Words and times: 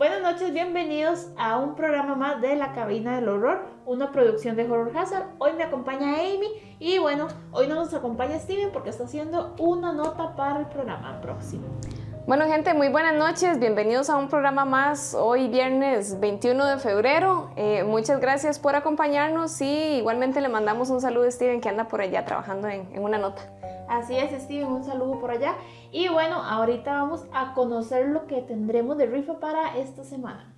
Buenas 0.00 0.22
noches, 0.22 0.54
bienvenidos 0.54 1.28
a 1.36 1.58
un 1.58 1.74
programa 1.74 2.14
más 2.14 2.40
de 2.40 2.56
La 2.56 2.72
Cabina 2.72 3.16
del 3.16 3.28
Horror, 3.28 3.66
una 3.84 4.10
producción 4.12 4.56
de 4.56 4.64
Horror 4.64 4.96
Hazard. 4.96 5.26
Hoy 5.36 5.52
me 5.52 5.62
acompaña 5.62 6.14
Amy 6.14 6.48
y 6.78 6.98
bueno, 6.98 7.28
hoy 7.52 7.66
no 7.66 7.74
nos 7.74 7.92
acompaña 7.92 8.38
Steven 8.38 8.70
porque 8.72 8.88
está 8.88 9.04
haciendo 9.04 9.54
una 9.58 9.92
nota 9.92 10.34
para 10.36 10.60
el 10.60 10.66
programa 10.68 11.20
próximo. 11.20 11.66
Bueno 12.26 12.46
gente, 12.46 12.72
muy 12.72 12.88
buenas 12.88 13.14
noches, 13.14 13.58
bienvenidos 13.58 14.08
a 14.08 14.16
un 14.16 14.28
programa 14.30 14.64
más 14.64 15.12
hoy 15.12 15.48
viernes 15.48 16.18
21 16.18 16.64
de 16.64 16.78
febrero. 16.78 17.50
Eh, 17.56 17.84
muchas 17.84 18.22
gracias 18.22 18.58
por 18.58 18.76
acompañarnos 18.76 19.60
y 19.60 19.98
igualmente 19.98 20.40
le 20.40 20.48
mandamos 20.48 20.88
un 20.88 21.02
saludo 21.02 21.28
a 21.28 21.30
Steven 21.30 21.60
que 21.60 21.68
anda 21.68 21.88
por 21.88 22.00
allá 22.00 22.24
trabajando 22.24 22.68
en, 22.68 22.88
en 22.94 23.04
una 23.04 23.18
nota. 23.18 23.42
Así 23.90 24.16
es, 24.16 24.30
Steven, 24.40 24.68
un 24.68 24.84
saludo 24.84 25.18
por 25.18 25.32
allá. 25.32 25.56
Y 25.90 26.08
bueno, 26.08 26.36
ahorita 26.36 26.92
vamos 26.92 27.24
a 27.32 27.54
conocer 27.54 28.06
lo 28.06 28.28
que 28.28 28.40
tendremos 28.40 28.96
de 28.96 29.06
rifa 29.06 29.40
para 29.40 29.76
esta 29.76 30.04
semana. 30.04 30.54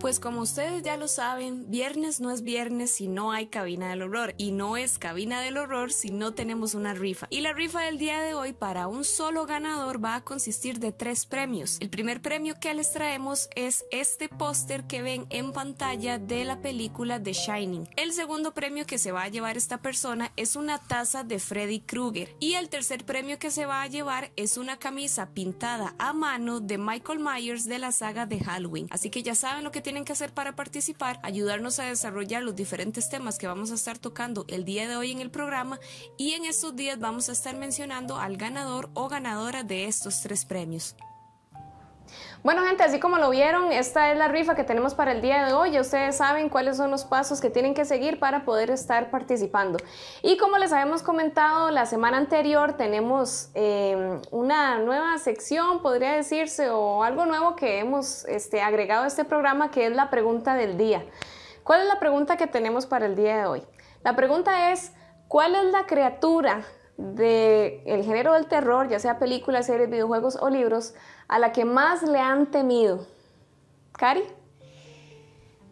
Pues 0.00 0.20
como 0.20 0.42
ustedes 0.42 0.84
ya 0.84 0.96
lo 0.96 1.08
saben, 1.08 1.68
viernes 1.70 2.20
no 2.20 2.30
es 2.30 2.42
viernes 2.42 2.92
si 2.92 3.08
no 3.08 3.32
hay 3.32 3.48
cabina 3.48 3.90
del 3.90 4.02
horror 4.02 4.32
y 4.38 4.52
no 4.52 4.76
es 4.76 4.96
cabina 4.96 5.40
del 5.40 5.56
horror 5.56 5.92
si 5.92 6.10
no 6.10 6.34
tenemos 6.34 6.74
una 6.74 6.94
rifa. 6.94 7.26
Y 7.30 7.40
la 7.40 7.52
rifa 7.52 7.80
del 7.80 7.98
día 7.98 8.20
de 8.22 8.32
hoy 8.32 8.52
para 8.52 8.86
un 8.86 9.04
solo 9.04 9.44
ganador 9.44 10.02
va 10.02 10.14
a 10.14 10.22
consistir 10.22 10.78
de 10.78 10.92
tres 10.92 11.26
premios. 11.26 11.78
El 11.80 11.90
primer 11.90 12.22
premio 12.22 12.54
que 12.60 12.74
les 12.74 12.92
traemos 12.92 13.48
es 13.56 13.84
este 13.90 14.28
póster 14.28 14.84
que 14.84 15.02
ven 15.02 15.26
en 15.30 15.52
pantalla 15.52 16.20
de 16.20 16.44
la 16.44 16.60
película 16.60 17.20
The 17.20 17.32
Shining. 17.32 17.88
El 17.96 18.12
segundo 18.12 18.54
premio 18.54 18.86
que 18.86 18.98
se 18.98 19.10
va 19.10 19.24
a 19.24 19.28
llevar 19.28 19.56
esta 19.56 19.78
persona 19.78 20.30
es 20.36 20.54
una 20.54 20.78
taza 20.78 21.24
de 21.24 21.40
Freddy 21.40 21.80
Krueger. 21.80 22.36
Y 22.38 22.54
el 22.54 22.68
tercer 22.68 23.04
premio 23.04 23.40
que 23.40 23.50
se 23.50 23.66
va 23.66 23.82
a 23.82 23.88
llevar 23.88 24.30
es 24.36 24.58
una 24.58 24.78
camisa 24.78 25.30
pintada 25.30 25.96
a 25.98 26.12
mano 26.12 26.60
de 26.60 26.78
Michael 26.78 27.18
Myers 27.18 27.64
de 27.64 27.80
la 27.80 27.90
saga 27.90 28.26
de 28.26 28.38
Halloween. 28.38 28.86
Así 28.90 29.10
que 29.10 29.24
ya 29.24 29.34
saben 29.34 29.64
lo 29.64 29.72
que 29.72 29.87
tienen 29.88 30.04
que 30.04 30.12
hacer 30.12 30.34
para 30.34 30.54
participar, 30.54 31.18
ayudarnos 31.22 31.78
a 31.78 31.84
desarrollar 31.84 32.42
los 32.42 32.54
diferentes 32.54 33.08
temas 33.08 33.38
que 33.38 33.46
vamos 33.46 33.70
a 33.70 33.74
estar 33.74 33.96
tocando 33.96 34.44
el 34.48 34.66
día 34.66 34.86
de 34.86 34.96
hoy 34.96 35.12
en 35.12 35.20
el 35.20 35.30
programa 35.30 35.80
y 36.18 36.32
en 36.32 36.44
estos 36.44 36.76
días 36.76 36.98
vamos 36.98 37.30
a 37.30 37.32
estar 37.32 37.56
mencionando 37.56 38.18
al 38.18 38.36
ganador 38.36 38.90
o 38.92 39.08
ganadora 39.08 39.62
de 39.62 39.86
estos 39.86 40.20
tres 40.20 40.44
premios. 40.44 40.94
Bueno 42.44 42.62
gente, 42.64 42.84
así 42.84 43.00
como 43.00 43.18
lo 43.18 43.30
vieron, 43.30 43.72
esta 43.72 44.12
es 44.12 44.16
la 44.16 44.28
rifa 44.28 44.54
que 44.54 44.62
tenemos 44.62 44.94
para 44.94 45.10
el 45.10 45.20
día 45.20 45.44
de 45.44 45.54
hoy. 45.54 45.78
Ustedes 45.78 46.16
saben 46.16 46.48
cuáles 46.48 46.76
son 46.76 46.88
los 46.88 47.04
pasos 47.04 47.40
que 47.40 47.50
tienen 47.50 47.74
que 47.74 47.84
seguir 47.84 48.20
para 48.20 48.44
poder 48.44 48.70
estar 48.70 49.10
participando. 49.10 49.76
Y 50.22 50.36
como 50.36 50.56
les 50.56 50.72
habíamos 50.72 51.02
comentado 51.02 51.72
la 51.72 51.84
semana 51.84 52.16
anterior, 52.16 52.74
tenemos 52.74 53.50
eh, 53.54 54.20
una 54.30 54.78
nueva 54.78 55.18
sección, 55.18 55.82
podría 55.82 56.12
decirse, 56.12 56.70
o 56.70 57.02
algo 57.02 57.26
nuevo 57.26 57.56
que 57.56 57.80
hemos 57.80 58.24
este, 58.26 58.62
agregado 58.62 59.02
a 59.02 59.08
este 59.08 59.24
programa, 59.24 59.72
que 59.72 59.86
es 59.86 59.92
la 59.96 60.08
pregunta 60.08 60.54
del 60.54 60.78
día. 60.78 61.04
¿Cuál 61.64 61.80
es 61.80 61.88
la 61.88 61.98
pregunta 61.98 62.36
que 62.36 62.46
tenemos 62.46 62.86
para 62.86 63.06
el 63.06 63.16
día 63.16 63.36
de 63.36 63.46
hoy? 63.46 63.66
La 64.04 64.14
pregunta 64.14 64.70
es, 64.70 64.92
¿cuál 65.26 65.56
es 65.56 65.64
la 65.72 65.86
criatura 65.86 66.62
del 66.98 68.04
género 68.04 68.34
del 68.34 68.46
terror, 68.46 68.88
ya 68.88 68.98
sea 68.98 69.18
películas, 69.18 69.66
series, 69.66 69.88
videojuegos 69.88 70.36
o 70.40 70.50
libros, 70.50 70.94
a 71.28 71.38
la 71.38 71.52
que 71.52 71.64
más 71.64 72.02
le 72.02 72.18
han 72.18 72.46
temido? 72.46 73.06
¿Cari? 73.92 74.24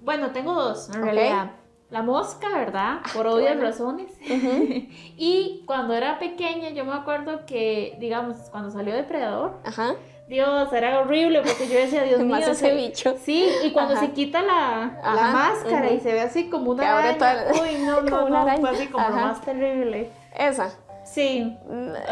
Bueno, 0.03 0.31
tengo 0.31 0.55
dos, 0.55 0.89
en 0.95 1.03
realidad. 1.03 1.51
La 1.91 2.03
mosca, 2.03 2.49
¿verdad? 2.49 3.01
Por 3.13 3.27
obvias 3.27 3.61
razones. 3.61 4.13
y 4.21 5.65
cuando 5.67 5.95
era 5.95 6.19
pequeña, 6.19 6.71
yo 6.71 6.85
me 6.85 6.95
acuerdo 6.95 7.45
que, 7.45 7.97
digamos, 8.01 8.37
cuando 8.51 8.71
salió 8.71 8.95
Depredador, 8.95 9.61
Dios, 10.29 10.73
era 10.73 10.99
horrible 11.01 11.43
porque 11.43 11.69
yo 11.69 11.79
decía, 11.79 12.03
Dios 12.03 12.19
mío. 12.23 12.29
Más 12.29 12.49
ese 12.49 12.75
bicho. 12.75 13.17
Sí, 13.23 13.49
y 13.65 13.71
cuando 13.73 13.97
se 13.97 14.11
quita 14.13 14.43
la, 14.43 14.99
la 15.03 15.31
máscara 15.31 15.91
y 15.91 16.01
se 16.01 16.13
ve 16.13 16.21
así 16.21 16.51
como 16.51 16.73
una 16.73 16.99
araña. 16.99 17.53
Uy, 17.53 17.85
no, 17.85 18.01
no, 18.29 18.29
no, 18.29 18.59
fue 18.59 18.71
así 18.71 18.87
como 18.89 19.09
lo 19.09 19.17
más 19.17 19.41
terrible. 19.43 20.11
Esa. 20.37 20.71
Sí, 21.07 21.57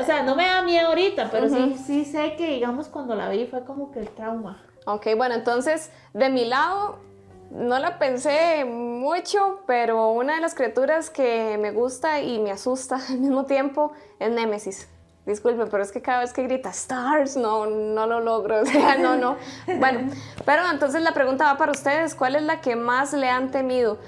o 0.01 0.05
sea, 0.05 0.23
no 0.23 0.37
me 0.37 0.47
da 0.47 0.63
miedo 0.63 0.89
ahorita, 0.89 1.29
pero 1.31 1.49
sí, 1.49 1.77
sí 1.85 2.05
sé 2.05 2.37
que, 2.37 2.47
digamos, 2.47 2.89
cuando 2.89 3.15
la 3.15 3.29
vi 3.29 3.47
fue 3.47 3.65
como 3.65 3.91
que 3.91 3.99
el 3.99 4.09
trauma. 4.09 4.63
Ok, 4.87 5.09
bueno, 5.17 5.35
entonces, 5.35 5.91
de 6.13 6.31
mi 6.31 6.45
lado, 6.45 7.01
no 7.51 7.79
la 7.79 7.99
pensé 7.99 8.65
mucho, 8.65 9.61
pero 9.67 10.11
una 10.11 10.37
de 10.37 10.41
las 10.41 10.55
criaturas 10.55 11.11
que 11.11 11.59
me 11.61 11.73
gusta 11.73 12.21
y 12.21 12.39
me 12.39 12.51
asusta 12.51 13.01
al 13.09 13.19
mismo 13.19 13.45
tiempo 13.47 13.93
es 14.19 14.31
Némesis. 14.31 14.89
Disculpe, 15.27 15.65
pero 15.71 15.83
es 15.83 15.91
que 15.91 16.03
cada 16.03 16.21
vez 16.21 16.35
que 16.35 16.43
grita 16.43 16.69
Stars, 16.69 17.39
no, 17.39 17.65
no 17.65 18.07
lo 18.07 18.21
logro. 18.21 18.61
O 18.63 18.67
sea, 18.67 18.99
no, 18.99 19.17
no. 19.17 19.39
Bueno, 19.79 20.11
pero 20.45 20.63
entonces 20.71 21.01
la 21.03 21.13
pregunta 21.13 21.47
va 21.47 21.57
para 21.57 21.73
ustedes: 21.73 22.15
¿cuál 22.15 22.37
es 22.37 22.43
la 22.43 22.61
que 22.61 22.77
más 22.77 23.15
le 23.15 23.31
han 23.31 23.51
temido? 23.51 23.99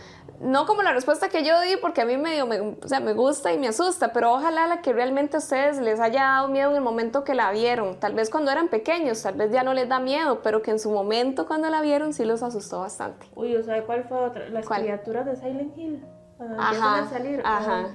No 0.40 0.66
como 0.66 0.82
la 0.82 0.92
respuesta 0.92 1.28
que 1.28 1.44
yo 1.44 1.60
di, 1.60 1.76
porque 1.80 2.02
a 2.02 2.04
mí 2.04 2.16
medio 2.16 2.46
me, 2.46 2.60
o 2.60 2.76
sea, 2.84 3.00
me 3.00 3.12
gusta 3.12 3.52
y 3.52 3.58
me 3.58 3.68
asusta, 3.68 4.12
pero 4.12 4.32
ojalá 4.32 4.66
la 4.66 4.80
que 4.82 4.92
realmente 4.92 5.36
a 5.36 5.38
ustedes 5.38 5.78
les 5.78 6.00
haya 6.00 6.22
dado 6.22 6.48
miedo 6.48 6.70
en 6.70 6.76
el 6.76 6.82
momento 6.82 7.24
que 7.24 7.34
la 7.34 7.50
vieron. 7.52 7.98
Tal 8.00 8.14
vez 8.14 8.30
cuando 8.30 8.50
eran 8.50 8.68
pequeños, 8.68 9.22
tal 9.22 9.34
vez 9.34 9.50
ya 9.50 9.62
no 9.62 9.74
les 9.74 9.88
da 9.88 10.00
miedo, 10.00 10.40
pero 10.42 10.62
que 10.62 10.70
en 10.70 10.78
su 10.78 10.90
momento 10.90 11.46
cuando 11.46 11.70
la 11.70 11.80
vieron 11.80 12.12
sí 12.12 12.24
los 12.24 12.42
asustó 12.42 12.80
bastante. 12.80 13.26
Uy, 13.34 13.56
o 13.56 13.62
sea, 13.62 13.84
¿cuál 13.84 14.04
fue 14.04 14.18
otra? 14.18 14.48
Las 14.48 14.68
criaturas 14.68 15.26
de 15.26 15.36
Silent 15.36 15.76
Hill. 15.76 16.04
Cuando 16.36 16.60
ajá, 16.60 16.98
a 16.98 17.08
salir. 17.08 17.40
Ajá. 17.44 17.86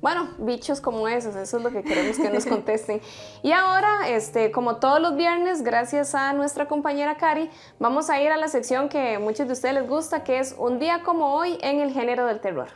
Bueno, 0.00 0.30
bichos 0.38 0.80
como 0.80 1.08
esos, 1.08 1.36
eso 1.36 1.58
es 1.58 1.62
lo 1.62 1.70
que 1.70 1.82
queremos 1.82 2.16
que 2.16 2.30
nos 2.30 2.46
contesten. 2.46 3.02
Y 3.42 3.52
ahora, 3.52 4.08
este, 4.08 4.50
como 4.50 4.76
todos 4.76 4.98
los 5.00 5.14
viernes, 5.14 5.62
gracias 5.62 6.14
a 6.14 6.32
nuestra 6.32 6.68
compañera 6.68 7.18
Cari, 7.18 7.50
vamos 7.78 8.08
a 8.08 8.20
ir 8.22 8.30
a 8.30 8.38
la 8.38 8.48
sección 8.48 8.88
que 8.88 9.16
a 9.16 9.20
muchos 9.20 9.46
de 9.46 9.52
ustedes 9.52 9.74
les 9.74 9.88
gusta, 9.88 10.24
que 10.24 10.38
es 10.38 10.54
Un 10.58 10.78
día 10.78 11.02
como 11.02 11.34
hoy 11.34 11.58
en 11.60 11.80
el 11.80 11.92
género 11.92 12.24
del 12.24 12.40
terror. 12.40 12.68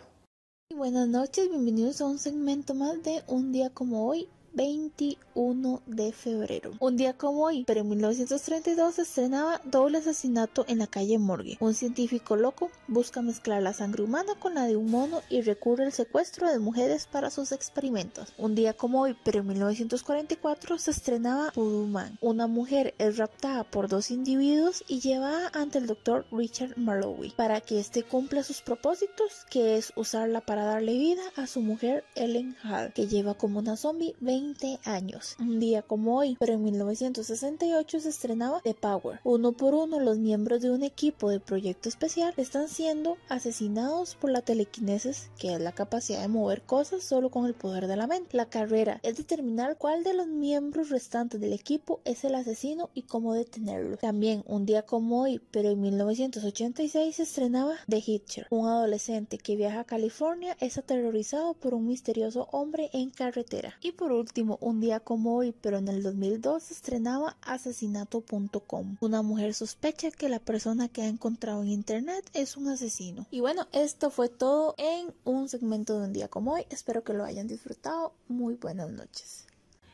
Buenas 0.77 1.09
noches, 1.09 1.49
bienvenidos 1.49 2.03
a 2.03 2.07
un 2.07 2.19
segmento 2.19 2.75
más 2.75 3.03
de 3.03 3.23
Un 3.27 3.53
día 3.53 3.71
como 3.71 4.07
hoy 4.07 4.29
21 4.55 5.83
de 5.87 6.13
febrero. 6.13 6.71
Un 6.79 6.97
día 6.97 7.17
como 7.17 7.45
hoy, 7.45 7.65
pero 7.67 7.81
en 7.81 7.89
1932 7.89 8.95
se 8.95 9.03
estrenaba 9.03 9.61
Doble 9.65 9.99
asesinato 9.99 10.65
en 10.69 10.79
la 10.79 10.87
calle 10.87 11.19
Morgue. 11.19 11.57
Un 11.61 11.75
científico 11.75 12.37
loco 12.37 12.71
busca 12.87 13.21
mezclar 13.21 13.63
la 13.63 13.73
sangre 13.73 14.05
humana 14.05 14.35
con 14.39 14.55
la 14.55 14.65
de 14.67 14.77
un 14.77 14.91
mono 14.91 15.23
y 15.29 15.41
recurre 15.43 15.87
al 15.87 15.93
secuestro 15.93 16.49
de 16.49 16.61
mujeres 16.61 17.09
para 17.11 17.31
sus 17.31 17.51
experimentos. 17.51 18.33
Un 18.39 18.55
día 18.55 18.75
como 18.75 19.01
hoy, 19.03 19.17
pero 19.25 19.41
en 19.41 19.49
1944 19.49 20.79
se 20.79 20.91
estrenaba 20.93 21.53
Voodoo 21.57 21.87
Man. 21.87 22.17
Una 22.21 22.47
mujer 22.47 22.95
es 22.99 23.17
raptada 23.17 23.65
por 23.65 23.89
dos 23.89 24.11
individuos 24.13 24.85
y 24.87 25.01
llevada 25.01 25.51
ante 25.53 25.79
el 25.79 25.87
doctor 25.87 26.27
Richard 26.31 26.77
Marlowe 26.77 27.33
para 27.37 27.61
que 27.61 27.81
éste 27.81 28.05
cumpla 28.05 28.45
sus 28.45 28.61
propósitos, 28.61 29.47
que 29.51 29.77
es 29.77 29.93
usarla 29.97 30.41
para 30.41 30.65
darle 30.65 30.93
vida 30.93 31.23
a 31.37 31.49
su 31.49 31.61
mujer 31.61 32.05
Ellen 32.15 32.57
Hall, 32.63 32.93
que 32.93 33.09
lleva 33.09 33.35
como 33.35 33.59
una 33.59 33.77
zombie 33.77 34.15
20 34.21 34.44
años. 34.85 35.37
Un 35.39 35.59
día 35.59 35.83
como 35.83 36.19
hoy, 36.19 36.37
pero 36.39 36.55
en 36.55 36.63
1968 36.63 38.01
se 38.01 38.09
estrenaba 38.09 38.61
The 38.63 38.75
Power. 38.75 39.21
Uno 39.25 39.53
por 39.53 39.75
uno, 39.75 40.01
los 40.01 40.19
miembros 40.19 40.61
de 40.61 40.71
un 40.71 40.83
equipo 40.83 41.31
de 41.31 41.41
proyecto 41.41 41.89
especial 41.89 42.35
están 42.37 42.69
siendo 42.69 43.17
asesinados 43.29 44.15
por 44.17 44.31
la 44.31 44.43
telequinesis, 44.43 45.31
que 45.39 45.55
es 45.55 45.61
la 45.61 45.73
capacidad 45.73 46.21
de 46.21 46.29
mover 46.29 46.63
cosas 46.63 47.03
solo 47.03 47.31
con 47.31 47.47
el 47.47 47.55
poder 47.55 47.87
de 47.87 47.97
la 47.97 48.07
mente. 48.07 48.37
La 48.37 48.51
carrera 48.51 49.01
es 49.03 49.17
determinar 49.17 49.79
cuál 49.79 50.05
de 50.05 50.15
los 50.15 50.27
miembros 50.27 50.91
restantes 50.91 51.41
del 51.41 51.53
equipo 51.53 52.01
es 52.05 52.25
el 52.25 52.35
asesino 52.35 52.91
y 52.95 53.03
cómo 53.03 53.35
detenerlo. 53.35 53.97
También 53.97 54.45
un 54.47 54.67
día 54.67 54.83
como 54.83 55.23
hoy, 55.23 55.41
pero 55.51 55.71
en 55.71 55.81
1986 55.81 57.17
se 57.17 57.23
estrenaba 57.23 57.77
The 57.89 58.03
Hitcher. 58.05 58.47
Un 58.51 58.69
adolescente 58.69 59.39
que 59.39 59.57
viaja 59.57 59.81
a 59.81 59.85
California 59.85 60.57
es 60.61 60.77
aterrorizado 60.77 61.55
por 61.55 61.75
un 61.75 61.87
misterioso 61.87 62.49
hombre 62.53 62.91
en 62.93 63.11
carretera. 63.11 63.79
Y 63.81 63.93
por 63.93 64.13
último, 64.13 64.34
un 64.43 64.81
día 64.81 65.01
como 65.01 65.37
hoy, 65.37 65.55
pero 65.61 65.79
en 65.79 65.89
el 65.89 66.03
2002 66.03 66.63
se 66.63 66.75
estrenaba 66.75 67.37
asesinato.com. 67.43 68.97
Una 69.01 69.23
mujer 69.23 69.55
sospecha 69.55 70.11
que 70.11 70.29
la 70.29 70.41
persona 70.41 70.89
que 70.89 71.03
ha 71.03 71.07
encontrado 71.07 71.63
en 71.63 71.69
internet 71.69 72.25
es 72.35 72.57
un 72.57 72.69
asesino. 72.69 73.27
Y 73.31 73.41
bueno, 73.41 73.67
esto 73.73 74.11
fue 74.11 74.29
todo 74.29 74.75
en 74.79 75.15
un 75.25 75.49
segmento 75.49 75.99
de 75.99 76.07
un 76.07 76.13
día 76.13 76.29
como 76.29 76.55
hoy. 76.55 76.67
Espero 76.71 77.05
que 77.05 77.15
lo 77.15 77.25
hayan 77.25 77.47
disfrutado. 77.47 78.13
Muy 78.29 78.55
buenas 78.55 78.91
noches. 78.91 79.47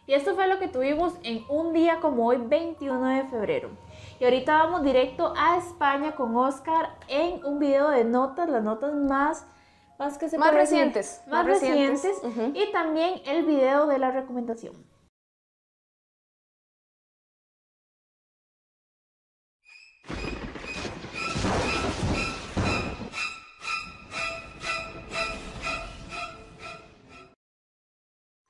Y 0.07 0.15
esto 0.15 0.35
fue 0.35 0.49
lo 0.49 0.59
que 0.59 0.69
tuvimos 0.69 1.13
en 1.23 1.45
un 1.49 1.73
día 1.73 2.01
como 2.01 2.27
hoy, 2.27 2.39
21 2.39 3.07
de 3.07 3.29
febrero. 3.29 3.71
Y 4.19 4.25
ahorita 4.25 4.65
vamos 4.65 4.83
directo 4.83 5.33
a 5.37 5.59
España 5.59 6.17
con 6.17 6.35
Oscar 6.35 6.97
en 7.07 7.45
un 7.45 7.59
video 7.59 7.91
de 7.91 8.05
notas, 8.05 8.49
las 8.49 8.65
notas 8.65 8.93
más 8.95 9.45
más, 10.01 10.17
que 10.17 10.29
se 10.31 10.39
más 10.39 10.55
recientes. 10.55 11.23
Más, 11.27 11.45
recientes. 11.45 12.21
Y 12.55 12.73
también 12.73 13.21
el 13.27 13.45
video 13.45 13.87
de 13.87 13.99
la 13.99 14.11
recomendación. 14.11 14.75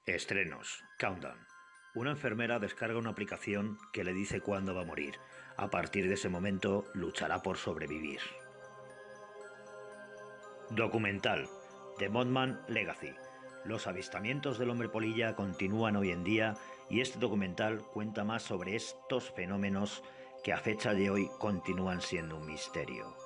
Estrenos. 0.07 0.83
Countdown. 0.99 1.39
Una 1.95 2.11
enfermera 2.11 2.61
descarga 2.61 2.99
una 2.99 3.11
aplicación 3.11 3.77
que 3.93 4.05
le 4.05 4.13
dice 4.13 4.41
cuándo 4.41 4.75
va 4.75 4.83
a 4.83 4.85
morir. 4.85 5.15
A 5.57 5.69
partir 5.69 6.07
de 6.07 6.15
ese 6.15 6.29
momento 6.29 6.85
luchará 6.95 7.43
por 7.43 7.57
sobrevivir. 7.57 8.21
Documental 10.71 11.49
The 11.99 12.09
Mothman 12.09 12.63
Legacy. 12.69 13.13
Los 13.65 13.89
avistamientos 13.89 14.57
del 14.57 14.71
hombre 14.71 14.89
polilla 14.89 15.35
continúan 15.35 15.97
hoy 15.97 16.13
en 16.13 16.23
día 16.23 16.55
y 16.89 17.01
este 17.01 17.19
documental 17.19 17.83
cuenta 17.83 18.23
más 18.23 18.45
sobre 18.45 18.77
estos 18.77 19.33
fenómenos 19.33 20.05
que 20.45 20.53
a 20.53 20.59
fecha 20.59 20.95
de 20.95 21.11
hoy 21.11 21.29
continúan 21.41 22.01
siendo 22.01 22.37
un 22.37 22.47
misterio. 22.47 23.17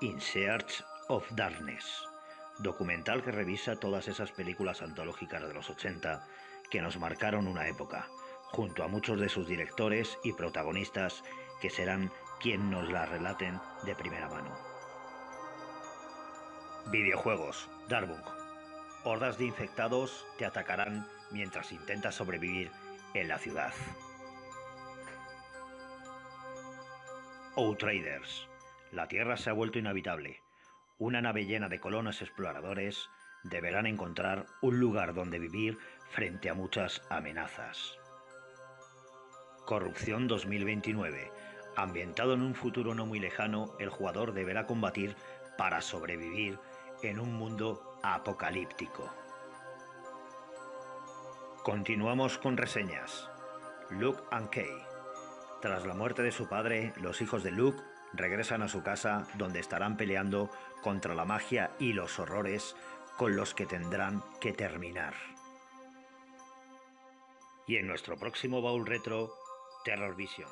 In 0.00 0.18
Search 0.18 0.82
of 1.08 1.30
Darkness, 1.32 2.02
documental 2.60 3.22
que 3.22 3.32
revisa 3.32 3.78
todas 3.78 4.08
esas 4.08 4.32
películas 4.32 4.80
antológicas 4.80 5.46
de 5.46 5.52
los 5.52 5.68
80 5.68 6.26
que 6.70 6.80
nos 6.80 6.98
marcaron 6.98 7.46
una 7.46 7.68
época, 7.68 8.08
junto 8.50 8.82
a 8.82 8.88
muchos 8.88 9.20
de 9.20 9.28
sus 9.28 9.46
directores 9.46 10.18
y 10.24 10.32
protagonistas 10.32 11.22
que 11.60 11.68
serán 11.68 12.10
quien 12.40 12.70
nos 12.70 12.90
la 12.90 13.04
relaten 13.04 13.60
de 13.84 13.94
primera 13.94 14.30
mano. 14.30 14.75
Videojuegos, 16.90 17.68
Darbunk. 17.88 18.24
Hordas 19.02 19.38
de 19.38 19.44
infectados 19.44 20.24
te 20.38 20.46
atacarán 20.46 21.04
mientras 21.32 21.72
intentas 21.72 22.14
sobrevivir 22.14 22.70
en 23.12 23.26
la 23.26 23.38
ciudad. 23.38 23.72
Outriders. 27.56 28.46
La 28.92 29.08
Tierra 29.08 29.36
se 29.36 29.50
ha 29.50 29.52
vuelto 29.52 29.80
inhabitable. 29.80 30.40
Una 30.98 31.20
nave 31.20 31.44
llena 31.44 31.68
de 31.68 31.80
colonos 31.80 32.22
exploradores 32.22 33.08
deberán 33.42 33.86
encontrar 33.86 34.46
un 34.62 34.78
lugar 34.78 35.12
donde 35.12 35.40
vivir 35.40 35.78
frente 36.10 36.50
a 36.50 36.54
muchas 36.54 37.02
amenazas. 37.10 37.98
Corrupción 39.64 40.28
2029. 40.28 41.32
Ambientado 41.74 42.34
en 42.34 42.42
un 42.42 42.54
futuro 42.54 42.94
no 42.94 43.06
muy 43.06 43.18
lejano, 43.18 43.74
el 43.80 43.90
jugador 43.90 44.34
deberá 44.34 44.66
combatir 44.66 45.16
para 45.58 45.80
sobrevivir 45.80 46.58
en 47.02 47.20
un 47.20 47.34
mundo 47.34 47.98
apocalíptico. 48.02 49.08
Continuamos 51.62 52.38
con 52.38 52.56
reseñas. 52.56 53.28
Luke 53.90 54.22
and 54.30 54.50
Kay. 54.50 54.70
Tras 55.60 55.86
la 55.86 55.94
muerte 55.94 56.22
de 56.22 56.32
su 56.32 56.48
padre, 56.48 56.92
los 56.96 57.20
hijos 57.20 57.42
de 57.42 57.50
Luke 57.50 57.82
regresan 58.12 58.62
a 58.62 58.68
su 58.68 58.82
casa 58.82 59.26
donde 59.34 59.60
estarán 59.60 59.96
peleando 59.96 60.50
contra 60.82 61.14
la 61.14 61.24
magia 61.24 61.72
y 61.78 61.92
los 61.92 62.18
horrores 62.18 62.76
con 63.16 63.34
los 63.34 63.54
que 63.54 63.66
tendrán 63.66 64.22
que 64.40 64.52
terminar. 64.52 65.14
Y 67.66 67.76
en 67.76 67.86
nuestro 67.86 68.16
próximo 68.16 68.62
baúl 68.62 68.86
retro, 68.86 69.32
Terror 69.84 70.14
Vision. 70.14 70.50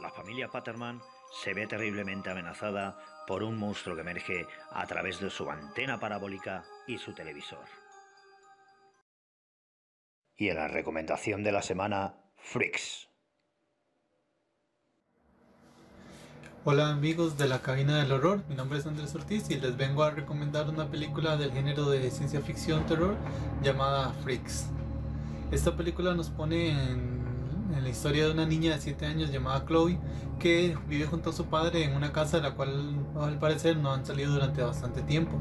La 0.00 0.10
familia 0.10 0.48
Patterman 0.48 1.00
se 1.32 1.54
ve 1.54 1.66
terriblemente 1.66 2.30
amenazada 2.30 2.98
por 3.26 3.42
un 3.42 3.56
monstruo 3.56 3.94
que 3.94 4.02
emerge 4.02 4.46
a 4.70 4.86
través 4.86 5.20
de 5.20 5.30
su 5.30 5.50
antena 5.50 5.98
parabólica 5.98 6.64
y 6.86 6.98
su 6.98 7.14
televisor. 7.14 7.64
Y 10.36 10.48
en 10.48 10.56
la 10.56 10.68
recomendación 10.68 11.42
de 11.42 11.52
la 11.52 11.62
semana, 11.62 12.16
Freaks. 12.36 13.08
Hola 16.64 16.90
amigos 16.90 17.36
de 17.38 17.48
la 17.48 17.60
cabina 17.60 17.98
del 17.98 18.12
horror, 18.12 18.44
mi 18.48 18.54
nombre 18.54 18.78
es 18.78 18.86
Andrés 18.86 19.14
Ortiz 19.16 19.50
y 19.50 19.56
les 19.56 19.76
vengo 19.76 20.04
a 20.04 20.10
recomendar 20.10 20.68
una 20.68 20.88
película 20.88 21.36
del 21.36 21.52
género 21.52 21.90
de 21.90 22.08
ciencia 22.10 22.40
ficción 22.40 22.86
terror 22.86 23.16
llamada 23.62 24.12
Freaks. 24.22 24.68
Esta 25.50 25.76
película 25.76 26.14
nos 26.14 26.30
pone 26.30 26.70
en, 26.70 27.21
en, 27.74 27.82
la 27.82 27.88
historia 27.88 28.26
de 28.26 28.32
una 28.32 28.46
niña 28.46 28.74
de 28.74 28.80
7 28.80 29.06
años 29.06 29.30
llamada 29.30 29.64
Chloe 29.66 29.98
que 30.38 30.76
vive 30.88 31.06
junto 31.06 31.30
a 31.30 31.32
su 31.32 31.46
padre 31.46 31.84
en 31.84 31.94
una 31.94 32.12
casa 32.12 32.38
de 32.38 32.42
la 32.42 32.54
cual 32.54 32.96
al 33.20 33.38
parecer 33.38 33.76
no 33.76 33.92
han 33.92 34.04
salido 34.04 34.32
durante 34.32 34.62
bastante 34.62 35.02
tiempo. 35.02 35.38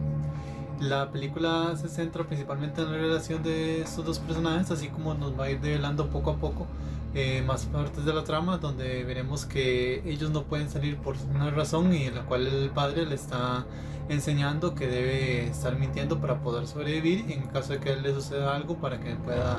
La 0.80 1.12
película 1.12 1.76
se 1.76 1.90
centra 1.90 2.24
principalmente 2.24 2.82
en 2.82 2.92
la 2.92 2.98
relación 2.98 3.44
de 3.44 3.82
estos 3.82 4.06
dos 4.06 4.20
personajes, 4.20 4.72
así 4.72 4.88
como 4.88 5.14
nos 5.14 5.40
va 5.40 5.46
a 5.46 5.52
ir 5.52 5.62
develando 5.62 6.10
poco 6.10 6.32
a 6.32 6.38
poco 6.38 6.68
eh, 7.14 7.44
más 7.46 7.66
partes 7.66 8.06
de 8.06 8.14
la 8.14 8.24
trama, 8.24 8.58
donde 8.58 9.04
veremos 9.04 9.46
que 9.46 10.02
ellos 10.10 10.32
no 10.32 10.44
pueden 10.44 10.70
salir 10.70 10.98
por 10.98 11.16
una 11.36 11.52
razón 11.52 11.94
y 11.94 12.06
en 12.06 12.16
la 12.16 12.24
cual 12.24 12.48
el 12.48 12.70
padre 12.70 13.06
le 13.06 13.16
está 13.16 13.66
enseñando 14.10 14.76
que 14.76 14.88
debe 14.88 15.48
estar 15.48 15.78
mintiendo 15.78 16.20
para 16.20 16.42
poder 16.42 16.68
sobrevivir 16.68 17.26
en 17.30 17.44
caso 17.48 17.74
de 17.74 17.80
que 17.80 17.96
le 17.96 18.14
suceda 18.14 18.56
algo 18.56 18.78
para 18.78 19.00
que 19.00 19.16
pueda 19.16 19.58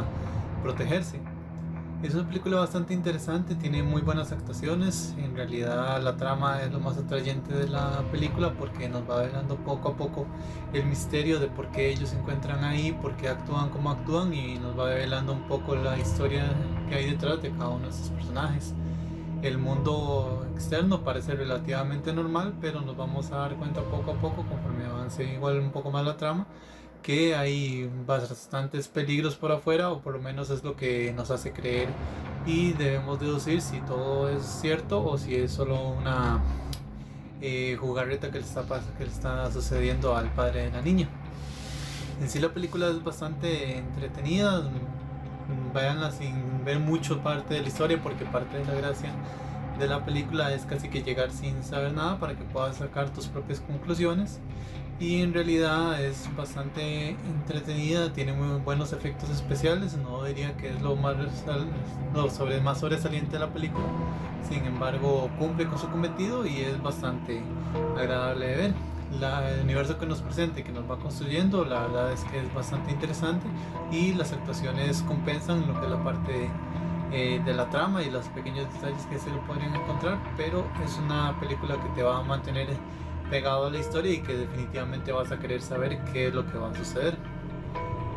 protegerse. 0.62 1.20
Es 2.02 2.16
una 2.16 2.26
película 2.26 2.58
bastante 2.58 2.94
interesante, 2.94 3.54
tiene 3.54 3.84
muy 3.84 4.02
buenas 4.02 4.32
actuaciones. 4.32 5.14
En 5.18 5.36
realidad 5.36 6.02
la 6.02 6.16
trama 6.16 6.60
es 6.60 6.72
lo 6.72 6.80
más 6.80 6.98
atrayente 6.98 7.54
de 7.54 7.68
la 7.68 8.02
película 8.10 8.52
porque 8.54 8.88
nos 8.88 9.08
va 9.08 9.22
velando 9.22 9.54
poco 9.54 9.90
a 9.90 9.96
poco 9.96 10.26
el 10.72 10.84
misterio 10.84 11.38
de 11.38 11.46
por 11.46 11.70
qué 11.70 11.90
ellos 11.90 12.08
se 12.08 12.18
encuentran 12.18 12.64
ahí, 12.64 12.90
por 12.90 13.16
qué 13.16 13.28
actúan 13.28 13.70
como 13.70 13.92
actúan 13.92 14.34
y 14.34 14.58
nos 14.58 14.76
va 14.76 14.86
velando 14.86 15.32
un 15.32 15.46
poco 15.46 15.76
la 15.76 15.96
historia 15.96 16.52
que 16.88 16.96
hay 16.96 17.10
detrás 17.10 17.40
de 17.40 17.52
cada 17.52 17.68
uno 17.68 17.84
de 17.84 17.90
estos 17.90 18.08
personajes. 18.08 18.74
El 19.42 19.58
mundo 19.58 20.44
externo 20.52 21.04
parece 21.04 21.36
relativamente 21.36 22.12
normal, 22.12 22.54
pero 22.60 22.80
nos 22.80 22.96
vamos 22.96 23.30
a 23.30 23.36
dar 23.36 23.54
cuenta 23.54 23.80
poco 23.80 24.10
a 24.10 24.14
poco 24.14 24.44
conforme 24.44 24.86
avance 24.86 25.22
igual 25.22 25.60
un 25.60 25.70
poco 25.70 25.92
más 25.92 26.04
la 26.04 26.16
trama 26.16 26.48
que 27.02 27.34
hay 27.34 27.90
bastantes 28.06 28.88
peligros 28.88 29.36
por 29.36 29.52
afuera 29.52 29.90
o 29.90 30.00
por 30.00 30.14
lo 30.14 30.20
menos 30.20 30.50
es 30.50 30.64
lo 30.64 30.76
que 30.76 31.12
nos 31.12 31.30
hace 31.30 31.52
creer. 31.52 31.88
Y 32.46 32.72
debemos 32.72 33.20
deducir 33.20 33.60
si 33.60 33.80
todo 33.80 34.28
es 34.28 34.44
cierto 34.44 35.04
o 35.04 35.18
si 35.18 35.34
es 35.34 35.52
solo 35.52 35.88
una 35.88 36.40
eh, 37.40 37.76
jugarreta 37.78 38.30
que 38.30 38.38
le, 38.38 38.44
está, 38.44 38.64
que 38.96 39.04
le 39.04 39.10
está 39.10 39.50
sucediendo 39.50 40.16
al 40.16 40.32
padre 40.32 40.64
de 40.64 40.70
la 40.70 40.80
niña. 40.80 41.08
En 42.20 42.28
sí 42.30 42.38
la 42.38 42.50
película 42.50 42.88
es 42.88 43.02
bastante 43.02 43.78
entretenida, 43.78 44.70
vayanla 45.74 46.12
sin 46.12 46.64
ver 46.64 46.78
mucho 46.78 47.20
parte 47.22 47.54
de 47.54 47.62
la 47.62 47.68
historia 47.68 48.00
porque 48.02 48.24
parte 48.24 48.58
de 48.58 48.64
la 48.64 48.74
gracia 48.74 49.10
de 49.78 49.88
la 49.88 50.04
película 50.04 50.52
es 50.52 50.64
casi 50.64 50.88
que 50.88 51.02
llegar 51.02 51.30
sin 51.30 51.62
saber 51.64 51.92
nada 51.92 52.20
para 52.20 52.36
que 52.36 52.44
puedas 52.44 52.76
sacar 52.76 53.10
tus 53.10 53.26
propias 53.26 53.60
conclusiones 53.60 54.38
y 55.02 55.20
en 55.20 55.34
realidad 55.34 56.00
es 56.00 56.28
bastante 56.36 57.16
entretenida, 57.26 58.12
tiene 58.12 58.32
muy 58.32 58.60
buenos 58.60 58.92
efectos 58.92 59.30
especiales, 59.30 59.96
no 59.96 60.22
diría 60.22 60.56
que 60.56 60.68
es 60.68 60.80
lo 60.80 60.94
más, 60.94 61.16
lo 62.14 62.30
sobre, 62.30 62.60
más 62.60 62.78
sobresaliente 62.78 63.32
de 63.32 63.40
la 63.40 63.52
película, 63.52 63.84
sin 64.48 64.64
embargo 64.64 65.28
cumple 65.40 65.66
con 65.66 65.76
su 65.76 65.88
cometido 65.90 66.46
y 66.46 66.60
es 66.60 66.80
bastante 66.80 67.42
agradable 67.98 68.46
de 68.46 68.56
ver. 68.56 68.74
La, 69.20 69.50
el 69.50 69.64
universo 69.64 69.98
que 69.98 70.06
nos 70.06 70.22
presenta 70.22 70.60
y 70.60 70.62
que 70.62 70.72
nos 70.72 70.88
va 70.88 70.96
construyendo, 70.98 71.64
la 71.64 71.80
verdad 71.80 72.12
es 72.12 72.22
que 72.24 72.38
es 72.38 72.54
bastante 72.54 72.92
interesante 72.92 73.46
y 73.90 74.14
las 74.14 74.32
actuaciones 74.32 75.02
compensan 75.02 75.66
lo 75.66 75.78
que 75.80 75.86
es 75.86 75.90
la 75.90 76.02
parte 76.02 76.48
eh, 77.12 77.42
de 77.44 77.54
la 77.54 77.68
trama 77.68 78.02
y 78.02 78.10
los 78.10 78.26
pequeños 78.28 78.72
detalles 78.72 79.04
que 79.06 79.18
se 79.18 79.30
lo 79.30 79.44
podrían 79.46 79.74
encontrar, 79.74 80.18
pero 80.36 80.64
es 80.82 80.96
una 80.96 81.38
película 81.40 81.74
que 81.74 81.88
te 81.90 82.04
va 82.04 82.20
a 82.20 82.22
mantener 82.22 82.70
pegado 83.32 83.64
a 83.64 83.70
la 83.70 83.78
historia 83.78 84.12
y 84.12 84.20
que 84.20 84.36
definitivamente 84.36 85.10
vas 85.10 85.32
a 85.32 85.38
querer 85.38 85.62
saber 85.62 85.98
qué 86.12 86.28
es 86.28 86.34
lo 86.34 86.46
que 86.46 86.58
va 86.58 86.70
a 86.70 86.74
suceder. 86.74 87.16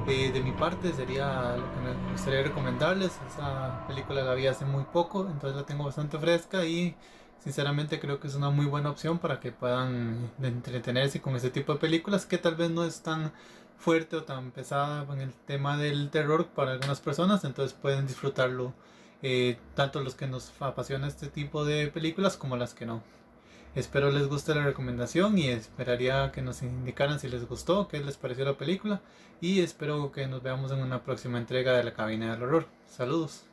Eh, 0.09 0.29
de 0.33 0.41
mi 0.41 0.51
parte 0.51 0.91
sería 0.91 1.55
lo 1.55 1.63
que 1.71 1.79
me 1.79 2.11
gustaría 2.11 2.43
recomendarles. 2.43 3.17
Esa 3.29 3.87
película 3.87 4.25
la 4.25 4.33
vi 4.33 4.47
hace 4.47 4.65
muy 4.65 4.83
poco, 4.83 5.21
entonces 5.31 5.55
la 5.55 5.65
tengo 5.65 5.85
bastante 5.85 6.19
fresca 6.19 6.65
y 6.65 6.97
sinceramente 7.39 7.97
creo 8.01 8.19
que 8.19 8.27
es 8.27 8.35
una 8.35 8.49
muy 8.49 8.65
buena 8.65 8.89
opción 8.89 9.17
para 9.17 9.39
que 9.39 9.53
puedan 9.53 10.31
entretenerse 10.43 11.21
con 11.21 11.33
ese 11.37 11.49
tipo 11.49 11.71
de 11.71 11.79
películas 11.79 12.25
que 12.25 12.37
tal 12.37 12.55
vez 12.55 12.69
no 12.69 12.83
es 12.83 13.01
tan 13.01 13.31
fuerte 13.77 14.17
o 14.17 14.23
tan 14.23 14.51
pesada 14.51 15.05
en 15.13 15.21
el 15.21 15.33
tema 15.33 15.77
del 15.77 16.09
terror 16.09 16.47
para 16.47 16.73
algunas 16.73 16.99
personas, 16.99 17.45
entonces 17.45 17.73
pueden 17.81 18.05
disfrutarlo 18.05 18.73
eh, 19.21 19.57
tanto 19.75 20.01
los 20.01 20.15
que 20.15 20.27
nos 20.27 20.51
apasiona 20.59 21.07
este 21.07 21.27
tipo 21.27 21.63
de 21.63 21.87
películas 21.87 22.35
como 22.35 22.57
las 22.57 22.73
que 22.73 22.85
no. 22.85 23.14
Espero 23.75 24.09
les 24.09 24.27
guste 24.27 24.55
la 24.55 24.63
recomendación 24.63 25.37
y 25.37 25.49
esperaría 25.49 26.31
que 26.31 26.41
nos 26.41 26.63
indicaran 26.63 27.19
si 27.19 27.27
les 27.27 27.45
gustó, 27.45 27.89
qué 27.89 27.99
les 27.99 28.15
pareció 28.15 28.45
la 28.45 28.57
película 28.57 29.01
y 29.41 29.59
espero 29.59 30.13
que 30.13 30.27
nos 30.27 30.41
veamos 30.41 30.71
en 30.71 30.79
una 30.79 31.03
próxima 31.03 31.37
entrega 31.37 31.73
de 31.73 31.83
la 31.83 31.93
cabina 31.93 32.31
del 32.31 32.43
horror. 32.43 32.67
Saludos. 32.87 33.43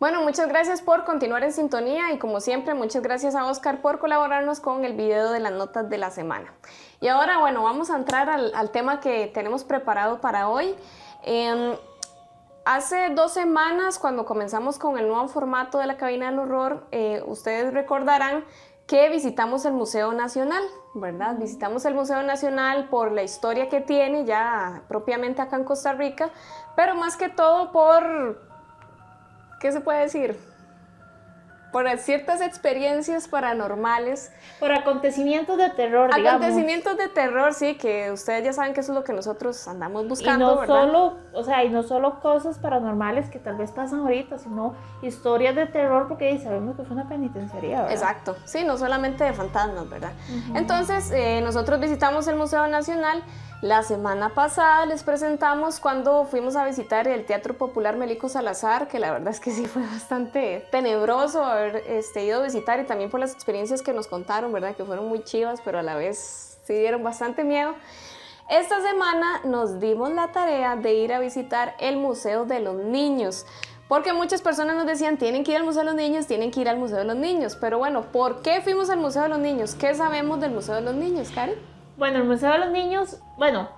Bueno, 0.00 0.22
muchas 0.22 0.48
gracias 0.48 0.80
por 0.80 1.04
continuar 1.04 1.44
en 1.44 1.52
sintonía 1.52 2.10
y 2.12 2.18
como 2.18 2.40
siempre, 2.40 2.72
muchas 2.72 3.02
gracias 3.02 3.34
a 3.34 3.44
Oscar 3.44 3.82
por 3.82 3.98
colaborarnos 3.98 4.58
con 4.58 4.86
el 4.86 4.94
video 4.94 5.30
de 5.30 5.40
las 5.40 5.52
notas 5.52 5.90
de 5.90 5.98
la 5.98 6.10
semana. 6.10 6.54
Y 7.02 7.08
ahora, 7.08 7.36
bueno, 7.36 7.62
vamos 7.62 7.90
a 7.90 7.96
entrar 7.96 8.30
al, 8.30 8.70
tema 8.70 9.00
que 9.00 9.26
tenemos 9.26 9.62
preparado 9.62 10.22
para 10.22 10.48
hoy. 10.48 10.74
Em, 11.22 11.76
Hace 12.64 13.08
dos 13.14 13.32
semanas, 13.32 13.98
cuando 13.98 14.26
comenzamos 14.26 14.78
con 14.78 14.98
el 14.98 15.08
nuevo 15.08 15.28
formato 15.28 15.78
de 15.78 15.86
la 15.86 15.96
cabina 15.96 16.30
del 16.30 16.38
horror, 16.38 16.86
eh, 16.92 17.22
ustedes 17.26 17.72
recordarán 17.72 18.44
que 18.86 19.08
visitamos 19.08 19.64
el 19.64 19.72
Museo 19.72 20.12
Nacional, 20.12 20.62
¿verdad? 20.94 21.36
Visitamos 21.38 21.84
el 21.86 21.94
Museo 21.94 22.22
Nacional 22.22 22.88
por 22.90 23.12
la 23.12 23.22
historia 23.22 23.68
que 23.70 23.80
tiene 23.80 24.26
ya 24.26 24.82
propiamente 24.88 25.40
acá 25.40 25.56
en 25.56 25.64
Costa 25.64 25.94
Rica, 25.94 26.30
pero 26.76 26.94
más 26.94 27.16
que 27.16 27.30
todo 27.30 27.72
por, 27.72 28.49
¿qué 29.60 29.70
se 29.70 29.80
puede 29.80 30.00
decir? 30.00 30.36
por 31.72 31.88
ciertas 31.98 32.40
experiencias 32.40 33.28
paranormales. 33.28 34.32
Por 34.58 34.72
acontecimientos 34.72 35.56
de 35.56 35.70
terror, 35.70 36.14
digamos. 36.14 36.42
Acontecimientos 36.42 36.96
de 36.96 37.08
terror, 37.08 37.54
sí, 37.54 37.76
que 37.76 38.10
ustedes 38.10 38.44
ya 38.44 38.52
saben 38.52 38.74
que 38.74 38.80
eso 38.80 38.92
es 38.92 38.98
lo 38.98 39.04
que 39.04 39.12
nosotros 39.12 39.68
andamos 39.68 40.08
buscando, 40.08 40.52
y 40.52 40.56
no 40.56 40.66
solo, 40.66 41.16
o 41.32 41.44
sea, 41.44 41.64
y 41.64 41.70
no 41.70 41.82
solo 41.82 42.20
cosas 42.20 42.58
paranormales 42.58 43.30
que 43.30 43.38
tal 43.38 43.56
vez 43.56 43.70
pasan 43.70 44.00
ahorita, 44.00 44.38
sino 44.38 44.74
historias 45.02 45.54
de 45.54 45.66
terror, 45.66 46.08
porque 46.08 46.38
sabemos 46.38 46.76
que 46.76 46.82
es 46.82 46.90
una 46.90 47.08
penitenciaría, 47.08 47.82
¿verdad? 47.82 47.92
Exacto, 47.92 48.36
sí, 48.44 48.64
no 48.64 48.76
solamente 48.76 49.24
de 49.24 49.32
fantasmas, 49.32 49.88
¿verdad? 49.88 50.12
Entonces, 50.54 51.10
eh, 51.12 51.40
nosotros 51.42 51.80
visitamos 51.80 52.26
el 52.28 52.36
Museo 52.36 52.66
Nacional 52.66 53.22
la 53.62 53.82
semana 53.82 54.30
pasada 54.34 54.86
les 54.86 55.02
presentamos 55.02 55.80
cuando 55.80 56.24
fuimos 56.24 56.56
a 56.56 56.64
visitar 56.64 57.06
el 57.06 57.26
Teatro 57.26 57.58
Popular 57.58 57.94
Melico 57.96 58.30
Salazar, 58.30 58.88
que 58.88 58.98
la 58.98 59.12
verdad 59.12 59.28
es 59.28 59.40
que 59.40 59.50
sí 59.50 59.66
fue 59.66 59.82
bastante 59.92 60.66
tenebroso 60.70 61.44
haber 61.44 61.76
este, 61.86 62.24
ido 62.24 62.40
a 62.40 62.44
visitar 62.44 62.80
y 62.80 62.84
también 62.84 63.10
por 63.10 63.20
las 63.20 63.34
experiencias 63.34 63.82
que 63.82 63.92
nos 63.92 64.06
contaron, 64.06 64.50
¿verdad? 64.52 64.74
Que 64.74 64.84
fueron 64.84 65.08
muy 65.08 65.22
chivas, 65.24 65.60
pero 65.62 65.78
a 65.78 65.82
la 65.82 65.94
vez 65.94 66.58
sí 66.64 66.72
dieron 66.72 67.02
bastante 67.02 67.44
miedo. 67.44 67.74
Esta 68.48 68.80
semana 68.80 69.42
nos 69.44 69.78
dimos 69.78 70.10
la 70.10 70.32
tarea 70.32 70.74
de 70.76 70.94
ir 70.94 71.12
a 71.12 71.20
visitar 71.20 71.76
el 71.80 71.98
Museo 71.98 72.46
de 72.46 72.60
los 72.60 72.76
Niños. 72.76 73.46
Porque 73.88 74.12
muchas 74.12 74.40
personas 74.40 74.76
nos 74.76 74.86
decían, 74.86 75.18
tienen 75.18 75.44
que 75.44 75.50
ir 75.50 75.58
al 75.58 75.64
Museo 75.64 75.80
de 75.80 75.86
los 75.86 75.94
Niños, 75.96 76.26
tienen 76.26 76.50
que 76.50 76.60
ir 76.60 76.68
al 76.68 76.78
Museo 76.78 76.98
de 76.98 77.04
los 77.04 77.16
Niños. 77.16 77.56
Pero 77.60 77.78
bueno, 77.78 78.02
¿por 78.10 78.40
qué 78.40 78.60
fuimos 78.60 78.88
al 78.88 78.98
Museo 78.98 79.22
de 79.22 79.28
los 79.28 79.38
Niños? 79.38 79.74
¿Qué 79.74 79.94
sabemos 79.94 80.40
del 80.40 80.52
Museo 80.52 80.76
de 80.76 80.80
los 80.80 80.94
Niños, 80.94 81.30
Karen? 81.30 81.58
Bueno, 82.00 82.18
el 82.18 82.24
Museo 82.24 82.50
de 82.52 82.58
los 82.60 82.70
Niños, 82.70 83.20
bueno, 83.36 83.68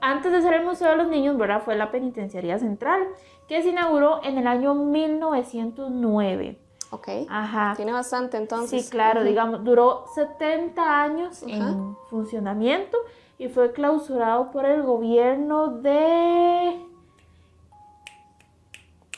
antes 0.00 0.30
de 0.30 0.40
ser 0.40 0.54
el 0.54 0.64
Museo 0.64 0.90
de 0.90 0.96
los 0.96 1.08
Niños, 1.08 1.36
¿verdad? 1.36 1.62
Fue 1.64 1.74
la 1.74 1.90
Penitenciaría 1.90 2.60
Central, 2.60 3.02
que 3.48 3.60
se 3.60 3.70
inauguró 3.70 4.20
en 4.22 4.38
el 4.38 4.46
año 4.46 4.72
1909. 4.76 6.60
Ok. 6.92 7.08
Ajá. 7.28 7.72
Tiene 7.74 7.90
bastante 7.90 8.36
entonces. 8.36 8.84
Sí, 8.84 8.90
claro, 8.90 9.24
digamos, 9.24 9.64
duró 9.64 10.04
70 10.14 11.02
años 11.02 11.42
en 11.42 11.96
funcionamiento 12.08 12.96
y 13.36 13.48
fue 13.48 13.72
clausurado 13.72 14.52
por 14.52 14.64
el 14.64 14.84
gobierno 14.84 15.70
de 15.78 16.80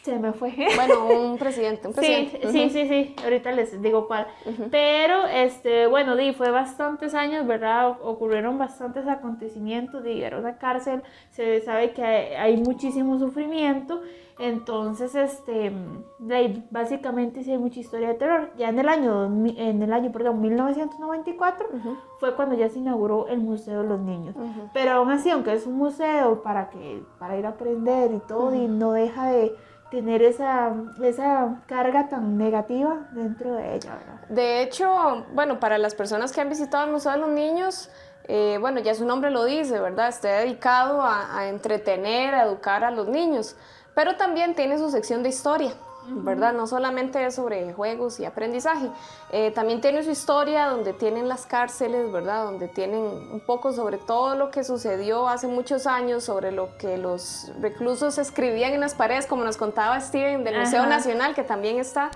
se 0.05 0.19
me 0.19 0.33
fue. 0.33 0.53
Bueno, 0.77 1.07
un 1.07 1.39
presidente, 1.39 1.87
un 1.87 1.95
presidente. 1.95 2.41
Sí, 2.51 2.71
sí, 2.71 2.71
sí, 2.71 2.89
sí, 2.89 3.17
ahorita 3.23 3.53
les 3.53 3.81
digo 3.81 4.07
cuál. 4.09 4.27
Pero, 4.71 5.27
este, 5.27 5.87
bueno, 5.87 6.17
di, 6.17 6.33
fue 6.33 6.51
bastantes 6.51 7.15
años, 7.15 7.47
¿verdad? 7.47 7.97
Ocurrieron 8.03 8.59
bastantes 8.59 9.07
acontecimientos, 9.07 10.03
di, 10.03 10.23
era 10.23 10.39
una 10.39 10.59
cárcel, 10.59 11.03
se 11.31 11.61
sabe 11.61 11.93
que 11.93 12.03
hay, 12.03 12.57
muchísimo 12.57 13.19
sufrimiento, 13.19 14.03
entonces, 14.39 15.15
este, 15.15 15.73
básicamente 16.71 17.45
sí 17.45 17.53
hay 17.53 17.59
mucha 17.59 17.79
historia 17.79 18.09
de 18.09 18.15
terror. 18.15 18.51
Ya 18.57 18.71
en 18.71 18.79
el 18.79 18.89
año, 18.89 19.25
en 19.25 19.83
el 19.83 19.93
año, 19.93 20.11
perdón, 20.11 20.41
1994, 20.41 21.69
fue 22.19 22.35
cuando 22.35 22.57
ya 22.57 22.69
se 22.69 22.81
inauguró 22.81 23.29
el 23.29 23.39
Museo 23.39 23.83
de 23.83 23.89
los 23.89 24.01
Niños. 24.01 24.35
Pero 24.73 24.93
aún 24.93 25.11
así, 25.11 25.31
aunque 25.31 25.53
es 25.53 25.67
un 25.67 25.75
museo 25.75 26.43
para, 26.43 26.71
que, 26.71 27.05
para 27.21 27.37
ir 27.39 27.47
a 27.47 27.51
aprender 27.51 28.13
y 28.13 28.19
todo, 28.21 28.55
y 28.55 28.67
no 28.67 28.93
deja 28.93 29.27
de 29.27 29.55
tener 29.93 30.23
esa, 30.23 30.73
esa 31.03 31.61
carga 31.67 32.09
tan 32.09 32.39
negativa 32.39 33.07
dentro 33.13 33.55
de 33.55 33.77
ella. 33.77 33.99
De 34.31 34.63
hecho, 34.63 35.27
bueno, 35.35 35.61
para 35.61 35.77
las 35.77 35.95
personas 35.95 36.33
que 36.33 36.41
han 36.41 36.49
visitado 36.49 36.87
el 36.87 36.93
Museo 36.93 37.13
de 37.13 37.19
los 37.19 37.29
Niños, 37.29 37.91
eh, 38.25 38.57
bueno, 38.59 38.81
ya 38.81 38.95
su 38.95 39.05
nombre 39.05 39.31
lo 39.31 39.45
dice, 39.45 39.79
¿verdad? 39.79 40.09
Está 40.09 40.29
dedicado 40.39 41.03
a, 41.03 41.39
a 41.39 41.49
entretener, 41.49 42.35
a 42.35 42.45
educar 42.45 42.85
a 42.85 42.91
los 42.91 43.07
niños, 43.07 43.55
pero 43.95 44.17
también 44.17 44.55
tiene 44.55 44.79
su 44.79 44.91
sección 44.91 45.23
de 45.23 45.29
historia. 45.29 45.75
¿Verdad? 46.07 46.53
No 46.53 46.67
solamente 46.67 47.25
es 47.25 47.35
sobre 47.35 47.73
juegos 47.73 48.21
y 48.21 48.25
aprendizaje, 48.25 48.91
eh, 49.31 49.51
también 49.53 49.81
tiene 49.81 50.03
su 50.03 50.11
historia 50.11 50.67
donde 50.67 50.93
tienen 50.93 51.29
las 51.29 51.47
cárceles, 51.47 52.11
¿verdad? 52.11 52.45
Donde 52.45 52.69
tienen 52.69 53.01
un 53.01 53.41
poco 53.41 53.73
sobre 53.73 53.99
todo 53.99 54.35
lo 54.35 54.51
que 54.51 54.65
sucedió 54.65 55.29
hace 55.29 55.47
muchos 55.47 55.87
años, 55.87 56.25
sobre 56.25 56.53
lo 56.53 56.77
que 56.79 56.99
los 56.99 57.51
reclusos 57.61 58.19
escribían 58.19 58.73
en 58.73 58.81
las 58.81 58.95
paredes, 58.95 59.27
como 59.27 59.45
nos 59.45 59.57
contaba 59.57 60.01
Steven 60.01 60.45
del 60.45 60.61
Museo 60.61 60.87
Nacional, 60.87 61.35
que 61.35 61.45
también 61.45 61.79
está. 61.79 62.11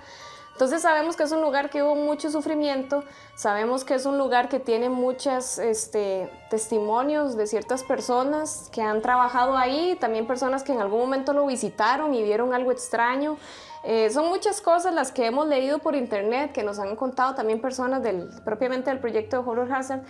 Entonces 0.56 0.80
sabemos 0.80 1.16
que 1.16 1.24
es 1.24 1.32
un 1.32 1.42
lugar 1.42 1.68
que 1.68 1.82
hubo 1.82 1.94
mucho 1.94 2.30
sufrimiento, 2.30 3.04
sabemos 3.34 3.84
que 3.84 3.92
es 3.92 4.06
un 4.06 4.16
lugar 4.16 4.48
que 4.48 4.58
tiene 4.58 4.88
muchos 4.88 5.58
este, 5.58 6.30
testimonios 6.48 7.36
de 7.36 7.46
ciertas 7.46 7.84
personas 7.84 8.70
que 8.72 8.80
han 8.80 9.02
trabajado 9.02 9.54
ahí, 9.54 9.98
también 10.00 10.26
personas 10.26 10.62
que 10.62 10.72
en 10.72 10.80
algún 10.80 11.00
momento 11.00 11.34
lo 11.34 11.44
visitaron 11.44 12.14
y 12.14 12.22
vieron 12.22 12.54
algo 12.54 12.72
extraño. 12.72 13.36
Eh, 13.84 14.08
son 14.08 14.28
muchas 14.28 14.62
cosas 14.62 14.94
las 14.94 15.12
que 15.12 15.26
hemos 15.26 15.46
leído 15.46 15.78
por 15.78 15.94
internet, 15.94 16.52
que 16.52 16.62
nos 16.62 16.78
han 16.78 16.96
contado 16.96 17.34
también 17.34 17.60
personas 17.60 18.02
del, 18.02 18.30
propiamente 18.42 18.88
del 18.88 18.98
proyecto 18.98 19.36
de 19.36 19.46
Horror 19.46 19.70
Hazard. 19.70 20.04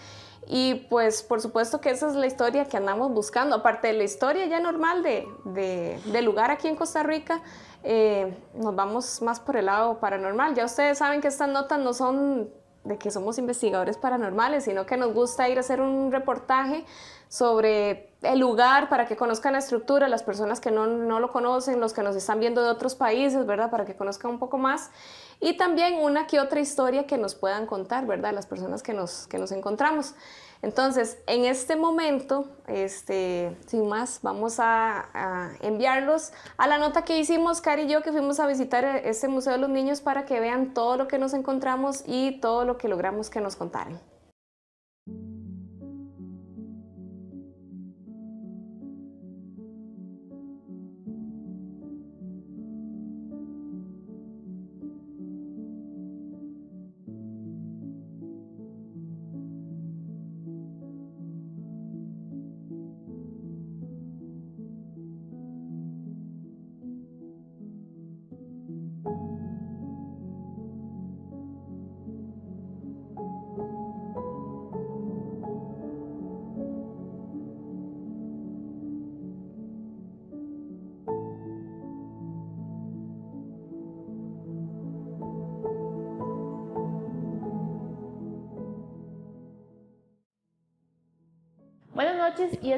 Y 0.48 0.86
pues 0.88 1.24
por 1.24 1.40
supuesto 1.40 1.80
que 1.80 1.90
esa 1.90 2.08
es 2.08 2.14
la 2.14 2.26
historia 2.26 2.66
que 2.66 2.76
andamos 2.76 3.10
buscando, 3.12 3.56
aparte 3.56 3.88
de 3.88 3.94
la 3.94 4.04
historia 4.04 4.46
ya 4.46 4.60
normal 4.60 5.02
de, 5.02 5.26
de, 5.44 6.22
lugar 6.22 6.52
aquí 6.52 6.68
en 6.68 6.76
Costa 6.76 7.02
Rica, 7.02 7.42
eh, 7.88 8.36
nos 8.54 8.74
vamos 8.74 9.22
más 9.22 9.38
por 9.38 9.56
el 9.56 9.66
lado 9.66 10.00
paranormal. 10.00 10.56
Ya 10.56 10.64
ustedes 10.64 10.98
saben 10.98 11.20
que 11.20 11.28
estas 11.28 11.48
notas 11.48 11.78
no 11.78 11.94
son 11.94 12.50
de 12.82 12.98
que 12.98 13.12
somos 13.12 13.38
investigadores 13.38 13.96
paranormales, 13.96 14.64
sino 14.64 14.86
que 14.86 14.96
nos 14.96 15.14
gusta 15.14 15.48
ir 15.48 15.58
a 15.58 15.60
hacer 15.60 15.80
un 15.80 16.10
reportaje 16.10 16.84
sobre 17.28 18.10
el 18.22 18.40
lugar 18.40 18.88
para 18.88 19.06
que 19.06 19.16
conozcan 19.16 19.52
la 19.52 19.60
estructura, 19.60 20.08
las 20.08 20.24
personas 20.24 20.60
que 20.60 20.72
no, 20.72 20.88
no, 20.88 21.20
lo 21.20 21.30
conocen, 21.30 21.78
los 21.78 21.92
que 21.92 22.02
nos 22.02 22.16
están 22.16 22.40
viendo 22.40 22.62
de 22.62 22.70
otros 22.70 22.96
países, 22.96 23.46
¿verdad? 23.46 23.70
Para 23.70 23.84
que 23.84 23.94
conozcan 23.94 24.32
un 24.32 24.40
poco 24.40 24.58
más. 24.58 24.90
Y 25.38 25.56
también 25.56 25.94
una 25.94 26.26
que 26.26 26.40
otra 26.40 26.58
historia 26.58 27.06
que 27.06 27.18
nos 27.18 27.36
puedan 27.36 27.66
contar, 27.66 28.04
¿verdad? 28.04 28.32
Las 28.32 28.46
personas 28.46 28.82
que 28.82 28.94
nos, 28.94 29.28
que 29.28 29.38
nos 29.38 29.52
encontramos. 29.52 30.14
Entonces, 30.62 31.18
en 31.26 31.44
este 31.44 31.76
momento, 31.76 32.48
este, 32.66 33.56
sin 33.66 33.88
más, 33.88 34.20
vamos 34.22 34.58
a, 34.58 35.08
a, 35.14 35.52
enviarlos 35.60 36.32
a 36.56 36.66
la 36.66 36.78
nota 36.78 37.04
que 37.04 37.18
hicimos, 37.18 37.60
Cari 37.60 37.82
y 37.82 37.88
yo, 37.88 38.02
que 38.02 38.12
fuimos 38.12 38.40
a 38.40 38.46
visitar 38.46 38.84
este 38.84 39.28
Museo 39.28 39.52
de 39.52 39.58
los 39.58 39.70
Niños 39.70 40.00
para 40.00 40.25
que 40.25 40.40
vean 40.40 40.75
todo 40.75 40.96
lo 40.96 41.08
que 41.08 41.18
nos 41.18 41.34
encontramos 41.34 42.02
y 42.06 42.40
todo 42.40 42.64
lo 42.64 42.78
que 42.78 42.88
logramos 42.88 43.30
que 43.30 43.40
nos 43.40 43.56
contaran. 43.56 44.00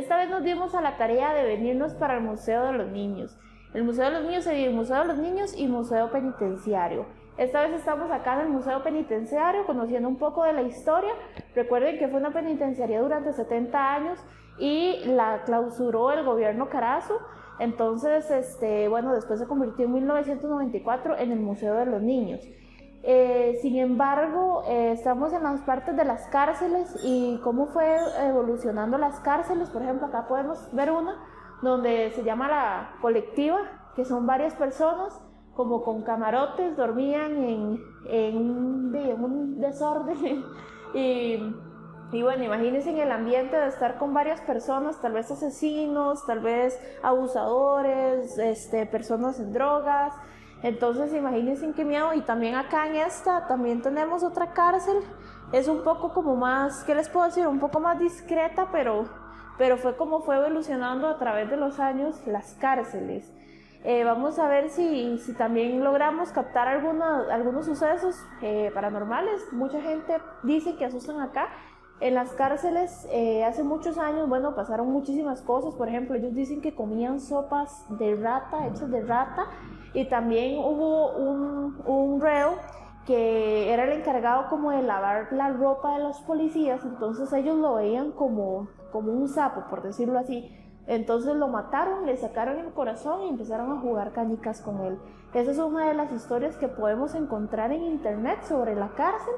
Esta 0.09 0.17
vez 0.17 0.31
nos 0.31 0.43
dimos 0.43 0.75
a 0.75 0.81
la 0.81 0.97
tarea 0.97 1.35
de 1.35 1.45
venirnos 1.45 1.93
para 1.93 2.15
el 2.15 2.23
Museo 2.23 2.65
de 2.65 2.73
los 2.73 2.91
Niños. 2.91 3.39
El 3.75 3.85
Museo 3.85 4.07
de 4.07 4.13
los 4.13 4.25
Niños 4.25 4.45
se 4.45 4.55
divide 4.55 4.71
Museo 4.71 5.01
de 5.01 5.05
los 5.05 5.19
Niños 5.19 5.55
y 5.55 5.69
Museo 5.69 6.11
Penitenciario. 6.11 7.05
Esta 7.37 7.61
vez 7.61 7.75
estamos 7.75 8.11
acá 8.11 8.37
en 8.37 8.47
el 8.47 8.49
Museo 8.49 8.83
Penitenciario 8.83 9.67
conociendo 9.67 10.09
un 10.09 10.17
poco 10.17 10.45
de 10.45 10.55
la 10.55 10.63
historia. 10.63 11.11
Recuerden 11.55 11.99
que 11.99 12.09
fue 12.09 12.21
una 12.21 12.33
penitenciaría 12.33 13.03
durante 13.03 13.35
70 13.35 13.95
años 13.95 14.19
y 14.59 15.05
la 15.05 15.43
clausuró 15.45 16.11
el 16.13 16.25
gobierno 16.25 16.71
Carazo. 16.71 17.19
Entonces, 17.59 18.31
este, 18.31 18.89
bueno, 18.89 19.13
después 19.13 19.39
se 19.39 19.47
convirtió 19.47 19.85
en 19.85 19.93
1994 19.93 21.19
en 21.19 21.33
el 21.33 21.41
Museo 21.41 21.75
de 21.75 21.85
los 21.85 22.01
Niños. 22.01 22.41
Eh, 23.03 23.59
sin 23.63 23.77
embargo, 23.77 24.65
eh, 24.67 24.93
estamos 24.93 25.33
en 25.33 25.43
las 25.45 25.61
partes 25.61 25.97
de 25.97 26.05
las 26.05 26.27
cárceles 26.29 26.95
y 27.05 27.39
cómo 27.45 27.67
fue 27.67 27.97
evolucionando 28.27 28.99
las 28.99 29.21
cárceles. 29.21 29.71
Por 29.71 29.83
ejemplo, 29.83 30.09
acá 30.09 30.27
podemos 30.27 30.69
ver 30.73 30.91
una 30.91 31.17
donde 31.63 32.11
se 32.13 32.25
llama 32.25 32.49
la 32.49 32.91
colectiva, 33.01 33.59
que 33.95 34.05
son 34.05 34.27
varias 34.27 34.55
personas 34.55 35.21
como 35.55 35.83
con 35.83 36.03
camarotes, 36.03 36.77
dormían 36.77 37.37
en, 37.37 37.81
un 39.21 39.61
desorden. 39.61 40.45
y, 40.95 41.53
y, 42.13 42.23
bueno, 42.23 42.45
imagínense 42.45 42.91
en 42.91 42.99
el 42.99 43.11
ambiente 43.11 43.57
de 43.57 43.67
estar 43.67 43.99
con 43.99 44.15
varias 44.15 44.41
personas, 44.43 45.01
tal 45.01 45.15
vez 45.15 45.31
asesinos, 45.33 46.25
tal 46.27 46.41
vez 46.41 46.81
abusadores, 47.03 48.39
este, 48.39 48.87
personas 48.87 49.41
en 49.41 49.53
drogas. 49.53 50.13
Entonces, 50.63 51.13
imagínense 51.15 51.73
qué 51.73 51.85
miedo. 51.85 52.15
Y 52.15 52.23
también 52.23 52.55
acá 52.55 52.87
en 52.87 52.97
esta, 52.97 53.47
también 53.47 53.83
tenemos 53.83 54.23
otra 54.23 54.53
cárcel. 54.53 54.97
Es 55.53 55.69
un 55.69 55.83
poco 55.83 56.13
como 56.13 56.37
más, 56.37 56.85
¿qué 56.85 56.95
les 56.95 57.09
puedo 57.09 57.27
decir? 57.27 57.47
Un 57.47 57.61
poco 57.61 57.81
más 57.81 57.99
discreta, 57.99 58.69
pero, 58.71 59.05
pero 59.57 59.77
fue 59.79 59.97
como 59.97 60.21
fue 60.21 60.37
evolucionando 60.37 61.09
a 61.09 61.19
través 61.19 61.49
de 61.49 61.57
los 61.57 61.79
años 61.81 62.21
las 62.27 62.55
cárceles. 62.55 63.33
Eh, 63.85 64.03
vamos 64.03 64.39
a 64.41 64.49
ver 64.49 64.71
si, 64.71 65.19
si, 65.19 65.35
también 65.35 65.85
logramos 65.85 66.33
captar 66.33 66.67
algunos 66.67 67.65
sucesos 67.65 68.17
eh, 68.43 68.71
paranormales. 68.75 69.53
Mucha 69.53 69.81
gente 69.81 70.19
dice 70.43 70.77
que 70.77 70.85
asustan 70.85 71.21
acá. 71.21 71.49
En 72.01 72.15
las 72.15 72.31
cárceles 72.33 73.09
eh, 73.11 73.45
hace 73.45 73.65
muchos 73.65 73.99
años, 73.99 74.29
bueno, 74.29 74.55
pasaron 74.55 74.93
muchísimas 74.93 75.43
cosas. 75.43 75.75
Por 75.75 75.89
ejemplo, 75.89 76.15
ellos 76.15 76.33
dicen 76.33 76.61
que 76.61 76.73
comían 76.73 77.21
sopas 77.21 77.85
de 77.99 78.15
rata, 78.15 78.69
hechas 78.69 78.91
de 78.91 79.03
rata. 79.03 79.47
Y 79.95 80.05
también 80.05 80.59
hubo 80.59 81.11
un, 81.17 82.21
reo 82.21 82.55
que 83.05 83.73
era 83.73 83.85
el 83.85 83.93
encargado 83.93 84.49
como 84.49 84.71
de 84.71 84.83
lavar 84.83 85.33
la 85.33 85.51
ropa 85.51 85.97
de 85.97 86.05
los 86.05 86.21
policías. 86.21 86.85
Entonces 86.85 87.33
ellos 87.33 87.57
lo 87.57 87.75
veían 87.75 88.13
como, 88.13 88.69
como 88.93 89.11
un 89.11 89.29
sapo, 89.29 89.65
por 89.69 89.83
decirlo 89.83 90.21
así. 90.21 90.55
Entonces 90.87 91.35
lo 91.35 91.49
mataron, 91.49 92.07
le 92.07 92.17
sacaron 92.17 92.59
el 92.61 92.73
corazón 92.73 93.23
y 93.25 93.29
empezaron 93.29 93.73
a 93.73 93.81
jugar 93.81 94.13
canicas 94.13 94.63
con 94.63 94.85
él. 94.85 94.99
Esa 95.35 95.51
es 95.51 95.59
una 95.59 95.89
de 95.89 95.95
las 95.95 96.13
historias 96.13 96.57
que 96.57 96.69
podemos 96.69 97.15
encontrar 97.15 97.73
en 97.73 97.83
internet 97.83 98.43
sobre 98.45 98.75
la 98.75 98.89
cárcel. 98.91 99.35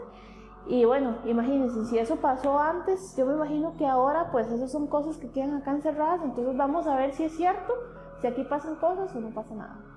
Y 0.71 0.85
bueno, 0.85 1.17
imagínense, 1.25 1.85
si 1.87 1.99
eso 1.99 2.15
pasó 2.21 2.57
antes, 2.61 3.17
yo 3.17 3.27
me 3.27 3.33
imagino 3.33 3.75
que 3.77 3.89
ahora 3.89 4.31
pues 4.31 4.47
esas 4.53 4.71
son 4.71 4.87
cosas 4.87 5.17
que 5.17 5.29
quedan 5.29 5.55
acá 5.55 5.73
encerradas. 5.73 6.21
Entonces 6.23 6.57
vamos 6.57 6.87
a 6.87 6.95
ver 6.95 7.13
si 7.13 7.25
es 7.25 7.37
cierto, 7.37 7.75
si 8.21 8.29
aquí 8.29 8.45
pasan 8.45 8.77
cosas 8.77 9.13
o 9.17 9.21
no 9.21 9.31
pasa 9.31 9.53
nada. 9.53 9.90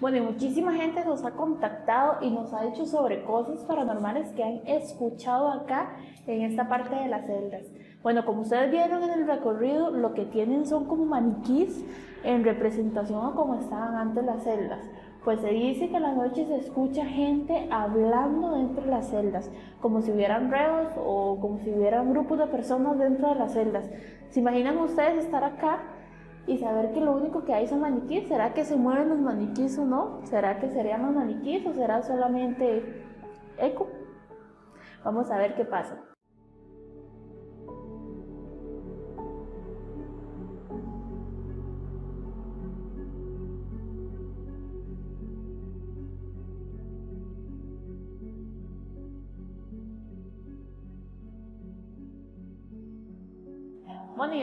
Bueno, 0.00 0.16
y 0.16 0.20
muchísima 0.22 0.72
gente 0.72 1.04
nos 1.04 1.26
ha 1.26 1.32
contactado 1.32 2.22
y 2.22 2.30
nos 2.30 2.54
ha 2.54 2.62
dicho 2.62 2.86
sobre 2.86 3.22
cosas 3.22 3.62
paranormales 3.64 4.32
que 4.32 4.42
han 4.42 4.66
escuchado 4.66 5.50
acá 5.50 5.90
en 6.26 6.40
esta 6.40 6.70
parte 6.70 6.94
de 6.94 7.08
las 7.08 7.26
celdas. 7.26 7.66
Bueno, 8.02 8.24
como 8.24 8.40
ustedes 8.40 8.70
vieron 8.70 9.02
en 9.02 9.10
el 9.10 9.26
recorrido, 9.26 9.90
lo 9.90 10.14
que 10.14 10.24
tienen 10.24 10.64
son 10.64 10.86
como 10.86 11.04
maniquís 11.04 11.84
en 12.24 12.44
representación 12.44 13.26
a 13.26 13.34
cómo 13.34 13.56
estaban 13.56 13.94
antes 13.94 14.24
las 14.24 14.42
celdas. 14.42 14.80
Pues 15.22 15.42
se 15.42 15.50
dice 15.50 15.90
que 15.90 15.98
a 15.98 16.00
la 16.00 16.14
noche 16.14 16.46
se 16.46 16.56
escucha 16.56 17.04
gente 17.04 17.68
hablando 17.70 18.52
dentro 18.52 18.82
de 18.82 18.90
las 18.90 19.10
celdas, 19.10 19.50
como 19.82 20.00
si 20.00 20.12
hubieran 20.12 20.50
reos 20.50 20.94
o 20.96 21.38
como 21.42 21.58
si 21.58 21.70
hubieran 21.70 22.10
grupos 22.10 22.38
de 22.38 22.46
personas 22.46 22.98
dentro 22.98 23.28
de 23.28 23.34
las 23.34 23.52
celdas. 23.52 23.90
¿Se 24.30 24.40
imaginan 24.40 24.78
ustedes 24.78 25.22
estar 25.26 25.44
acá 25.44 25.80
y 26.46 26.58
saber 26.58 26.92
que 26.92 27.00
lo 27.00 27.12
único 27.12 27.44
que 27.44 27.54
hay 27.54 27.66
son 27.66 27.80
maniquíes. 27.80 28.28
¿Será 28.28 28.54
que 28.54 28.64
se 28.64 28.76
mueven 28.76 29.08
los 29.08 29.18
maniquíes 29.18 29.78
o 29.78 29.84
no? 29.84 30.20
¿Será 30.24 30.58
que 30.58 30.70
serían 30.70 31.02
los 31.02 31.14
maniquíes 31.14 31.66
o 31.66 31.72
será 31.72 32.02
solamente 32.02 33.04
eco? 33.58 33.88
Vamos 35.04 35.30
a 35.30 35.38
ver 35.38 35.54
qué 35.54 35.64
pasa. 35.64 36.00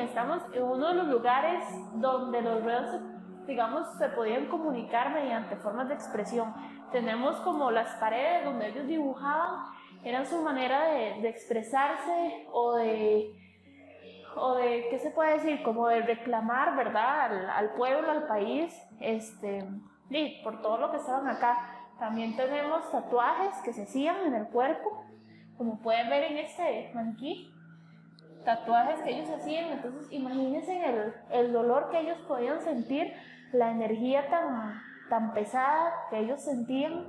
Estamos 0.05 0.41
en 0.53 0.63
uno 0.63 0.89
de 0.89 0.95
los 0.95 1.07
lugares 1.07 1.63
donde 1.93 2.41
los 2.41 2.63
reos, 2.63 3.01
digamos, 3.45 3.87
se 3.97 4.09
podían 4.09 4.47
comunicar 4.47 5.11
mediante 5.11 5.55
formas 5.57 5.87
de 5.87 5.95
expresión. 5.95 6.53
Tenemos 6.91 7.37
como 7.41 7.71
las 7.71 7.95
paredes 7.95 8.45
donde 8.45 8.69
ellos 8.69 8.87
dibujaban, 8.87 9.65
eran 10.03 10.25
su 10.25 10.41
manera 10.41 10.83
de, 10.85 11.27
expresarse 11.27 12.47
o 12.51 12.75
de, 12.75 13.33
o 14.35 14.55
de, 14.55 14.87
¿qué 14.89 14.99
se 14.99 15.11
puede 15.11 15.33
decir? 15.33 15.63
Como 15.63 15.87
de 15.87 16.01
reclamar, 16.01 16.75
¿verdad? 16.75 17.25
Al, 17.25 17.49
al 17.49 17.73
pueblo, 17.73 18.11
al 18.11 18.27
país, 18.27 18.73
este, 18.99 19.67
y 20.09 20.41
por 20.43 20.61
todo 20.61 20.77
lo 20.77 20.91
que 20.91 20.97
estaban 20.97 21.27
acá. 21.27 21.73
También 21.99 22.35
tenemos 22.35 22.89
tatuajes 22.91 23.55
que 23.63 23.73
se 23.73 23.83
hacían 23.83 24.17
en 24.27 24.35
el 24.35 24.47
cuerpo, 24.47 25.03
como 25.57 25.79
pueden 25.79 26.09
ver 26.09 26.31
en 26.31 26.37
este 26.37 26.91
maniquí 26.93 27.51
tatuajes 28.47 29.01
que 29.01 29.09
ellos 29.09 29.29
hacían, 29.29 29.73
entonces 29.73 30.07
imagínense 30.09 30.85
el, 30.85 31.13
el 31.31 31.51
dolor 31.51 31.89
que 31.89 31.99
ellos 31.99 32.17
podían 32.29 32.61
sentir, 32.61 33.11
la 33.51 33.71
energía 33.71 34.29
tan, 34.29 34.81
tan 35.09 35.33
pesada 35.33 35.91
que 36.09 36.19
ellos 36.19 36.41
sentían 36.41 37.07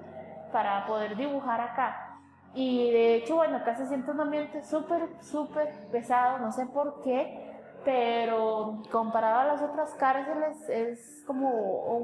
para 0.53 0.85
poder 0.89 1.17
dibujar 1.17 1.61
acá. 1.61 2.19
Y 2.55 2.91
de 2.91 3.15
hecho, 3.15 3.37
bueno, 3.37 3.59
acá 3.59 3.77
se 3.77 3.87
siente 3.87 4.11
un 4.11 4.21
ambiente 4.21 4.65
súper, 4.65 5.11
súper 5.21 5.73
pesado, 5.93 6.41
no 6.41 6.51
sé 6.51 6.67
por 6.67 7.03
qué, 7.03 7.55
pero 7.85 8.83
comparado 8.91 9.39
a 9.39 9.45
las 9.45 9.63
otras 9.63 9.95
cárceles 9.95 10.69
es 10.69 11.23
como 11.25 11.99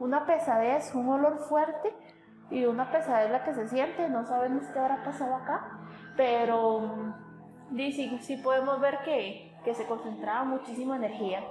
una 0.00 0.26
pesadez, 0.26 0.92
un 0.92 1.08
olor 1.08 1.38
fuerte 1.48 1.94
y 2.50 2.64
una 2.64 2.90
pesadez 2.90 3.30
la 3.30 3.44
que 3.44 3.54
se 3.54 3.68
siente, 3.68 4.08
no 4.08 4.26
sabemos 4.26 4.66
qué 4.72 4.80
habrá 4.80 5.04
pasado 5.04 5.36
acá, 5.36 5.78
pero 6.16 7.14
sí, 7.70 8.18
sí 8.20 8.36
podemos 8.36 8.80
ver 8.80 8.98
que, 9.04 9.52
que 9.64 9.74
se 9.74 9.86
concentraba 9.86 10.44
muchísima 10.44 10.96
energía. 10.96 11.42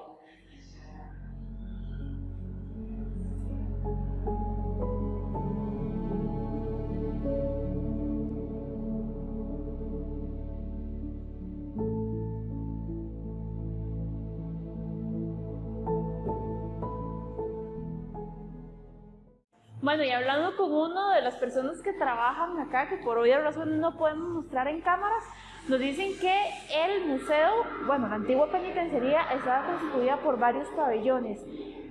Bueno, 19.81 20.03
y 20.03 20.11
hablando 20.11 20.55
con 20.55 20.71
uno 20.71 21.09
de 21.09 21.21
las 21.21 21.35
personas 21.35 21.81
que 21.81 21.91
trabajan 21.91 22.57
acá, 22.59 22.87
que 22.87 22.97
por 22.97 23.17
obvias 23.17 23.43
razones 23.43 23.79
no 23.79 23.97
podemos 23.97 24.29
mostrar 24.29 24.67
en 24.67 24.79
cámaras, 24.79 25.23
nos 25.67 25.79
dicen 25.79 26.17
que 26.19 26.33
el 26.73 27.05
museo, 27.05 27.65
bueno, 27.85 28.07
la 28.07 28.15
antigua 28.15 28.51
penitenciaría 28.51 29.21
estaba 29.33 29.65
constituida 29.67 30.17
por 30.17 30.39
varios 30.39 30.67
pabellones. 30.69 31.39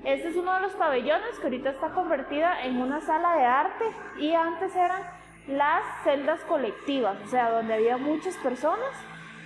Este 0.04 0.28
es 0.28 0.36
uno 0.36 0.54
de 0.54 0.60
los 0.62 0.72
pabellones 0.72 1.38
que 1.38 1.44
ahorita 1.44 1.70
está 1.70 1.90
convertida 1.90 2.64
en 2.64 2.80
una 2.80 3.00
sala 3.00 3.36
de 3.36 3.44
arte 3.44 3.84
y 4.18 4.32
antes 4.32 4.74
eran 4.74 5.02
las 5.46 5.82
celdas 6.04 6.40
colectivas, 6.44 7.16
o 7.24 7.28
sea, 7.28 7.50
donde 7.50 7.74
había 7.74 7.96
muchas 7.96 8.36
personas 8.38 8.90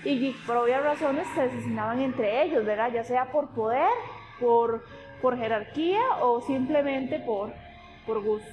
y 0.05 0.33
por 0.47 0.59
obvias 0.59 0.83
razones 0.83 1.27
se 1.35 1.43
asesinaban 1.43 2.01
entre 2.01 2.43
ellos, 2.43 2.65
¿verdad? 2.65 2.91
Ya 2.93 3.05
sea 3.05 3.33
por 3.33 3.49
poder, 3.51 3.91
por, 4.41 4.85
por 5.21 5.37
jerarquía 5.37 6.03
o 6.21 6.41
simplemente 6.41 7.21
por, 7.21 7.53
por 8.07 8.23
gusto. 8.23 8.49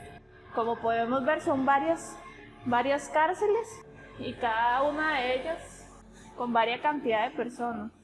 Como 0.55 0.77
podemos 0.79 1.23
ver, 1.25 1.41
son 1.41 1.65
varias, 1.65 2.17
varias 2.65 3.09
cárceles 3.09 3.85
y 4.19 4.33
cada 4.33 4.83
una 4.83 5.19
de 5.19 5.41
ellas 5.41 5.87
con 6.35 6.53
varias 6.53 6.81
cantidad 6.81 7.29
de 7.29 7.35
personas. 7.35 8.00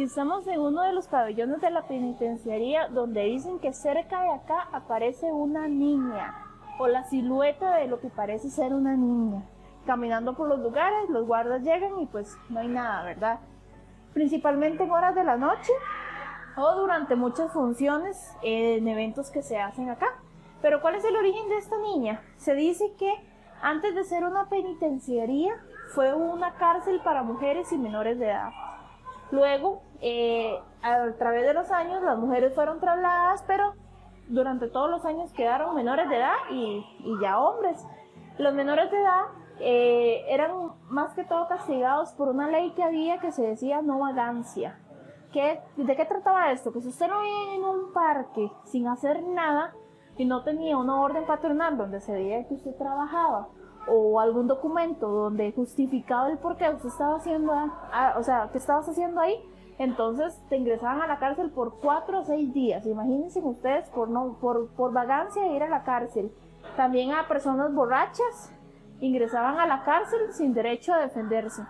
Y 0.00 0.04
estamos 0.04 0.46
en 0.46 0.58
uno 0.58 0.80
de 0.80 0.94
los 0.94 1.08
pabellones 1.08 1.60
de 1.60 1.70
la 1.70 1.82
penitenciaría 1.82 2.88
donde 2.88 3.24
dicen 3.24 3.58
que 3.58 3.74
cerca 3.74 4.22
de 4.22 4.30
acá 4.30 4.66
aparece 4.72 5.30
una 5.30 5.68
niña 5.68 6.34
o 6.78 6.88
la 6.88 7.04
silueta 7.04 7.76
de 7.76 7.86
lo 7.86 8.00
que 8.00 8.08
parece 8.08 8.48
ser 8.48 8.72
una 8.72 8.96
niña. 8.96 9.42
Caminando 9.84 10.34
por 10.34 10.48
los 10.48 10.60
lugares, 10.60 11.10
los 11.10 11.26
guardas 11.26 11.60
llegan 11.60 12.00
y 12.00 12.06
pues 12.06 12.34
no 12.48 12.60
hay 12.60 12.68
nada, 12.68 13.02
¿verdad? 13.02 13.40
Principalmente 14.14 14.84
en 14.84 14.90
horas 14.90 15.14
de 15.14 15.22
la 15.22 15.36
noche 15.36 15.70
o 16.56 16.76
durante 16.76 17.14
muchas 17.14 17.52
funciones 17.52 18.34
en 18.40 18.88
eventos 18.88 19.30
que 19.30 19.42
se 19.42 19.60
hacen 19.60 19.90
acá. 19.90 20.06
Pero 20.62 20.80
¿cuál 20.80 20.94
es 20.94 21.04
el 21.04 21.14
origen 21.14 21.46
de 21.50 21.58
esta 21.58 21.76
niña? 21.76 22.22
Se 22.38 22.54
dice 22.54 22.94
que 22.98 23.12
antes 23.60 23.94
de 23.94 24.04
ser 24.04 24.24
una 24.24 24.48
penitenciaría 24.48 25.52
fue 25.94 26.14
una 26.14 26.54
cárcel 26.54 27.02
para 27.04 27.22
mujeres 27.22 27.70
y 27.70 27.76
menores 27.76 28.18
de 28.18 28.30
edad. 28.30 28.48
Luego, 29.30 29.82
eh, 30.00 30.58
a 30.82 31.10
través 31.18 31.46
de 31.46 31.54
los 31.54 31.70
años, 31.70 32.02
las 32.02 32.18
mujeres 32.18 32.54
fueron 32.54 32.80
trasladadas, 32.80 33.44
pero 33.46 33.74
durante 34.28 34.68
todos 34.68 34.90
los 34.90 35.04
años 35.04 35.32
quedaron 35.32 35.74
menores 35.74 36.08
de 36.08 36.16
edad 36.16 36.34
y, 36.50 36.84
ya 37.20 37.38
hombres. 37.38 37.84
Los 38.38 38.54
menores 38.54 38.90
de 38.90 38.98
edad 38.98 39.22
eh, 39.58 40.24
eran 40.28 40.52
más 40.88 41.12
que 41.14 41.24
todo 41.24 41.48
castigados 41.48 42.12
por 42.12 42.28
una 42.28 42.48
ley 42.48 42.70
que 42.70 42.82
había 42.82 43.18
que 43.18 43.32
se 43.32 43.42
decía 43.42 43.82
no 43.82 43.98
vagancia. 43.98 44.78
¿Qué, 45.32 45.60
¿De 45.76 45.96
qué 45.96 46.04
trataba 46.06 46.50
esto? 46.50 46.72
Que 46.72 46.80
si 46.80 46.88
usted 46.88 47.08
no 47.08 47.20
vivía 47.20 47.54
en 47.54 47.64
un 47.64 47.92
parque 47.92 48.50
sin 48.64 48.88
hacer 48.88 49.22
nada 49.22 49.74
y 50.16 50.24
no 50.24 50.42
tenía 50.42 50.76
una 50.76 51.00
orden 51.00 51.24
patronal 51.26 51.76
donde 51.76 52.00
se 52.00 52.12
veía 52.12 52.46
que 52.48 52.54
usted 52.54 52.74
trabajaba 52.76 53.48
o 53.86 54.20
algún 54.20 54.46
documento 54.46 55.08
donde 55.08 55.52
justificaba 55.52 56.28
el 56.30 56.38
por 56.38 56.56
qué 56.56 56.68
usted 56.70 56.88
estaba 56.88 57.16
haciendo, 57.16 57.52
ah, 57.52 58.14
o 58.18 58.22
sea, 58.22 58.48
qué 58.52 58.58
estabas 58.58 58.88
haciendo 58.88 59.20
ahí, 59.20 59.36
entonces 59.80 60.38
te 60.50 60.58
ingresaban 60.58 61.00
a 61.00 61.06
la 61.06 61.18
cárcel 61.18 61.50
por 61.50 61.80
cuatro 61.80 62.20
o 62.20 62.24
seis 62.24 62.52
días. 62.52 62.84
Imagínense 62.84 63.40
ustedes 63.40 63.88
por, 63.88 64.10
no, 64.10 64.36
por, 64.38 64.68
por 64.72 64.92
vagancia 64.92 65.56
ir 65.56 65.62
a 65.62 65.70
la 65.70 65.84
cárcel. 65.84 66.30
También 66.76 67.12
a 67.12 67.26
personas 67.26 67.72
borrachas 67.72 68.52
ingresaban 69.00 69.58
a 69.58 69.66
la 69.66 69.82
cárcel 69.82 70.34
sin 70.34 70.52
derecho 70.52 70.92
a 70.92 70.98
defenderse. 70.98 71.62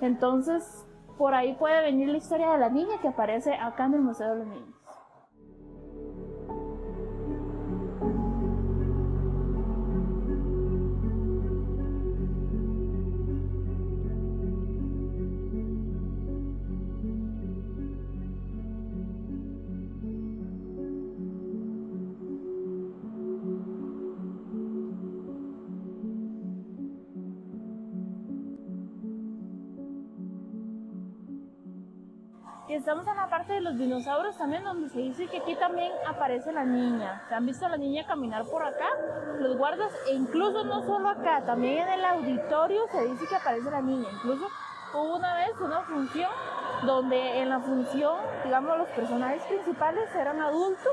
Entonces, 0.00 0.86
por 1.18 1.34
ahí 1.34 1.56
puede 1.56 1.82
venir 1.82 2.08
la 2.08 2.16
historia 2.16 2.52
de 2.52 2.58
la 2.58 2.70
niña 2.70 3.02
que 3.02 3.08
aparece 3.08 3.52
acá 3.52 3.84
en 3.84 3.94
el 3.94 4.00
Museo 4.00 4.30
de 4.30 4.38
los 4.38 4.46
Niños. 4.46 4.77
Y 32.68 32.74
estamos 32.74 33.06
en 33.06 33.16
la 33.16 33.30
parte 33.30 33.54
de 33.54 33.62
los 33.62 33.78
dinosaurios 33.78 34.36
también, 34.36 34.62
donde 34.62 34.90
se 34.90 34.98
dice 34.98 35.26
que 35.26 35.38
aquí 35.38 35.54
también 35.54 35.90
aparece 36.06 36.52
la 36.52 36.64
niña. 36.64 37.22
¿Se 37.26 37.34
han 37.34 37.46
visto 37.46 37.64
a 37.64 37.70
la 37.70 37.78
niña 37.78 38.06
caminar 38.06 38.44
por 38.44 38.62
acá? 38.62 38.84
Los 39.38 39.56
guardas, 39.56 39.90
e 40.06 40.12
incluso 40.12 40.64
no 40.64 40.82
solo 40.82 41.08
acá, 41.08 41.40
también 41.46 41.78
en 41.78 41.94
el 41.94 42.04
auditorio 42.04 42.82
se 42.92 43.06
dice 43.06 43.26
que 43.26 43.36
aparece 43.36 43.70
la 43.70 43.80
niña. 43.80 44.10
Incluso 44.12 44.48
hubo 44.92 45.16
una 45.16 45.34
vez 45.36 45.58
una 45.58 45.80
función 45.80 46.30
donde 46.84 47.40
en 47.40 47.48
la 47.48 47.60
función, 47.60 48.18
digamos, 48.44 48.76
los 48.76 48.88
personajes 48.88 49.42
principales 49.44 50.14
eran 50.14 50.42
adultos, 50.42 50.92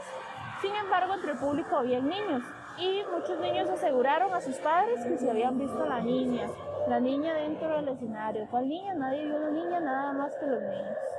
sin 0.61 0.73
embargo, 0.75 1.15
entre 1.15 1.33
el 1.33 1.39
público 1.39 1.75
había 1.75 1.99
niños. 1.99 2.41
Y 2.77 3.03
muchos 3.13 3.37
niños 3.39 3.69
aseguraron 3.69 4.33
a 4.33 4.39
sus 4.39 4.55
padres 4.59 5.03
que 5.03 5.17
se 5.17 5.29
habían 5.29 5.59
visto 5.59 5.83
a 5.83 5.87
la 5.87 5.99
niña, 5.99 6.47
la 6.87 7.01
niña 7.01 7.33
dentro 7.33 7.67
del 7.75 7.89
escenario. 7.89 8.47
¿Cuál 8.49 8.69
niña? 8.69 8.93
Nadie 8.93 9.25
vio 9.25 9.35
a 9.35 9.39
la 9.39 9.49
niña, 9.49 9.79
nada 9.81 10.13
más 10.13 10.33
que 10.37 10.45
los 10.45 10.61
niños 10.61 11.14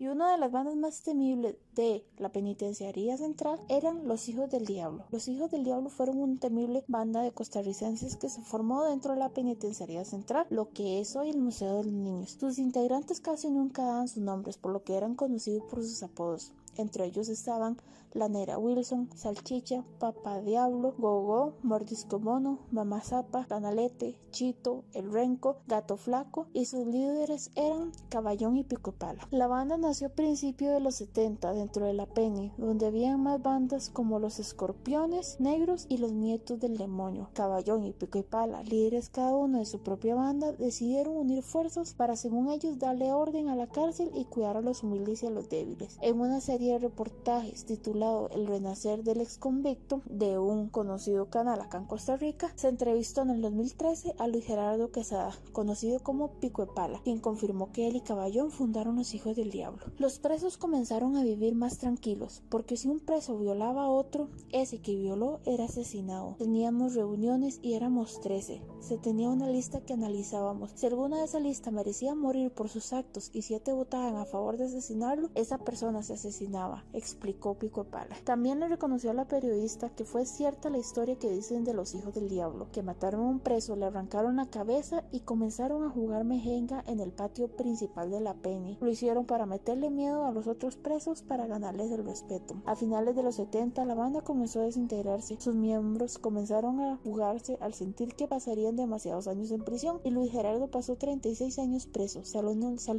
y 0.00 0.06
una 0.06 0.30
de 0.30 0.38
las 0.38 0.52
bandas 0.52 0.76
más 0.76 1.02
temibles 1.02 1.56
de 1.74 2.04
la 2.18 2.30
penitenciaría 2.30 3.16
central 3.16 3.58
eran 3.68 4.06
los 4.06 4.28
Hijos 4.28 4.48
del 4.48 4.64
Diablo. 4.64 5.04
Los 5.10 5.26
Hijos 5.26 5.50
del 5.50 5.64
Diablo 5.64 5.90
fueron 5.90 6.18
una 6.18 6.38
temible 6.38 6.84
banda 6.86 7.20
de 7.22 7.32
costarricenses 7.32 8.14
que 8.14 8.28
se 8.28 8.42
formó 8.42 8.84
dentro 8.84 9.14
de 9.14 9.18
la 9.18 9.30
penitenciaría 9.30 10.04
central, 10.04 10.46
lo 10.50 10.70
que 10.70 11.00
es 11.00 11.16
hoy 11.16 11.30
el 11.30 11.38
Museo 11.38 11.78
de 11.78 11.84
los 11.84 11.92
Niños. 11.92 12.36
Sus 12.38 12.58
integrantes 12.58 13.20
casi 13.20 13.50
nunca 13.50 13.82
daban 13.84 14.06
sus 14.06 14.22
nombres, 14.22 14.56
por 14.56 14.72
lo 14.72 14.84
que 14.84 14.94
eran 14.94 15.16
conocidos 15.16 15.64
por 15.64 15.82
sus 15.82 16.02
apodos. 16.04 16.52
Entre 16.76 17.04
ellos 17.04 17.28
estaban 17.28 17.76
la 18.12 18.28
Nera 18.28 18.58
Wilson, 18.58 19.08
Salchicha, 19.14 19.84
Papa 19.98 20.40
Diablo, 20.40 20.94
Gogo, 20.98 21.54
Mordisco 21.62 22.18
Mono, 22.18 22.60
Mamá 22.70 23.00
Zapa, 23.00 23.46
Canalete, 23.46 24.18
Chito, 24.30 24.84
El 24.92 25.12
Renco, 25.12 25.58
Gato 25.66 25.96
Flaco 25.96 26.46
y 26.52 26.66
sus 26.66 26.86
líderes 26.86 27.50
eran 27.54 27.92
Caballón 28.08 28.56
y 28.56 28.64
Pico 28.64 28.92
Pala. 28.92 29.26
La 29.30 29.46
banda 29.46 29.76
nació 29.76 30.08
a 30.08 30.10
principios 30.10 30.72
de 30.72 30.80
los 30.80 30.96
70 30.96 31.52
dentro 31.52 31.86
de 31.86 31.94
la 31.94 32.06
Penny, 32.06 32.52
donde 32.56 32.86
había 32.86 33.16
más 33.16 33.42
bandas 33.42 33.90
como 33.90 34.18
los 34.18 34.38
Escorpiones 34.38 35.40
Negros 35.40 35.86
y 35.88 35.98
los 35.98 36.12
Nietos 36.12 36.60
del 36.60 36.76
Demonio. 36.76 37.30
Caballón 37.34 37.84
y 37.84 37.92
Pico 37.92 38.18
y 38.18 38.22
Pala, 38.22 38.62
líderes 38.62 39.08
cada 39.08 39.34
uno 39.34 39.58
de 39.58 39.66
su 39.66 39.80
propia 39.80 40.14
banda, 40.14 40.52
decidieron 40.52 41.16
unir 41.16 41.42
fuerzas 41.42 41.94
para 41.94 42.16
según 42.16 42.50
ellos 42.50 42.78
darle 42.78 43.12
orden 43.12 43.48
a 43.48 43.56
la 43.56 43.66
cárcel 43.66 44.10
y 44.14 44.24
cuidar 44.24 44.56
a 44.56 44.62
los 44.62 44.82
humildes 44.82 45.22
y 45.22 45.26
a 45.26 45.30
los 45.30 45.48
débiles. 45.48 45.98
En 46.00 46.20
una 46.20 46.40
serie 46.40 46.74
de 46.74 46.78
reportajes 46.78 47.66
El 47.98 48.46
renacer 48.46 49.02
del 49.02 49.20
ex 49.20 49.38
convicto 49.38 50.02
de 50.08 50.38
un 50.38 50.68
conocido 50.68 51.30
canal 51.30 51.60
acá 51.60 51.78
en 51.78 51.86
Costa 51.86 52.16
Rica, 52.16 52.52
se 52.54 52.68
entrevistó 52.68 53.22
en 53.22 53.30
el 53.30 53.42
2013 53.42 54.14
a 54.18 54.28
Luis 54.28 54.44
Gerardo 54.44 54.92
Quesada, 54.92 55.36
conocido 55.50 55.98
como 55.98 56.28
Pico 56.34 56.64
de 56.64 56.72
Pala, 56.72 57.00
quien 57.02 57.18
confirmó 57.18 57.72
que 57.72 57.88
él 57.88 57.96
y 57.96 58.00
Caballón 58.00 58.52
fundaron 58.52 58.94
los 58.94 59.14
Hijos 59.14 59.34
del 59.34 59.50
Diablo. 59.50 59.84
Los 59.98 60.20
presos 60.20 60.58
comenzaron 60.58 61.16
a 61.16 61.24
vivir 61.24 61.56
más 61.56 61.78
tranquilos, 61.78 62.40
porque 62.50 62.76
si 62.76 62.86
un 62.86 63.00
preso 63.00 63.36
violaba 63.36 63.82
a 63.82 63.90
otro, 63.90 64.28
ese 64.52 64.78
que 64.78 64.94
violó 64.94 65.40
era 65.44 65.64
asesinado. 65.64 66.36
Teníamos 66.38 66.94
reuniones 66.94 67.58
y 67.62 67.74
éramos 67.74 68.20
13. 68.20 68.62
Se 68.78 68.98
tenía 68.98 69.28
una 69.28 69.48
lista 69.48 69.80
que 69.80 69.94
analizábamos. 69.94 70.70
Si 70.76 70.86
alguna 70.86 71.18
de 71.18 71.24
esa 71.24 71.40
lista 71.40 71.72
merecía 71.72 72.14
morir 72.14 72.52
por 72.52 72.68
sus 72.68 72.92
actos 72.92 73.30
y 73.32 73.42
siete 73.42 73.72
votaban 73.72 74.14
a 74.14 74.24
favor 74.24 74.56
de 74.56 74.66
asesinarlo, 74.66 75.30
esa 75.34 75.58
persona 75.58 76.04
se 76.04 76.12
asesinaba, 76.12 76.84
explicó 76.92 77.54
Pico 77.54 77.87
Pala. 77.90 78.16
También 78.24 78.60
le 78.60 78.68
reconoció 78.68 79.10
a 79.10 79.14
la 79.14 79.26
periodista 79.26 79.90
que 79.90 80.04
fue 80.04 80.26
cierta 80.26 80.70
la 80.70 80.78
historia 80.78 81.16
que 81.16 81.30
dicen 81.30 81.64
de 81.64 81.74
los 81.74 81.94
hijos 81.94 82.14
del 82.14 82.28
diablo, 82.28 82.68
que 82.72 82.82
mataron 82.82 83.22
a 83.22 83.28
un 83.28 83.40
preso, 83.40 83.76
le 83.76 83.86
arrancaron 83.86 84.36
la 84.36 84.46
cabeza 84.46 85.04
y 85.12 85.20
comenzaron 85.20 85.84
a 85.84 85.90
jugar 85.90 86.24
mejenga 86.24 86.84
en 86.86 87.00
el 87.00 87.12
patio 87.12 87.48
principal 87.48 88.10
de 88.10 88.20
la 88.20 88.34
Penny. 88.34 88.78
Lo 88.80 88.90
hicieron 88.90 89.24
para 89.24 89.46
meterle 89.46 89.90
miedo 89.90 90.24
a 90.24 90.32
los 90.32 90.46
otros 90.46 90.76
presos 90.76 91.22
para 91.22 91.46
ganarles 91.46 91.90
el 91.90 92.04
respeto. 92.04 92.54
A 92.66 92.76
finales 92.76 93.16
de 93.16 93.22
los 93.22 93.36
70 93.36 93.84
la 93.84 93.94
banda 93.94 94.20
comenzó 94.20 94.60
a 94.60 94.64
desintegrarse. 94.64 95.36
Sus 95.40 95.54
miembros 95.54 96.18
comenzaron 96.18 96.80
a 96.80 96.96
jugarse 97.02 97.58
al 97.60 97.74
sentir 97.74 98.14
que 98.14 98.28
pasarían 98.28 98.76
demasiados 98.76 99.28
años 99.28 99.50
en 99.50 99.64
prisión 99.64 100.00
y 100.04 100.10
Luis 100.10 100.30
Gerardo 100.32 100.68
pasó 100.68 100.96
36 100.96 101.58
años 101.58 101.86
preso. 101.86 102.24
Salió 102.24 102.50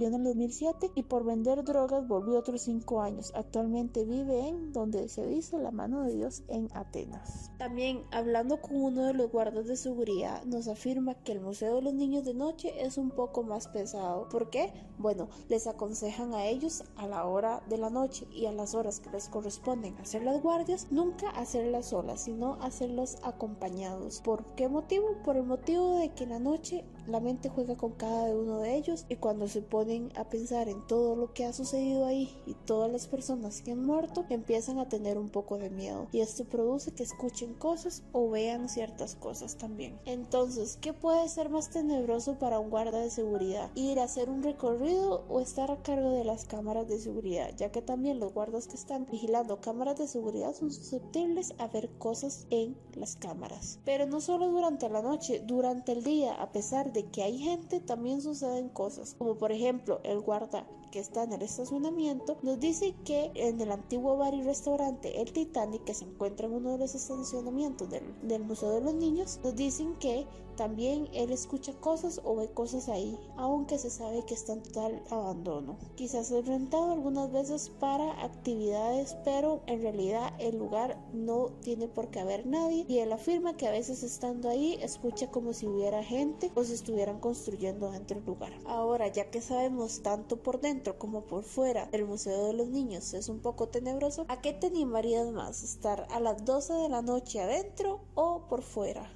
en 0.07 0.13
el 0.13 0.23
2007 0.23 0.91
y 0.95 1.03
por 1.03 1.23
vender 1.23 1.63
drogas 1.63 2.07
volvió 2.07 2.39
otros 2.39 2.61
5 2.61 3.01
años. 3.01 3.31
Actualmente 3.35 4.05
vive 4.05 4.47
en 4.47 4.73
donde 4.79 5.09
se 5.09 5.27
dice 5.27 5.59
la 5.59 5.71
mano 5.71 6.03
de 6.03 6.15
Dios 6.15 6.43
en 6.47 6.69
Atenas. 6.73 7.51
También 7.57 8.03
hablando 8.11 8.61
con 8.61 8.81
uno 8.81 9.03
de 9.03 9.13
los 9.13 9.29
guardas 9.29 9.67
de 9.67 9.75
seguridad 9.75 10.43
nos 10.45 10.67
afirma 10.67 11.15
que 11.15 11.33
el 11.33 11.41
Museo 11.41 11.75
de 11.75 11.81
los 11.81 11.93
Niños 11.93 12.23
de 12.23 12.33
Noche 12.33 12.73
es 12.81 12.97
un 12.97 13.11
poco 13.11 13.43
más 13.43 13.67
pesado. 13.67 14.29
¿Por 14.29 14.49
qué? 14.49 14.71
Bueno, 14.97 15.29
les 15.49 15.67
aconsejan 15.67 16.33
a 16.33 16.45
ellos 16.45 16.83
a 16.95 17.07
la 17.07 17.25
hora 17.25 17.61
de 17.67 17.77
la 17.77 17.89
noche 17.89 18.25
y 18.31 18.45
a 18.45 18.51
las 18.51 18.73
horas 18.73 18.99
que 18.99 19.09
les 19.09 19.27
corresponden 19.27 19.97
hacer 19.97 20.23
las 20.23 20.41
guardias, 20.41 20.87
nunca 20.91 21.29
hacerlas 21.31 21.87
solas, 21.87 22.21
sino 22.21 22.53
hacerlos 22.61 23.17
acompañados. 23.23 24.21
¿Por 24.21 24.45
qué 24.55 24.69
motivo? 24.69 25.17
Por 25.25 25.35
el 25.35 25.43
motivo 25.43 25.97
de 25.97 26.13
que 26.13 26.23
en 26.23 26.29
la 26.29 26.39
noche 26.39 26.85
la 27.07 27.19
mente 27.19 27.49
juega 27.49 27.75
con 27.75 27.91
cada 27.93 28.33
uno 28.33 28.59
de 28.59 28.75
ellos 28.75 29.05
y 29.09 29.17
cuando 29.17 29.47
se 29.47 29.61
ponen 29.61 30.11
a 30.15 30.29
pensar 30.29 30.69
en 30.69 30.85
todo 30.87 31.15
lo 31.15 31.33
que 31.33 31.45
ha 31.45 31.53
sucedido 31.53 32.05
ahí 32.05 32.41
y 32.45 32.53
todas 32.53 32.91
las 32.91 33.07
personas 33.07 33.61
que 33.61 33.71
han 33.71 33.85
muerto, 33.85 34.25
empiezan 34.29 34.68
a 34.77 34.89
tener 34.89 35.17
un 35.17 35.29
poco 35.29 35.57
de 35.57 35.69
miedo 35.69 36.07
y 36.11 36.21
esto 36.21 36.45
produce 36.45 36.91
que 36.91 37.03
escuchen 37.03 37.53
cosas 37.53 38.03
o 38.11 38.29
vean 38.29 38.69
ciertas 38.69 39.15
cosas 39.15 39.55
también. 39.55 39.97
Entonces, 40.05 40.77
¿qué 40.81 40.93
puede 40.93 41.27
ser 41.29 41.49
más 41.49 41.69
tenebroso 41.69 42.37
para 42.37 42.59
un 42.59 42.69
guarda 42.69 42.99
de 42.99 43.09
seguridad? 43.09 43.71
¿Ir 43.75 43.99
a 43.99 44.03
hacer 44.03 44.29
un 44.29 44.43
recorrido 44.43 45.23
o 45.29 45.39
estar 45.39 45.71
a 45.71 45.81
cargo 45.81 46.11
de 46.11 46.23
las 46.23 46.45
cámaras 46.45 46.87
de 46.87 46.99
seguridad? 46.99 47.51
Ya 47.57 47.71
que 47.71 47.81
también 47.81 48.19
los 48.19 48.33
guardas 48.33 48.67
que 48.67 48.75
están 48.75 49.07
vigilando 49.11 49.61
cámaras 49.61 49.97
de 49.97 50.07
seguridad 50.07 50.53
son 50.53 50.71
susceptibles 50.71 51.53
a 51.57 51.67
ver 51.67 51.89
cosas 51.97 52.45
en 52.49 52.77
las 52.93 53.15
cámaras. 53.15 53.79
Pero 53.85 54.05
no 54.05 54.21
solo 54.21 54.49
durante 54.49 54.89
la 54.89 55.01
noche, 55.01 55.41
durante 55.45 55.93
el 55.93 56.03
día, 56.03 56.33
a 56.33 56.51
pesar 56.51 56.93
de 56.93 57.05
que 57.05 57.23
hay 57.23 57.37
gente, 57.37 57.79
también 57.79 58.21
suceden 58.21 58.69
cosas, 58.69 59.15
como 59.17 59.35
por 59.35 59.51
ejemplo 59.51 59.99
el 60.03 60.19
guarda 60.19 60.65
que 60.91 60.99
está 60.99 61.23
en 61.23 61.33
el 61.33 61.41
estacionamiento, 61.41 62.37
nos 62.41 62.59
dice 62.59 62.95
que 63.05 63.31
en 63.35 63.59
el 63.61 63.71
antiguo 63.71 64.17
bar 64.17 64.33
y 64.33 64.43
restaurante 64.43 65.21
El 65.21 65.31
Titanic, 65.31 65.83
que 65.83 65.93
se 65.93 66.05
encuentra 66.05 66.47
en 66.47 66.53
uno 66.53 66.71
de 66.71 66.77
los 66.77 66.95
estacionamientos 66.95 67.89
del, 67.89 68.03
del 68.27 68.43
Museo 68.43 68.71
de 68.71 68.81
los 68.81 68.93
Niños, 68.93 69.39
nos 69.43 69.55
dicen 69.55 69.95
que 69.95 70.25
también 70.59 71.07
él 71.13 71.31
escucha 71.31 71.71
cosas 71.71 72.19
o 72.25 72.35
ve 72.35 72.49
cosas 72.49 72.89
ahí, 72.89 73.17
aunque 73.37 73.77
se 73.77 73.89
sabe 73.89 74.25
que 74.25 74.33
está 74.33 74.51
en 74.51 74.61
total 74.61 75.01
abandono. 75.09 75.77
Quizás 75.95 76.31
es 76.31 76.45
rentado 76.45 76.91
algunas 76.91 77.31
veces 77.31 77.71
para 77.79 78.25
actividades, 78.25 79.15
pero 79.23 79.61
en 79.67 79.81
realidad 79.81 80.33
el 80.37 80.57
lugar 80.57 81.01
no 81.13 81.51
tiene 81.61 81.87
por 81.87 82.09
qué 82.09 82.19
haber 82.19 82.45
nadie 82.45 82.83
y 82.89 82.97
él 82.97 83.13
afirma 83.13 83.55
que 83.55 83.69
a 83.69 83.71
veces 83.71 84.03
estando 84.03 84.49
ahí 84.49 84.77
escucha 84.81 85.31
como 85.31 85.53
si 85.53 85.65
hubiera 85.65 86.03
gente 86.03 86.51
o 86.55 86.65
se 86.65 86.73
estuvieran 86.73 87.21
construyendo 87.21 87.89
dentro 87.91 88.17
del 88.17 88.25
lugar. 88.25 88.51
Ahora, 88.65 89.07
ya 89.07 89.31
que 89.31 89.39
sabemos 89.39 90.01
tanto 90.01 90.43
por 90.43 90.59
dentro 90.59 90.99
como 90.99 91.21
por 91.21 91.43
fuera 91.43 91.87
el 91.93 92.03
Museo 92.03 92.47
de 92.47 92.53
los 92.53 92.67
Niños 92.67 93.13
es 93.13 93.29
un 93.29 93.39
poco 93.39 93.69
tenebroso, 93.69 94.25
¿a 94.27 94.41
qué 94.41 94.51
te 94.51 94.67
animarías 94.67 95.31
más? 95.31 95.63
¿Estar 95.63 96.05
a 96.11 96.19
las 96.19 96.43
12 96.43 96.73
de 96.73 96.89
la 96.89 97.01
noche 97.01 97.39
adentro 97.39 98.01
o 98.13 98.41
por 98.49 98.61
fuera? 98.61 99.09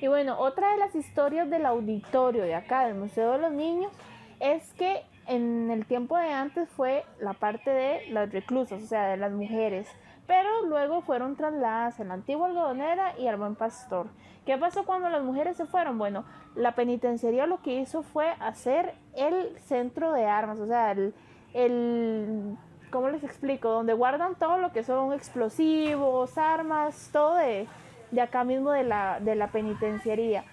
Y 0.00 0.08
bueno, 0.08 0.38
otra 0.38 0.72
de 0.72 0.78
las 0.78 0.94
historias 0.94 1.48
del 1.48 1.64
auditorio 1.66 2.42
de 2.42 2.54
acá, 2.54 2.86
del 2.86 2.96
Museo 2.96 3.32
de 3.32 3.38
los 3.38 3.52
Niños, 3.52 3.92
es 4.40 4.72
que 4.74 5.02
en 5.26 5.70
el 5.70 5.86
tiempo 5.86 6.16
de 6.16 6.32
antes 6.32 6.68
fue 6.68 7.04
la 7.20 7.32
parte 7.32 7.70
de 7.70 8.10
las 8.10 8.30
reclusas, 8.30 8.82
o 8.82 8.86
sea, 8.86 9.08
de 9.08 9.16
las 9.16 9.32
mujeres, 9.32 9.88
pero 10.26 10.66
luego 10.66 11.00
fueron 11.00 11.36
trasladadas 11.36 11.98
en 12.00 12.08
la 12.08 12.14
antigua 12.14 12.48
algodonera 12.48 13.18
y 13.18 13.26
al 13.26 13.36
buen 13.36 13.54
pastor. 13.54 14.08
¿Qué 14.44 14.56
pasó 14.58 14.84
cuando 14.84 15.08
las 15.08 15.22
mujeres 15.22 15.56
se 15.56 15.66
fueron? 15.66 15.98
Bueno, 15.98 16.24
la 16.54 16.72
penitenciaría 16.74 17.46
lo 17.46 17.62
que 17.62 17.80
hizo 17.80 18.02
fue 18.02 18.30
hacer 18.38 18.94
el 19.14 19.58
centro 19.60 20.12
de 20.12 20.26
armas, 20.26 20.60
o 20.60 20.66
sea, 20.66 20.92
el, 20.92 21.14
el 21.54 22.56
¿cómo 22.90 23.08
les 23.08 23.24
explico? 23.24 23.70
Donde 23.70 23.94
guardan 23.94 24.36
todo 24.36 24.58
lo 24.58 24.72
que 24.72 24.84
son 24.84 25.12
explosivos, 25.12 26.38
armas, 26.38 27.10
todo 27.12 27.36
de 27.36 27.66
de 28.10 28.20
acá 28.20 28.44
mismo 28.44 28.70
de 28.70 28.84
la, 28.84 29.20
de 29.20 29.34
la 29.34 29.48
penitenciaría. 29.48 30.44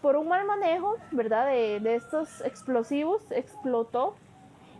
Por 0.00 0.16
un 0.16 0.28
mal 0.28 0.46
manejo, 0.46 0.96
¿verdad? 1.12 1.46
De, 1.46 1.80
de 1.80 1.94
estos 1.94 2.40
explosivos, 2.42 3.30
explotó 3.30 4.16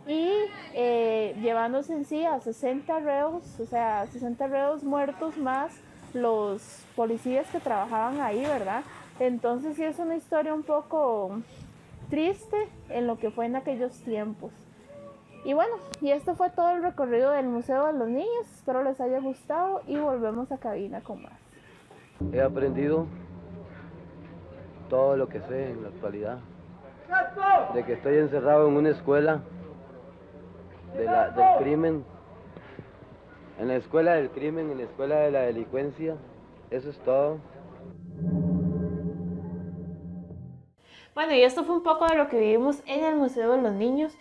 y 0.07 0.29
eh, 0.73 1.35
llevándose 1.41 1.93
en 1.93 2.05
sí 2.05 2.25
a 2.25 2.39
60 2.39 2.99
reos, 2.99 3.59
o 3.59 3.65
sea, 3.65 4.05
60 4.07 4.47
reos 4.47 4.83
muertos 4.83 5.37
más 5.37 5.71
los 6.13 6.61
policías 6.95 7.47
que 7.49 7.59
trabajaban 7.59 8.19
ahí, 8.21 8.41
¿verdad? 8.41 8.83
Entonces 9.19 9.75
sí 9.75 9.83
es 9.83 9.99
una 9.99 10.15
historia 10.15 10.53
un 10.53 10.63
poco 10.63 11.39
triste 12.09 12.67
en 12.89 13.07
lo 13.07 13.17
que 13.17 13.31
fue 13.31 13.45
en 13.45 13.55
aquellos 13.55 13.93
tiempos. 14.03 14.51
Y 15.45 15.53
bueno, 15.53 15.75
y 16.01 16.11
esto 16.11 16.35
fue 16.35 16.49
todo 16.49 16.71
el 16.71 16.83
recorrido 16.83 17.31
del 17.31 17.47
Museo 17.47 17.87
de 17.87 17.93
los 17.93 18.07
Niños. 18.07 18.47
Espero 18.55 18.83
les 18.83 18.99
haya 19.01 19.19
gustado 19.19 19.81
y 19.87 19.97
volvemos 19.97 20.51
a 20.51 20.57
cabina 20.57 21.01
con 21.01 21.21
más. 21.21 21.42
He 22.31 22.41
aprendido 22.41 23.07
todo 24.89 25.17
lo 25.17 25.27
que 25.27 25.41
sé 25.41 25.71
en 25.71 25.83
la 25.83 25.89
actualidad. 25.89 26.39
De 27.73 27.83
que 27.83 27.93
estoy 27.93 28.17
encerrado 28.17 28.67
en 28.67 28.75
una 28.75 28.89
escuela 28.89 29.41
de 30.95 31.05
la, 31.05 31.29
del 31.29 31.63
crimen, 31.63 32.05
en 33.59 33.67
la 33.67 33.75
escuela 33.75 34.13
del 34.13 34.29
crimen, 34.29 34.71
en 34.71 34.77
la 34.77 34.83
escuela 34.83 35.15
de 35.17 35.31
la 35.31 35.41
delincuencia. 35.41 36.15
Eso 36.69 36.89
es 36.89 36.99
todo. 36.99 37.39
Bueno, 41.15 41.33
y 41.33 41.43
esto 41.43 41.63
fue 41.63 41.75
un 41.75 41.83
poco 41.83 42.07
de 42.07 42.15
lo 42.15 42.27
que 42.27 42.39
vivimos 42.39 42.81
en 42.87 43.03
el 43.03 43.15
Museo 43.15 43.51
de 43.51 43.61
los 43.61 43.73
Niños. 43.73 44.17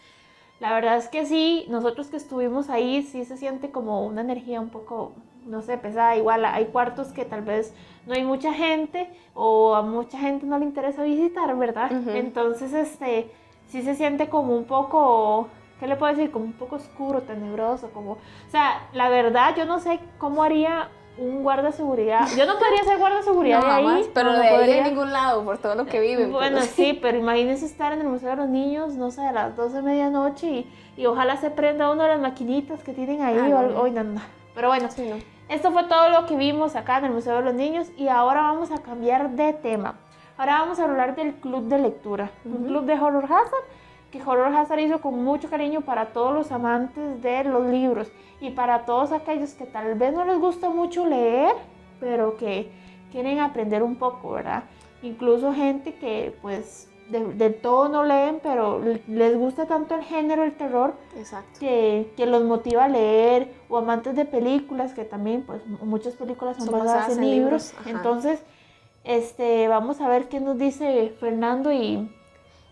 La 0.60 0.74
verdad 0.74 0.96
es 0.96 1.08
que 1.08 1.24
sí, 1.24 1.66
nosotros 1.70 2.08
que 2.08 2.16
estuvimos 2.16 2.68
ahí, 2.68 3.02
sí 3.02 3.24
se 3.24 3.36
siente 3.36 3.70
como 3.70 4.06
una 4.06 4.20
energía 4.20 4.60
un 4.60 4.68
poco 4.68 5.12
no 5.46 5.62
sé, 5.62 5.78
pesada. 5.78 6.16
Igual 6.16 6.44
hay 6.44 6.66
cuartos 6.66 7.08
que 7.08 7.24
tal 7.24 7.42
vez 7.42 7.74
no 8.06 8.14
hay 8.14 8.24
mucha 8.24 8.52
gente 8.52 9.08
o 9.34 9.74
a 9.74 9.82
mucha 9.82 10.18
gente 10.18 10.46
no 10.46 10.58
le 10.58 10.64
interesa 10.64 11.02
visitar, 11.02 11.56
¿verdad? 11.56 11.90
Entonces, 12.14 12.72
este, 12.72 13.30
sí 13.68 13.82
se 13.82 13.94
siente 13.94 14.28
como 14.28 14.56
un 14.56 14.64
poco, 14.64 15.48
¿qué 15.80 15.86
le 15.86 15.96
puedo 15.96 16.12
decir? 16.14 16.30
Como 16.30 16.44
un 16.44 16.52
poco 16.52 16.76
oscuro, 16.76 17.22
tenebroso, 17.22 17.90
como, 17.90 18.12
o 18.12 18.50
sea, 18.50 18.88
la 18.92 19.08
verdad 19.08 19.54
yo 19.56 19.64
no 19.64 19.80
sé 19.80 20.00
cómo 20.18 20.42
haría 20.42 20.88
un 21.18 21.42
guarda 21.42 21.64
de 21.64 21.72
seguridad. 21.72 22.26
Yo 22.36 22.46
no 22.46 22.54
podría 22.58 22.84
ser 22.84 22.98
guarda 22.98 23.18
de 23.18 23.22
seguridad 23.22 23.60
de 23.64 23.70
ahí. 23.70 24.10
pero 24.14 24.32
de 24.32 24.48
ahí 24.48 24.70
en 24.78 24.84
ningún 24.84 25.12
lado, 25.12 25.44
por 25.44 25.58
todo 25.58 25.74
lo 25.74 25.86
que 25.86 26.00
viven. 26.00 26.32
Bueno, 26.32 26.60
sí, 26.62 26.98
pero 27.00 27.18
imagínense 27.18 27.66
estar 27.66 27.92
en 27.92 28.00
el 28.00 28.08
Museo 28.08 28.30
de 28.30 28.36
los 28.36 28.48
Niños, 28.48 28.94
no 28.94 29.10
sé, 29.10 29.22
a 29.22 29.32
las 29.32 29.56
12 29.56 29.76
de 29.76 29.82
medianoche 29.82 30.46
y, 30.46 30.72
y 30.96 31.06
ojalá 31.06 31.36
se 31.36 31.50
prenda 31.50 31.90
uno 31.90 32.02
de 32.02 32.08
las 32.10 32.20
maquinitas 32.20 32.82
que 32.82 32.92
tienen 32.92 33.22
ahí. 33.22 33.36
Ah, 33.38 33.48
o, 33.76 33.88
no, 33.88 34.04
no. 34.04 34.20
Pero 34.54 34.68
bueno, 34.68 34.90
sí, 34.90 35.08
no. 35.08 35.16
Esto 35.52 35.70
fue 35.70 35.84
todo 35.84 36.08
lo 36.08 36.24
que 36.24 36.34
vimos 36.34 36.76
acá 36.76 36.96
en 36.96 37.04
el 37.04 37.10
Museo 37.10 37.36
de 37.36 37.42
los 37.42 37.52
Niños 37.52 37.92
y 37.98 38.08
ahora 38.08 38.40
vamos 38.40 38.70
a 38.70 38.78
cambiar 38.78 39.32
de 39.32 39.52
tema. 39.52 39.96
Ahora 40.38 40.60
vamos 40.60 40.80
a 40.80 40.84
hablar 40.84 41.14
del 41.14 41.34
club 41.34 41.68
de 41.68 41.78
lectura, 41.78 42.30
un 42.46 42.64
club 42.64 42.86
de 42.86 42.94
Horror 42.94 43.24
Hazard 43.26 43.64
que 44.10 44.22
Horror 44.22 44.56
Hazard 44.56 44.78
hizo 44.78 45.02
con 45.02 45.22
mucho 45.22 45.50
cariño 45.50 45.82
para 45.82 46.06
todos 46.06 46.32
los 46.32 46.52
amantes 46.52 47.20
de 47.20 47.44
los 47.44 47.66
libros 47.66 48.10
y 48.40 48.52
para 48.52 48.86
todos 48.86 49.12
aquellos 49.12 49.52
que 49.52 49.66
tal 49.66 49.94
vez 49.94 50.14
no 50.14 50.24
les 50.24 50.38
gusta 50.38 50.70
mucho 50.70 51.04
leer, 51.04 51.52
pero 52.00 52.38
que 52.38 52.72
quieren 53.10 53.38
aprender 53.38 53.82
un 53.82 53.96
poco, 53.96 54.30
¿verdad? 54.30 54.64
Incluso 55.02 55.52
gente 55.52 55.96
que 55.96 56.34
pues 56.40 56.90
de, 57.12 57.50
todo 57.50 57.88
no 57.88 58.04
leen, 58.04 58.40
pero 58.42 58.80
les 59.06 59.36
gusta 59.36 59.66
tanto 59.66 59.94
el 59.94 60.02
género, 60.02 60.44
el 60.44 60.56
terror, 60.56 60.94
Que, 61.60 62.12
que, 62.16 62.26
los 62.26 62.42
motiva 62.42 62.84
a 62.84 62.88
leer, 62.88 63.52
o 63.68 63.78
amantes 63.78 64.16
de 64.16 64.24
películas, 64.24 64.94
que 64.94 65.04
también, 65.04 65.42
pues 65.42 65.64
muchas 65.66 66.14
películas 66.14 66.56
son, 66.56 66.70
basadas, 66.70 67.16
en, 67.16 67.30
libros. 67.30 67.74
Entonces, 67.86 68.42
este, 69.04 69.68
vamos 69.68 70.00
a 70.00 70.08
ver 70.08 70.28
qué 70.28 70.40
nos 70.40 70.58
dice 70.58 71.14
Fernando 71.20 71.72
y... 71.72 72.10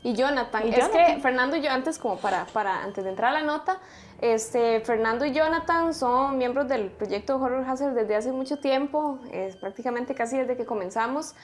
Y 0.03 0.14
Jonathan. 0.14 0.62
es 0.66 0.88
que 0.88 1.18
Fernando 1.20 1.57
y 1.57 1.61
yo, 1.61 1.70
antes 1.70 1.98
como 1.98 2.16
para, 2.16 2.46
para, 2.46 2.83
antes 2.83 3.05
de 3.05 3.11
entrar 3.11 3.37
a 3.37 3.40
la 3.40 3.46
nota, 3.46 3.81
este, 4.22 4.81
Fernando 4.81 5.26
y 5.26 5.33
Jonathan 5.33 5.92
son 5.92 6.38
miembros 6.38 6.68
del 6.68 6.90
proyecto 6.90 7.37
Horror 7.37 7.68
Hazard 7.68 7.92
desde 7.92 8.16
hace 8.16 8.33
mucho 8.33 8.59
tiempo, 8.59 9.18
es 9.31 9.57
prácticamente 9.57 10.14
casi 10.14 10.38
desde 10.38 10.57
que 10.57 10.64
comenzamos 10.64 11.35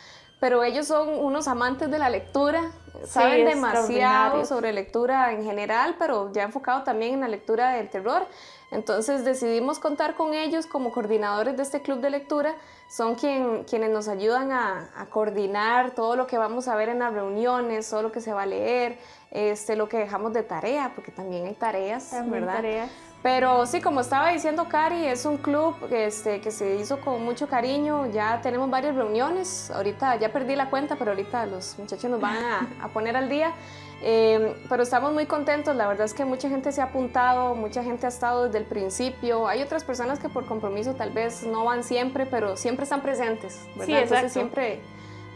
pero 0.41 0.63
ellos 0.63 0.87
son 0.87 1.09
unos 1.09 1.49
amantes 1.49 1.91
de 1.91 1.99
la 1.99 2.11
lectura, 2.11 2.73
saben 3.07 3.47
demasiado 3.47 4.45
sobre 4.45 4.73
lectura 4.73 5.33
en 5.33 5.45
general, 5.45 5.97
pero 5.99 6.33
ya 6.33 6.43
enfocado 6.43 6.83
también 6.83 7.15
en 7.15 7.21
la 7.21 7.29
lectura 7.29 7.73
del 7.73 7.89
terror. 7.89 8.27
Entonces 8.73 9.25
decidimos 9.25 9.79
contar 9.79 10.17
con 10.17 10.35
ellos 10.35 10.67
como 10.67 10.91
coordinadores 10.91 11.57
de 11.57 11.63
este 11.63 11.83
club 11.83 12.01
de 12.01 12.11
lectura. 12.11 12.57
Son 12.89 13.15
quien, 13.15 13.65
quienes 13.65 13.91
nos 13.91 14.09
ayudan 14.09 14.51
a, 14.53 15.07
coordinar 15.11 15.93
todo 15.93 16.17
lo 16.17 16.27
que 16.27 16.37
vamos 16.37 16.69
a 16.69 16.75
ver 16.75 16.89
en 16.89 16.99
las 16.99 17.13
reuniones, 17.13 17.89
todo 17.89 18.03
lo 18.03 18.13
que 18.13 18.21
se 18.21 18.33
va 18.33 18.43
a 18.43 18.47
leer, 18.47 18.99
este, 19.31 19.77
lo 19.77 19.89
que 19.89 19.99
dejamos 19.99 20.33
de 20.33 20.43
tarea, 20.43 20.93
porque 20.95 21.13
también 21.13 21.47
hay 21.47 21.55
tareas, 21.55 22.13
¿verdad? 22.29 22.57
Tareas. 22.57 22.91
Pero 23.23 23.67
sí, 23.67 23.81
como 23.81 24.01
estaba 24.01 24.31
diciendo 24.31 24.69
Cari, 24.69 25.07
es 25.07 25.25
un 25.25 25.39
club 25.39 25.75
este, 25.91 26.41
que 26.41 26.51
se 26.51 26.77
hizo 26.77 27.01
con 27.01 27.25
mucho 27.25 27.49
cariño. 27.49 28.07
Ya 28.13 28.41
tenemos 28.41 28.71
varias 28.71 28.95
reuniones. 28.95 29.71
Ahorita 29.71 30.17
ya 30.17 30.33
perdí 30.33 30.55
la 30.55 30.71
cuenta, 30.71 30.97
pero 30.97 31.11
ahorita 31.11 31.47
los 31.47 31.77
muchachos 31.79 32.09
nos 32.11 32.21
van 32.21 32.37
a, 32.81 32.89
poner 32.89 33.17
al 33.17 33.29
día. 33.29 33.53
Em, 34.01 34.53
pero 34.69 34.83
estamos 34.83 35.13
muy 35.13 35.27
contentos. 35.27 35.75
La 35.75 35.89
verdad 35.89 36.05
es 36.05 36.15
que 36.15 36.25
mucha 36.25 36.49
gente 36.49 36.71
se 36.71 36.81
ha 36.81 36.85
apuntado, 36.85 37.55
mucha 37.57 37.83
gente 37.83 38.07
ha 38.07 38.11
estado 38.11 38.45
desde 38.45 38.59
el 38.59 38.65
principio. 38.65 39.49
Hay 39.49 39.61
otras 39.61 39.83
personas 39.83 40.21
que 40.21 40.29
por 40.29 40.47
compromiso 40.47 40.95
tal 40.95 41.11
vez 41.11 41.43
no 41.43 41.65
van 41.65 41.83
siempre, 41.83 42.27
pero 42.27 42.57
siempre 42.57 42.85
están 42.85 43.01
presentes. 43.01 43.61
¿verdad? 43.75 43.87
Sí, 43.87 43.93
Entonces 43.95 44.33
siempre 44.33 44.81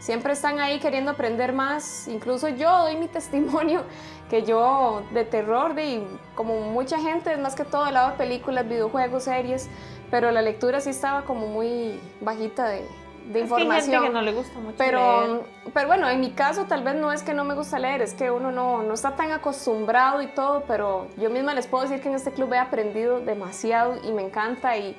siempre 0.01 0.33
están 0.33 0.59
ahí 0.59 0.81
queriendo 0.81 1.13
aprender 1.13 1.53
más. 1.53 2.09
Incluso 2.09 2.49
yo 2.49 2.71
doy 2.79 2.97
mi 2.97 3.07
testimonio 3.19 3.85
que 4.29 4.43
yo 4.43 5.03
de 5.13 5.25
terror, 5.25 5.75
de, 5.75 6.03
como 6.35 6.61
mucha 6.61 6.99
gente, 6.99 7.33
es 7.33 7.39
más 7.39 7.55
que 7.55 7.65
todo 7.65 7.87
el 7.87 7.95
lado 7.95 8.11
de 8.13 8.17
películas, 8.17 8.69
videojuegos, 8.69 9.25
series, 9.25 9.69
pero 10.11 10.31
la 10.31 10.43
lectura 10.43 10.81
sí 10.81 10.91
estaba 10.91 11.23
como 11.23 11.47
muy 11.49 12.01
bajita 12.21 12.69
de, 12.69 12.85
de 13.27 13.41
información. 13.41 14.03
Que 14.03 14.09
que 14.09 14.15
no 14.15 14.23
le 14.23 14.33
gusta 14.33 14.59
mucho 14.59 14.77
pero, 14.79 15.45
pero 15.75 15.87
bueno, 15.87 16.09
en 16.09 16.21
mi 16.21 16.31
caso 16.31 16.65
tal 16.65 16.83
vez 16.83 16.95
no 16.95 17.13
es 17.13 17.23
que 17.23 17.35
no 17.35 17.45
me 17.45 17.55
gusta 17.55 17.79
leer, 17.79 18.03
es 18.03 18.15
que 18.15 18.31
uno 18.31 18.51
no, 18.53 18.83
no 18.83 18.95
está 18.95 19.17
tan 19.17 19.33
acostumbrado 19.33 20.23
y 20.23 20.29
todo, 20.29 20.65
pero 20.67 21.09
yo 21.17 21.31
misma 21.31 21.55
les 21.55 21.67
puedo 21.67 21.85
decir 21.85 22.01
que 22.01 22.09
en 22.09 22.15
este 22.15 22.31
club 22.31 22.53
he 22.53 22.59
aprendido 22.59 23.21
demasiado 23.21 23.97
y 24.05 24.13
me 24.13 24.23
encanta 24.23 24.77
y 24.77 24.97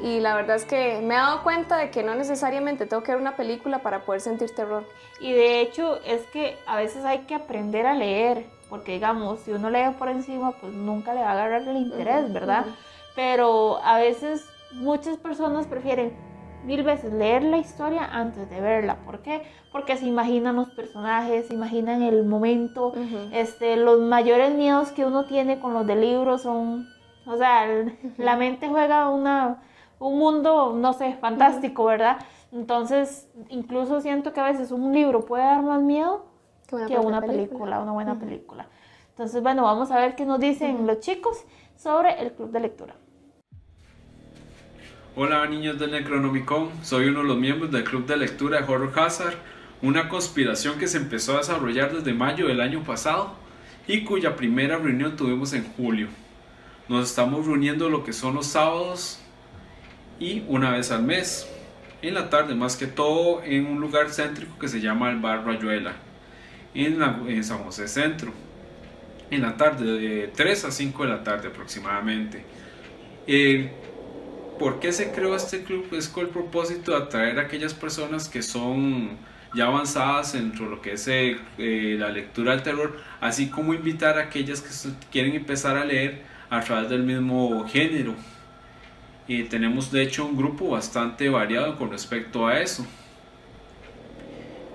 y 0.00 0.20
la 0.20 0.34
verdad 0.34 0.56
es 0.56 0.64
que 0.64 1.00
me 1.02 1.14
he 1.14 1.16
dado 1.16 1.42
cuenta 1.42 1.76
de 1.78 1.90
que 1.90 2.02
no 2.02 2.14
necesariamente 2.14 2.86
tengo 2.86 3.02
que 3.02 3.12
ver 3.12 3.20
una 3.20 3.36
película 3.36 3.78
para 3.78 4.04
poder 4.04 4.20
sentir 4.20 4.54
terror. 4.54 4.84
Y 5.20 5.32
de 5.32 5.60
hecho 5.60 6.00
es 6.04 6.22
que 6.26 6.56
a 6.66 6.76
veces 6.76 7.04
hay 7.04 7.20
que 7.20 7.34
aprender 7.34 7.86
a 7.86 7.94
leer, 7.94 8.46
porque 8.68 8.92
digamos, 8.92 9.40
si 9.40 9.52
uno 9.52 9.70
lee 9.70 9.94
por 9.98 10.08
encima, 10.08 10.52
pues 10.52 10.72
nunca 10.72 11.14
le 11.14 11.20
va 11.20 11.28
a 11.28 11.32
agarrar 11.32 11.62
el 11.62 11.76
interés, 11.76 12.32
¿verdad? 12.32 12.66
Pero 13.14 13.80
a 13.82 13.96
veces 13.98 14.46
muchas 14.72 15.16
personas 15.16 15.66
prefieren 15.66 16.12
mil 16.64 16.82
veces 16.82 17.12
leer 17.12 17.44
la 17.44 17.58
historia 17.58 18.04
antes 18.04 18.50
de 18.50 18.60
verla. 18.60 18.96
¿Por 19.06 19.20
qué? 19.20 19.42
Porque 19.72 19.96
se 19.96 20.06
imaginan 20.06 20.56
los 20.56 20.68
personajes, 20.70 21.46
se 21.46 21.54
imaginan 21.54 22.02
el 22.02 22.24
momento. 22.24 22.92
este, 23.32 23.76
los 23.76 24.00
mayores 24.00 24.54
miedos 24.54 24.90
que 24.90 25.04
uno 25.04 25.24
tiene 25.24 25.60
con 25.60 25.72
los 25.72 25.86
de 25.86 25.96
libros 25.96 26.42
son, 26.42 26.88
o 27.24 27.36
sea, 27.36 27.66
la 28.18 28.36
mente 28.36 28.68
juega 28.68 29.08
una, 29.08 29.62
un 29.98 30.18
mundo, 30.18 30.74
no 30.76 30.92
sé, 30.92 31.16
fantástico, 31.20 31.84
¿verdad? 31.84 32.18
Entonces, 32.52 33.28
incluso 33.48 34.00
siento 34.00 34.32
que 34.32 34.40
a 34.40 34.44
veces 34.44 34.70
un 34.70 34.92
libro 34.92 35.24
puede 35.24 35.44
dar 35.44 35.62
más 35.62 35.82
miedo 35.82 36.26
que 36.68 36.98
una, 36.98 37.20
película. 37.20 37.80
una 37.80 37.92
buena 37.92 38.18
película. 38.18 38.68
Entonces, 39.10 39.42
bueno, 39.42 39.62
vamos 39.62 39.90
a 39.90 39.98
ver 39.98 40.14
qué 40.14 40.26
nos 40.26 40.40
dicen 40.40 40.86
los 40.86 41.00
chicos 41.00 41.38
sobre 41.76 42.20
el 42.20 42.32
club 42.32 42.50
de 42.50 42.60
lectura. 42.60 42.94
Hola 45.18 45.46
niños 45.46 45.78
del 45.78 45.92
Necronomicon, 45.92 46.68
soy 46.82 47.06
uno 47.06 47.20
de 47.20 47.28
los 47.28 47.38
miembros 47.38 47.70
del 47.70 47.84
club 47.84 48.04
de 48.04 48.18
lectura 48.18 48.60
de 48.60 48.70
Horror 48.70 48.92
Hazard, 49.00 49.34
una 49.80 50.10
conspiración 50.10 50.78
que 50.78 50.88
se 50.88 50.98
empezó 50.98 51.32
a 51.32 51.38
desarrollar 51.38 51.94
desde 51.94 52.12
mayo 52.12 52.48
del 52.48 52.60
año 52.60 52.84
pasado 52.84 53.30
y 53.86 54.04
cuya 54.04 54.36
primera 54.36 54.76
reunión 54.76 55.16
tuvimos 55.16 55.54
en 55.54 55.64
julio. 55.72 56.08
Nos 56.90 57.08
estamos 57.08 57.46
reuniendo 57.46 57.88
lo 57.88 58.04
que 58.04 58.12
son 58.12 58.34
los 58.34 58.46
sábados 58.46 59.20
y 60.18 60.44
una 60.48 60.70
vez 60.70 60.90
al 60.90 61.02
mes, 61.02 61.48
en 62.02 62.14
la 62.14 62.30
tarde 62.30 62.54
más 62.54 62.76
que 62.76 62.86
todo 62.86 63.42
en 63.42 63.66
un 63.66 63.80
lugar 63.80 64.10
céntrico 64.10 64.58
que 64.58 64.68
se 64.68 64.80
llama 64.80 65.10
el 65.10 65.18
Bar 65.18 65.44
Rayuela, 65.44 65.94
en, 66.74 67.02
en 67.02 67.44
San 67.44 67.58
José 67.58 67.88
Centro, 67.88 68.32
en 69.30 69.42
la 69.42 69.56
tarde 69.56 69.84
de 69.84 70.28
3 70.28 70.64
a 70.66 70.70
5 70.70 71.02
de 71.02 71.08
la 71.08 71.24
tarde 71.24 71.48
aproximadamente. 71.48 72.44
¿Por 74.58 74.80
qué 74.80 74.92
se 74.92 75.10
creó 75.10 75.36
este 75.36 75.64
club? 75.64 75.86
Es 75.92 76.08
con 76.08 76.24
el 76.24 76.30
propósito 76.30 76.92
de 76.92 77.04
atraer 77.04 77.38
a 77.38 77.42
aquellas 77.42 77.74
personas 77.74 78.28
que 78.28 78.42
son 78.42 79.18
ya 79.54 79.66
avanzadas 79.66 80.34
en 80.34 80.52
lo 80.58 80.80
que 80.80 80.92
es 80.92 81.08
eh, 81.08 81.36
eh, 81.58 81.96
la 81.98 82.10
lectura 82.10 82.52
del 82.52 82.62
terror, 82.62 82.96
así 83.20 83.48
como 83.48 83.74
invitar 83.74 84.18
a 84.18 84.22
aquellas 84.22 84.60
que 84.60 84.70
quieren 85.10 85.34
empezar 85.34 85.76
a 85.76 85.84
leer 85.84 86.22
a 86.50 86.60
través 86.60 86.88
del 86.88 87.02
mismo 87.02 87.66
género. 87.68 88.14
Y 89.28 89.44
tenemos 89.44 89.90
de 89.90 90.02
hecho 90.02 90.24
un 90.24 90.36
grupo 90.36 90.70
bastante 90.70 91.28
variado 91.28 91.76
con 91.76 91.90
respecto 91.90 92.46
a 92.46 92.60
eso. 92.60 92.86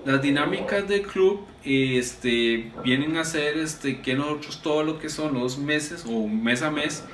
Las 0.04 0.20
dinámicas 0.20 0.88
del 0.88 1.02
club 1.02 1.46
este, 1.64 2.72
vienen 2.82 3.16
a 3.16 3.24
ser 3.24 3.56
este, 3.56 4.00
que 4.00 4.14
nosotros 4.14 4.60
todo 4.60 4.82
lo 4.82 4.98
que 4.98 5.08
son 5.08 5.34
los 5.34 5.58
meses 5.58 6.04
o 6.08 6.26
mes 6.26 6.62
a 6.62 6.70
mes 6.70 7.04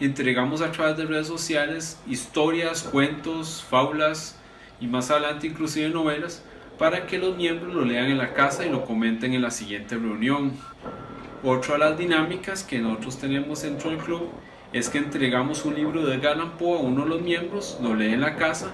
entregamos 0.00 0.60
a 0.60 0.72
través 0.72 0.96
de 0.96 1.04
redes 1.04 1.28
sociales 1.28 2.00
historias, 2.08 2.82
cuentos, 2.82 3.64
fábulas 3.68 4.38
y 4.80 4.86
más 4.86 5.10
adelante 5.10 5.46
inclusive 5.46 5.88
novelas 5.90 6.42
para 6.78 7.06
que 7.06 7.18
los 7.18 7.36
miembros 7.36 7.74
lo 7.74 7.84
lean 7.84 8.06
en 8.06 8.18
la 8.18 8.32
casa 8.32 8.64
y 8.64 8.70
lo 8.70 8.84
comenten 8.84 9.34
en 9.34 9.42
la 9.42 9.50
siguiente 9.50 9.96
reunión. 9.96 10.52
Otra 11.44 11.74
de 11.74 11.80
las 11.80 11.98
dinámicas 11.98 12.64
que 12.64 12.78
nosotros 12.78 13.18
tenemos 13.18 13.62
dentro 13.62 13.90
del 13.90 13.98
club 13.98 14.30
es 14.72 14.88
que 14.88 14.98
entregamos 14.98 15.64
un 15.64 15.74
libro 15.74 16.04
de 16.06 16.18
Galán 16.18 16.52
Poe 16.58 16.78
a 16.78 16.82
uno 16.82 17.04
de 17.04 17.08
los 17.08 17.22
miembros, 17.22 17.78
lo 17.82 17.94
lee 17.94 18.12
en 18.12 18.20
la 18.20 18.36
casa 18.36 18.70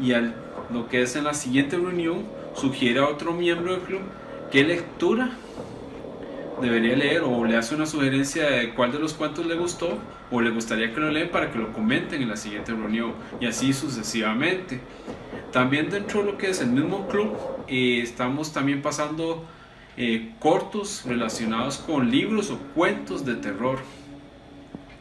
y 0.00 0.12
al, 0.12 0.34
lo 0.72 0.88
que 0.88 1.02
es 1.02 1.16
en 1.16 1.24
la 1.24 1.34
siguiente 1.34 1.76
reunión 1.76 2.24
sugiere 2.54 3.00
a 3.00 3.08
otro 3.08 3.32
miembro 3.32 3.72
del 3.72 3.80
club 3.82 4.00
qué 4.50 4.64
lectura 4.64 5.30
debería 6.60 6.96
leer 6.96 7.22
o 7.22 7.44
le 7.44 7.56
hace 7.56 7.74
una 7.74 7.86
sugerencia 7.86 8.48
de 8.48 8.74
cuál 8.74 8.92
de 8.92 8.98
los 8.98 9.14
cuentos 9.14 9.46
le 9.46 9.56
gustó 9.56 9.98
o 10.30 10.40
le 10.40 10.50
gustaría 10.50 10.92
que 10.94 11.00
lo 11.00 11.10
lean 11.10 11.28
para 11.28 11.50
que 11.50 11.58
lo 11.58 11.72
comenten 11.72 12.22
en 12.22 12.28
la 12.28 12.36
siguiente 12.36 12.72
reunión 12.72 13.12
y 13.40 13.46
así 13.46 13.72
sucesivamente. 13.72 14.80
También 15.50 15.90
dentro 15.90 16.20
de 16.20 16.32
lo 16.32 16.38
que 16.38 16.50
es 16.50 16.60
el 16.60 16.68
mismo 16.68 17.08
club 17.08 17.36
eh, 17.66 18.00
estamos 18.02 18.52
también 18.52 18.80
pasando 18.80 19.44
eh, 19.96 20.32
cortos 20.38 21.02
relacionados 21.06 21.78
con 21.78 22.10
libros 22.10 22.50
o 22.50 22.58
cuentos 22.74 23.24
de 23.24 23.34
terror. 23.34 23.78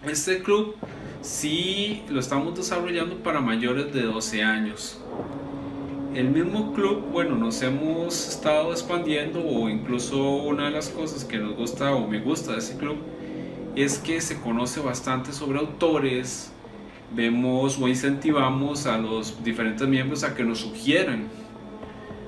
Este 0.04 0.42
club 0.42 0.76
sí 1.22 2.04
lo 2.10 2.20
estamos 2.20 2.56
desarrollando 2.56 3.18
para 3.18 3.42
mayores 3.42 3.94
de 3.94 4.04
12 4.04 4.44
años 4.44 5.02
el 6.14 6.30
mismo 6.30 6.74
club, 6.74 7.06
bueno, 7.12 7.38
nos 7.38 7.62
hemos 7.62 8.28
estado 8.28 8.72
expandiendo 8.72 9.42
o 9.46 9.70
incluso 9.70 10.22
una 10.22 10.66
de 10.66 10.72
las 10.72 10.90
cosas 10.90 11.24
que 11.24 11.38
nos 11.38 11.56
gusta 11.56 11.94
o 11.96 12.06
me 12.06 12.20
gusta 12.20 12.52
de 12.52 12.58
ese 12.58 12.76
club 12.76 12.98
es 13.76 13.98
que 13.98 14.20
se 14.20 14.38
conoce 14.42 14.82
bastante 14.82 15.32
sobre 15.32 15.60
autores, 15.60 16.52
vemos 17.16 17.80
o 17.80 17.88
incentivamos 17.88 18.88
a 18.88 18.98
los 18.98 19.42
diferentes 19.42 19.88
miembros 19.88 20.26
a 20.26 20.36
que 20.36 20.44
nos 20.44 20.60
sugieran 20.60 21.30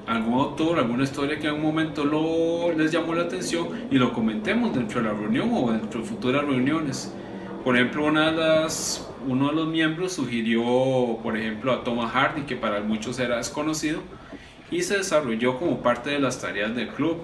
algún 0.08 0.36
autor, 0.36 0.80
alguna 0.80 1.04
historia 1.04 1.38
que 1.38 1.48
en 1.48 1.56
un 1.56 1.64
momento 1.64 2.06
les 2.78 2.92
llamó 2.92 3.14
la 3.16 3.24
atención 3.24 3.68
y 3.92 3.96
lo 3.96 4.14
comentemos 4.14 4.74
dentro 4.74 5.02
de 5.02 5.10
la 5.10 5.14
reunión 5.14 5.50
o 5.54 5.72
dentro 5.72 6.00
de 6.00 6.08
futuras 6.08 6.46
reuniones. 6.46 7.14
Por 7.64 7.78
ejemplo, 7.78 8.06
uno 8.06 9.48
de 9.48 9.54
los 9.54 9.68
miembros 9.68 10.12
sugirió, 10.12 10.62
por 11.24 11.38
ejemplo, 11.38 11.72
a 11.72 11.82
Thomas 11.86 12.12
Hardy, 12.12 12.42
que 12.42 12.58
para 12.58 12.82
muchos 12.82 13.20
era 13.20 13.38
desconocido, 13.38 14.02
y 14.70 14.84
se 14.84 14.98
desarrolló 14.98 15.58
como 15.58 15.82
parte 15.82 16.10
de 16.10 16.20
las 16.20 16.42
tareas 16.42 16.76
del 16.76 16.90
club. 16.90 17.20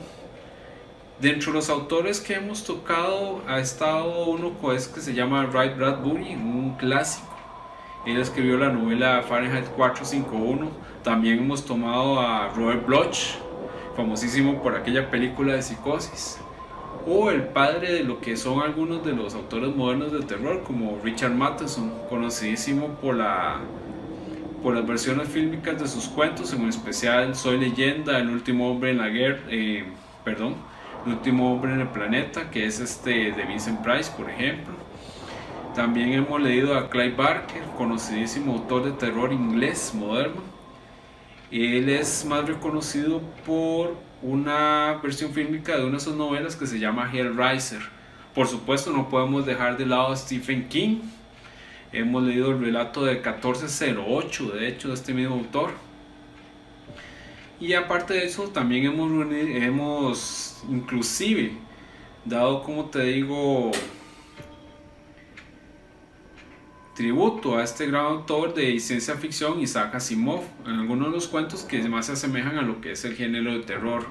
Dentro 1.20 1.52
de 1.52 1.58
los 1.58 1.70
autores 1.70 2.22
que 2.22 2.36
hemos 2.36 2.64
tocado 2.64 3.44
ha 3.50 3.60
estado 3.60 4.28
uno 4.28 4.54
que 4.62 4.80
se 4.80 5.14
llama 5.14 5.46
Ray 5.46 5.74
Bradbury, 5.74 6.36
un 6.36 6.76
clásico. 6.78 7.28
Él 8.06 8.18
escribió 8.18 8.58
la 8.58 8.70
novela 8.70 9.22
Fahrenheit 9.24 9.66
451. 9.76 10.72
También 11.04 11.40
hemos 11.40 11.66
tomado 11.66 12.22
a 12.22 12.48
Robert 12.56 12.86
Bloch, 12.86 13.36
famosísimo 13.98 14.62
por 14.64 14.74
aquella 14.74 15.12
película 15.12 15.56
de 15.56 15.62
psicosis 15.64 16.40
o 17.06 17.32
el 17.32 17.44
padre 17.44 17.94
de 17.94 18.04
lo 18.04 18.20
que 18.20 18.38
son 18.38 18.62
algunos 18.62 19.06
de 19.06 19.14
los 19.14 19.34
autores 19.36 19.76
modernos 19.76 20.12
de 20.12 20.22
terror, 20.22 20.64
como 20.64 21.00
Richard 21.04 21.34
Matheson, 21.34 21.92
conocidísimo 22.10 22.90
por, 23.02 23.16
la, 23.16 23.60
por 24.62 24.76
las 24.76 24.86
versiones 24.86 25.28
fílmicas 25.30 25.80
de 25.80 25.88
sus 25.88 26.08
cuentos, 26.08 26.54
en 26.54 26.68
especial 26.68 27.36
Soy 27.36 27.58
leyenda, 27.58 28.20
El 28.20 28.30
último 28.30 28.70
hombre 28.70 28.92
en 28.92 28.98
la 28.98 29.08
guerra, 29.08 29.42
eh, 29.50 29.86
perdón, 30.24 30.56
El 31.06 31.14
último 31.14 31.54
hombre 31.54 31.74
en 31.74 31.82
el 31.82 31.90
planeta, 31.90 32.50
que 32.52 32.66
es 32.66 32.80
este 32.80 33.32
de 33.32 33.46
Vincent 33.46 33.82
Price, 33.82 34.12
por 34.16 34.30
ejemplo. 34.30 34.74
También 35.76 36.14
hemos 36.14 36.42
leído 36.42 36.76
a 36.76 36.90
Clive 36.90 37.16
Barker, 37.16 37.62
conocidísimo 37.78 38.54
autor 38.54 38.86
de 38.86 38.92
terror 38.92 39.32
inglés 39.32 39.94
moderno. 39.94 40.42
Él 41.52 41.90
es 41.90 42.26
más 42.26 42.46
reconocido 42.46 43.22
por 43.46 44.09
una 44.22 45.00
versión 45.02 45.34
fílmica 45.34 45.78
de 45.78 45.84
una 45.84 45.98
de 45.98 46.00
sus 46.04 46.16
novelas 46.16 46.56
que 46.56 46.68
se 46.68 46.80
llama 46.80 47.10
Hellraiser. 47.12 47.82
Por 48.34 48.48
supuesto, 48.48 48.92
no 48.92 49.10
podemos 49.10 49.46
dejar 49.46 49.78
de 49.78 49.86
lado 49.86 50.08
a 50.08 50.16
Stephen 50.16 50.68
King. 50.70 51.02
Hemos 51.92 52.24
leído 52.24 52.52
el 52.52 52.60
relato 52.60 53.06
de 53.06 53.16
1408, 53.16 54.52
de 54.52 54.68
hecho, 54.68 54.90
de 54.90 54.94
este 54.94 55.14
mismo 55.14 55.36
autor. 55.36 55.72
Y 57.60 57.74
aparte 57.74 58.14
de 58.14 58.26
eso, 58.26 58.50
también 58.50 58.86
hemos, 58.86 59.12
hemos 59.32 60.64
inclusive 60.70 61.54
dado, 62.26 62.64
como 62.64 62.86
te 62.86 63.04
digo, 63.04 63.72
tributo 67.00 67.56
a 67.56 67.64
este 67.64 67.88
gran 67.88 68.08
autor 68.08 68.54
de 68.54 68.78
ciencia 68.78 69.16
ficción, 69.16 69.62
Isaac 69.62 69.96
Asimov, 69.96 70.44
en 70.66 70.74
algunos 70.74 71.08
de 71.08 71.14
los 71.14 71.30
cuentos 71.30 71.64
que 71.64 71.82
más 71.88 72.08
se 72.08 72.12
asemejan 72.12 72.58
a 72.58 72.62
lo 72.62 72.82
que 72.82 72.92
es 72.92 73.06
el 73.06 73.16
género 73.16 73.54
de 73.54 73.62
terror. 73.62 74.06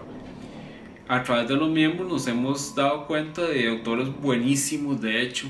A 1.07 1.23
través 1.23 1.49
de 1.49 1.57
los 1.57 1.69
miembros 1.69 2.09
nos 2.09 2.27
hemos 2.29 2.75
dado 2.75 3.07
cuenta 3.07 3.43
de 3.43 3.69
autores 3.69 4.09
buenísimos, 4.23 5.03
de 5.03 5.21
hecho, 5.21 5.49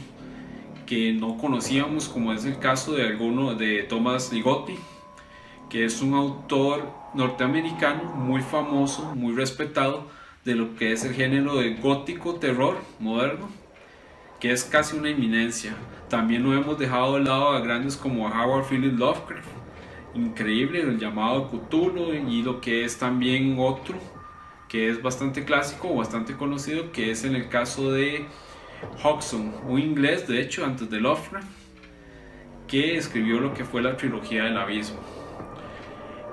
que 0.84 1.12
no 1.12 1.38
conocíamos, 1.38 2.08
como 2.08 2.32
es 2.32 2.44
el 2.44 2.58
caso 2.58 2.94
de 2.94 3.06
alguno 3.06 3.54
de 3.54 3.84
Thomas 3.84 4.32
Ligotti, 4.32 4.74
que 5.70 5.84
es 5.84 6.02
un 6.02 6.14
autor 6.14 6.92
norteamericano 7.14 8.02
muy 8.16 8.42
famoso, 8.42 9.14
muy 9.14 9.32
respetado 9.32 10.10
de 10.44 10.56
lo 10.56 10.74
que 10.74 10.90
es 10.90 11.04
el 11.04 11.14
género 11.14 11.54
de 11.54 11.74
gótico 11.74 12.34
terror 12.34 12.78
moderno, 12.98 13.48
que 14.40 14.50
es 14.50 14.64
casi 14.64 14.96
una 14.96 15.10
eminencia. 15.10 15.76
También 16.08 16.42
no 16.42 16.54
hemos 16.54 16.78
dejado 16.78 17.14
de 17.14 17.24
lado 17.24 17.50
a 17.50 17.60
grandes 17.60 17.96
como 17.96 18.26
Howard 18.26 18.64
Phillips 18.64 18.98
Lovecraft, 18.98 19.48
increíble, 20.14 20.80
el 20.80 20.98
llamado 20.98 21.50
Cthulhu 21.50 22.12
y 22.12 22.42
lo 22.42 22.60
que 22.60 22.84
es 22.84 22.98
también 22.98 23.56
otro 23.58 23.96
que 24.68 24.90
es 24.90 25.02
bastante 25.02 25.44
clásico 25.44 25.94
bastante 25.94 26.36
conocido, 26.36 26.92
que 26.92 27.10
es 27.10 27.24
en 27.24 27.34
el 27.34 27.48
caso 27.48 27.90
de 27.90 28.26
Hodgson, 29.02 29.52
un 29.66 29.80
inglés 29.80 30.28
de 30.28 30.40
hecho 30.40 30.64
antes 30.64 30.90
de 30.90 31.00
Lovecraft, 31.00 31.48
que 32.66 32.96
escribió 32.96 33.40
lo 33.40 33.54
que 33.54 33.64
fue 33.64 33.82
la 33.82 33.96
trilogía 33.96 34.44
del 34.44 34.58
abismo. 34.58 35.00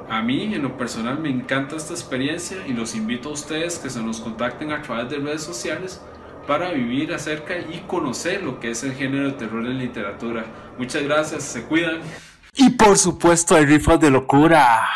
A 0.09 0.21
mí 0.21 0.53
en 0.53 0.61
lo 0.61 0.77
personal 0.77 1.17
me 1.17 1.29
encanta 1.29 1.77
esta 1.77 1.93
experiencia 1.93 2.57
y 2.67 2.73
los 2.73 2.93
invito 2.93 3.29
a 3.29 3.31
ustedes 3.31 3.79
que 3.79 3.89
se 3.89 4.03
nos 4.03 4.19
contacten 4.19 4.71
a 4.71 4.81
través 4.81 5.09
de 5.09 5.17
redes 5.17 5.41
sociales 5.41 6.01
para 6.47 6.71
vivir 6.71 7.13
acerca 7.13 7.57
y 7.57 7.83
conocer 7.87 8.43
lo 8.43 8.59
que 8.59 8.71
es 8.71 8.83
el 8.83 8.93
género 8.93 9.27
de 9.27 9.33
terror 9.33 9.65
en 9.65 9.77
literatura. 9.77 10.45
Muchas 10.77 11.03
gracias, 11.03 11.43
se 11.43 11.63
cuidan. 11.63 11.99
Y 12.55 12.71
por 12.71 12.97
supuesto 12.97 13.55
hay 13.55 13.65
rifas 13.65 13.99
de 13.99 14.11
locura. 14.11 14.87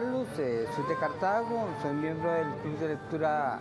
Soy 0.00 0.84
de 0.88 0.94
Cartago, 1.00 1.66
soy 1.82 1.92
miembro 1.92 2.32
del 2.32 2.46
Club 2.62 2.78
de 2.78 2.88
Lectura 2.90 3.58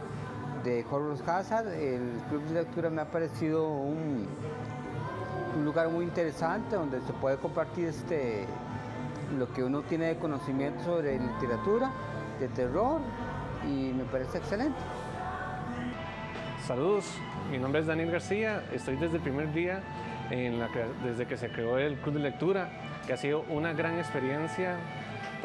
de 0.64 0.86
Horror 0.88 1.18
Hazard. 1.26 1.68
El 1.74 2.22
Club 2.30 2.44
de 2.44 2.62
Lectura 2.62 2.92
me 2.92 3.02
ha 3.02 3.06
parecido 3.06 3.68
un, 3.68 4.28
lugar 5.66 5.90
muy 5.90 6.06
interesante 6.06 6.76
donde 6.76 7.02
se 7.02 7.14
puede 7.14 7.38
compartir 7.38 7.88
este, 7.88 8.46
lo 9.36 9.52
que 9.52 9.64
uno 9.64 9.82
tiene 9.82 10.10
de 10.10 10.18
conocimiento 10.18 10.84
sobre 10.84 11.18
literatura, 11.18 11.90
de 12.40 12.48
terror, 12.50 13.02
y 13.66 13.94
me 13.94 14.04
parece 14.04 14.38
excelente. 14.38 14.78
Saludos, 16.68 17.06
mi 17.50 17.58
nombre 17.58 17.82
es 17.82 17.88
Daniel 17.88 18.12
García, 18.12 18.64
estoy 18.72 18.96
desde 18.98 19.16
el 19.16 19.24
primer 19.24 19.52
día 19.54 19.82
desde 21.04 21.26
que 21.26 21.38
se 21.38 21.50
creó 21.50 21.80
el 21.80 21.96
Club 21.96 22.16
de 22.16 22.20
Lectura, 22.20 22.70
que 23.08 23.14
ha 23.14 23.18
sido 23.18 23.44
una 23.50 23.74
gran 23.74 23.98
experiencia 23.98 24.76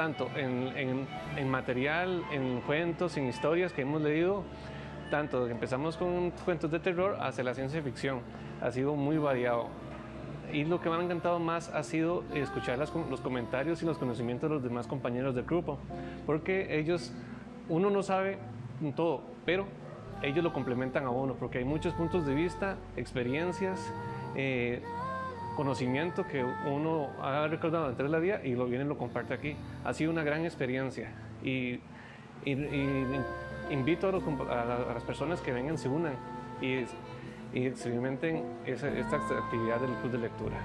tanto 0.02 0.28
en, 0.34 1.48
material, 1.48 2.24
en 2.32 2.60
cuentos, 2.62 3.16
en 3.16 3.28
historias 3.28 3.72
que 3.72 3.82
hemos 3.82 4.02
leído, 4.02 4.42
tanto 5.12 5.46
que 5.46 5.52
empezamos 5.52 5.96
con 5.96 6.32
cuentos 6.44 6.72
de 6.72 6.80
terror 6.80 7.16
hasta 7.20 7.44
la 7.44 7.54
ciencia 7.54 7.80
ficción. 7.80 8.18
Ha 8.60 8.72
sido 8.72 8.96
muy 8.96 9.16
variado. 9.16 9.68
Y 10.52 10.64
lo 10.64 10.80
que 10.80 10.90
me 10.90 10.96
ha 10.96 11.00
encantado 11.00 11.38
más 11.38 11.68
ha 11.68 11.84
sido 11.84 12.24
escuchar 12.34 12.78
los 12.78 13.20
comentarios 13.20 13.80
y 13.84 13.86
los 13.86 13.96
conocimientos 13.96 14.50
de 14.50 14.54
los 14.56 14.64
demás 14.64 14.88
compañeros 14.88 15.36
del 15.36 15.44
grupo, 15.44 15.78
porque 16.26 16.80
ellos, 16.80 17.12
uno 17.68 17.88
no 17.88 18.02
sabe 18.02 18.38
todo, 18.96 19.22
pero 19.46 19.66
ellos 20.20 20.42
lo 20.42 20.52
complementan 20.52 21.04
a 21.04 21.10
uno, 21.10 21.34
porque 21.34 21.58
hay 21.58 21.64
muchos 21.64 21.94
puntos 21.94 22.26
de 22.26 22.34
vista, 22.34 22.76
experiencias, 22.96 23.78
eh, 24.34 24.82
conocimiento 25.56 26.26
que 26.26 26.44
uno 26.44 27.10
ha 27.20 27.46
recordado 27.48 27.92
de 27.92 28.08
la 28.08 28.18
vida 28.18 28.40
y 28.42 28.54
lo 28.54 28.66
viene 28.66 28.84
y 28.84 28.88
lo 28.88 28.98
comparte 28.98 29.34
aquí. 29.34 29.56
Ha 29.84 29.92
sido 29.92 30.10
una 30.10 30.22
gran 30.22 30.44
experiencia 30.44 31.10
y, 31.42 31.80
invito 33.70 34.08
a, 34.08 34.92
las 34.92 35.02
personas 35.04 35.40
que 35.40 35.52
vengan, 35.52 35.78
se 35.78 35.88
unan 35.88 36.14
y, 36.60 36.84
experimenten 37.54 38.44
esta 38.66 38.86
actividad 38.86 39.80
del 39.80 39.92
club 39.96 40.12
de 40.12 40.18
lectura. 40.18 40.56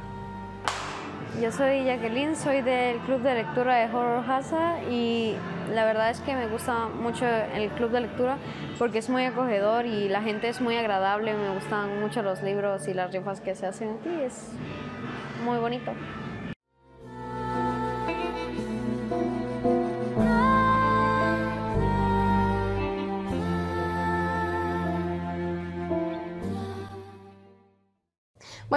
Yo 1.42 1.52
soy 1.52 1.84
Jacqueline, 1.84 2.36
soy 2.36 2.62
del 2.62 2.98
club 3.00 3.22
de 3.22 3.36
lectura 3.36 3.76
de 3.76 3.94
Horror 3.94 4.24
Hazard 4.28 4.90
y 4.90 5.36
la 5.74 5.86
verdad 5.86 6.10
es 6.10 6.20
que 6.22 6.36
me 6.36 6.48
gusta 6.48 6.88
mucho 6.88 7.26
el 7.26 7.70
club 7.72 7.92
de 7.92 8.02
lectura 8.02 8.38
porque 8.78 9.00
es 9.00 9.10
muy 9.10 9.26
acogedor 9.26 9.86
y 9.86 10.10
la 10.10 10.22
gente 10.22 10.50
es 10.50 10.62
muy 10.62 10.78
agradable, 10.78 11.34
me 11.34 11.54
gustan 11.54 12.00
mucho 12.00 12.22
los 12.22 12.42
libros 12.44 12.88
y 12.88 12.94
las 12.94 13.12
rifas 13.12 13.42
que 13.42 13.56
se 13.56 13.66
hacen 13.66 13.98
aquí, 14.00 14.10
es 14.24 14.52
muy 15.44 15.58
bonito. 15.58 15.92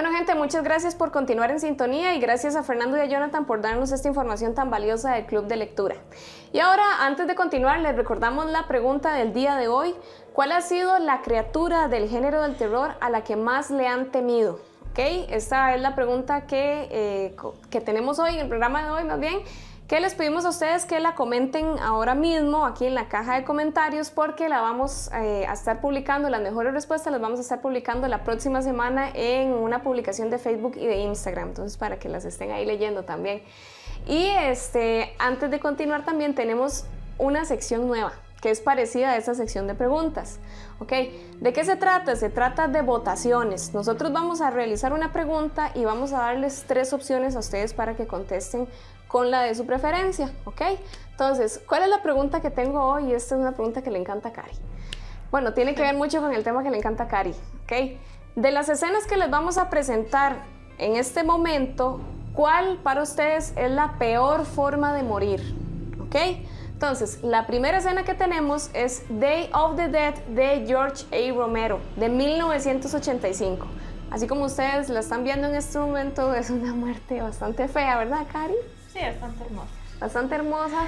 Bueno, 0.01 0.17
gente, 0.17 0.35
muchas 0.35 0.65
gracias 0.65 0.95
por 0.95 1.11
continuar 1.11 1.51
en 1.51 1.61
sintonía 1.61 2.15
y 2.15 2.21
gracias 2.21 2.57
a 2.57 2.63
Fernando 2.63 2.97
y 2.97 3.01
a 3.01 3.05
Jonathan 3.05 3.45
por 3.45 3.61
darnos 3.61 3.93
esta 3.93 4.09
información 4.09 4.55
tan 4.55 4.71
valiosa 4.71 5.13
del 5.13 5.27
Club 5.27 5.47
de 5.47 5.57
Lectura. 5.57 5.97
Y 6.55 6.61
ahora, 6.61 7.05
antes 7.05 7.27
de 7.27 7.35
continuar, 7.35 7.81
les 7.81 7.95
recordamos 7.95 8.47
la 8.47 8.67
pregunta 8.67 9.13
del 9.13 9.35
día 9.35 9.57
de 9.57 9.69
hoy. 9.69 9.95
¿Cuál 10.33 10.53
ha 10.53 10.63
sido 10.63 10.99
la 11.01 11.21
criatura 11.21 11.89
del 11.89 12.09
género 12.09 12.41
del 12.41 12.57
terror 12.57 12.95
a 12.99 13.11
la 13.11 13.25
que 13.25 13.37
más 13.37 13.71
le 13.71 13.89
han 13.89 14.11
temido? 14.11 14.59
Esta 14.97 15.75
es 15.75 15.81
la 15.81 15.95
pregunta 15.95 16.47
que, 16.47 16.89
eh, 16.91 17.37
que 17.71 17.81
tenemos 17.81 18.19
hoy, 18.19 18.35
en 18.35 18.41
el 18.41 18.49
programa 18.49 18.83
de 18.83 18.91
hoy 18.91 19.05
más 19.05 19.19
bien 19.19 19.41
que 19.91 19.99
les 19.99 20.15
pedimos 20.15 20.45
a 20.45 20.51
ustedes 20.51 20.85
que 20.85 21.01
la 21.01 21.17
comenten 21.17 21.77
ahora 21.81 22.15
mismo 22.15 22.65
aquí 22.65 22.87
en 22.87 22.95
la 22.95 23.09
caja 23.09 23.35
de 23.35 23.43
comentarios 23.43 24.11
porque 24.11 24.49
la 24.49 24.61
vamos 24.61 25.11
eh, 25.13 25.45
a 25.49 25.53
estar 25.53 25.81
publicando, 25.81 26.31
las 26.31 26.41
mejores 26.41 26.73
respuestas 26.73 27.11
las 27.11 27.21
vamos 27.21 27.41
a 27.41 27.43
estar 27.43 27.61
publicando 27.61 28.07
la 28.07 28.23
próxima 28.23 28.63
semana 28.63 29.11
en 29.13 29.53
una 29.53 29.83
publicación 29.83 30.31
de 30.31 30.39
Facebook 30.39 30.77
y 30.77 30.87
de 30.87 30.99
Instagram, 30.99 31.49
entonces 31.49 31.77
para 31.77 31.99
que 31.99 32.09
las 32.09 32.25
estén 32.25 32.53
ahí 32.53 32.65
leyendo 32.65 33.03
también. 33.03 33.43
Y 34.07 34.27
este, 34.27 35.13
antes 35.19 35.51
de 35.51 35.59
continuar 35.59 36.05
también 36.05 36.37
tenemos 36.37 36.85
una 37.19 37.45
sección 37.45 37.89
nueva 37.89 38.13
que 38.41 38.51
es 38.51 38.61
parecida 38.61 39.11
a 39.11 39.17
esa 39.17 39.35
sección 39.35 39.67
de 39.67 39.75
preguntas. 39.75 40.39
¿Ok? 40.79 40.93
¿De 41.41 41.53
qué 41.53 41.65
se 41.65 41.77
trata? 41.77 42.17
Se 42.17 42.31
trata 42.31 42.69
de 42.69 42.81
votaciones. 42.81 43.75
Nosotros 43.75 44.13
vamos 44.13 44.41
a 44.41 44.51
realizar 44.51 44.93
una 44.93 45.13
pregunta 45.13 45.73
y 45.75 45.85
vamos 45.85 46.13
a 46.13 46.19
darles 46.19 46.65
tres 46.67 46.93
opciones 46.93 47.37
a 47.37 47.41
ustedes 47.41 47.75
para 47.75 47.97
que 47.97 48.07
contesten 48.07 48.67
con 49.11 49.31
la 49.31 49.43
de 49.43 49.55
su 49.55 49.67
preferencia, 49.67 50.31
¿ok? 50.45 50.63
Entonces, 51.11 51.61
¿cuál 51.69 51.83
es 51.83 51.89
la 51.89 52.01
pregunta 52.01 52.41
que 52.41 52.51
tengo 52.51 52.81
hoy? 52.81 53.13
Esta 53.13 53.35
es 53.35 53.41
una 53.41 53.53
pregunta 53.53 53.83
que 53.83 53.91
le 53.91 53.99
encanta 53.99 54.29
a 54.29 54.33
Cari. 54.33 54.55
Bueno, 55.33 55.53
tiene 55.53 55.75
que 55.75 55.83
ver 55.83 55.97
mucho 55.97 56.21
con 56.21 56.33
el 56.33 56.45
tema 56.45 56.63
que 56.63 56.71
le 56.71 56.79
encanta 56.79 57.05
a 57.05 57.09
Cari, 57.09 57.35
¿ok? 57.65 57.73
De 58.37 58.51
las 58.53 58.69
escenas 58.69 59.07
que 59.07 59.17
les 59.17 59.29
vamos 59.29 59.59
a 59.59 59.69
presentar 59.69 60.45
en 60.79 60.95
este 60.95 61.25
momento, 61.25 62.01
¿cuál 62.33 62.79
para 62.85 63.03
ustedes 63.03 63.53
es 63.57 63.71
la 63.71 63.99
peor 63.99 64.45
forma 64.45 64.95
de 64.95 65.03
morir? 65.03 65.57
¿Ok? 66.01 66.17
Entonces, 66.73 67.23
la 67.23 67.47
primera 67.47 67.79
escena 67.79 68.05
que 68.05 68.15
tenemos 68.15 68.71
es 68.73 69.05
Day 69.11 69.51
of 69.53 69.77
the 69.77 69.89
Dead 69.89 70.15
de 70.29 70.65
George 70.67 71.05
A. 71.13 71.37
Romero, 71.37 71.81
de 71.97 72.09
1985. 72.09 73.67
Así 74.11 74.27
como 74.27 74.45
ustedes 74.45 74.89
la 74.89 75.01
están 75.01 75.25
viendo 75.25 75.49
en 75.49 75.57
este 75.57 75.79
momento, 75.79 76.33
es 76.35 76.49
una 76.49 76.73
muerte 76.73 77.21
bastante 77.21 77.67
fea, 77.69 77.99
¿verdad, 77.99 78.27
Cari? 78.33 78.55
Sí, 78.93 78.99
bastante 79.01 79.45
hermosa. 79.45 79.71
Bastante 80.01 80.35
hermosa. 80.35 80.87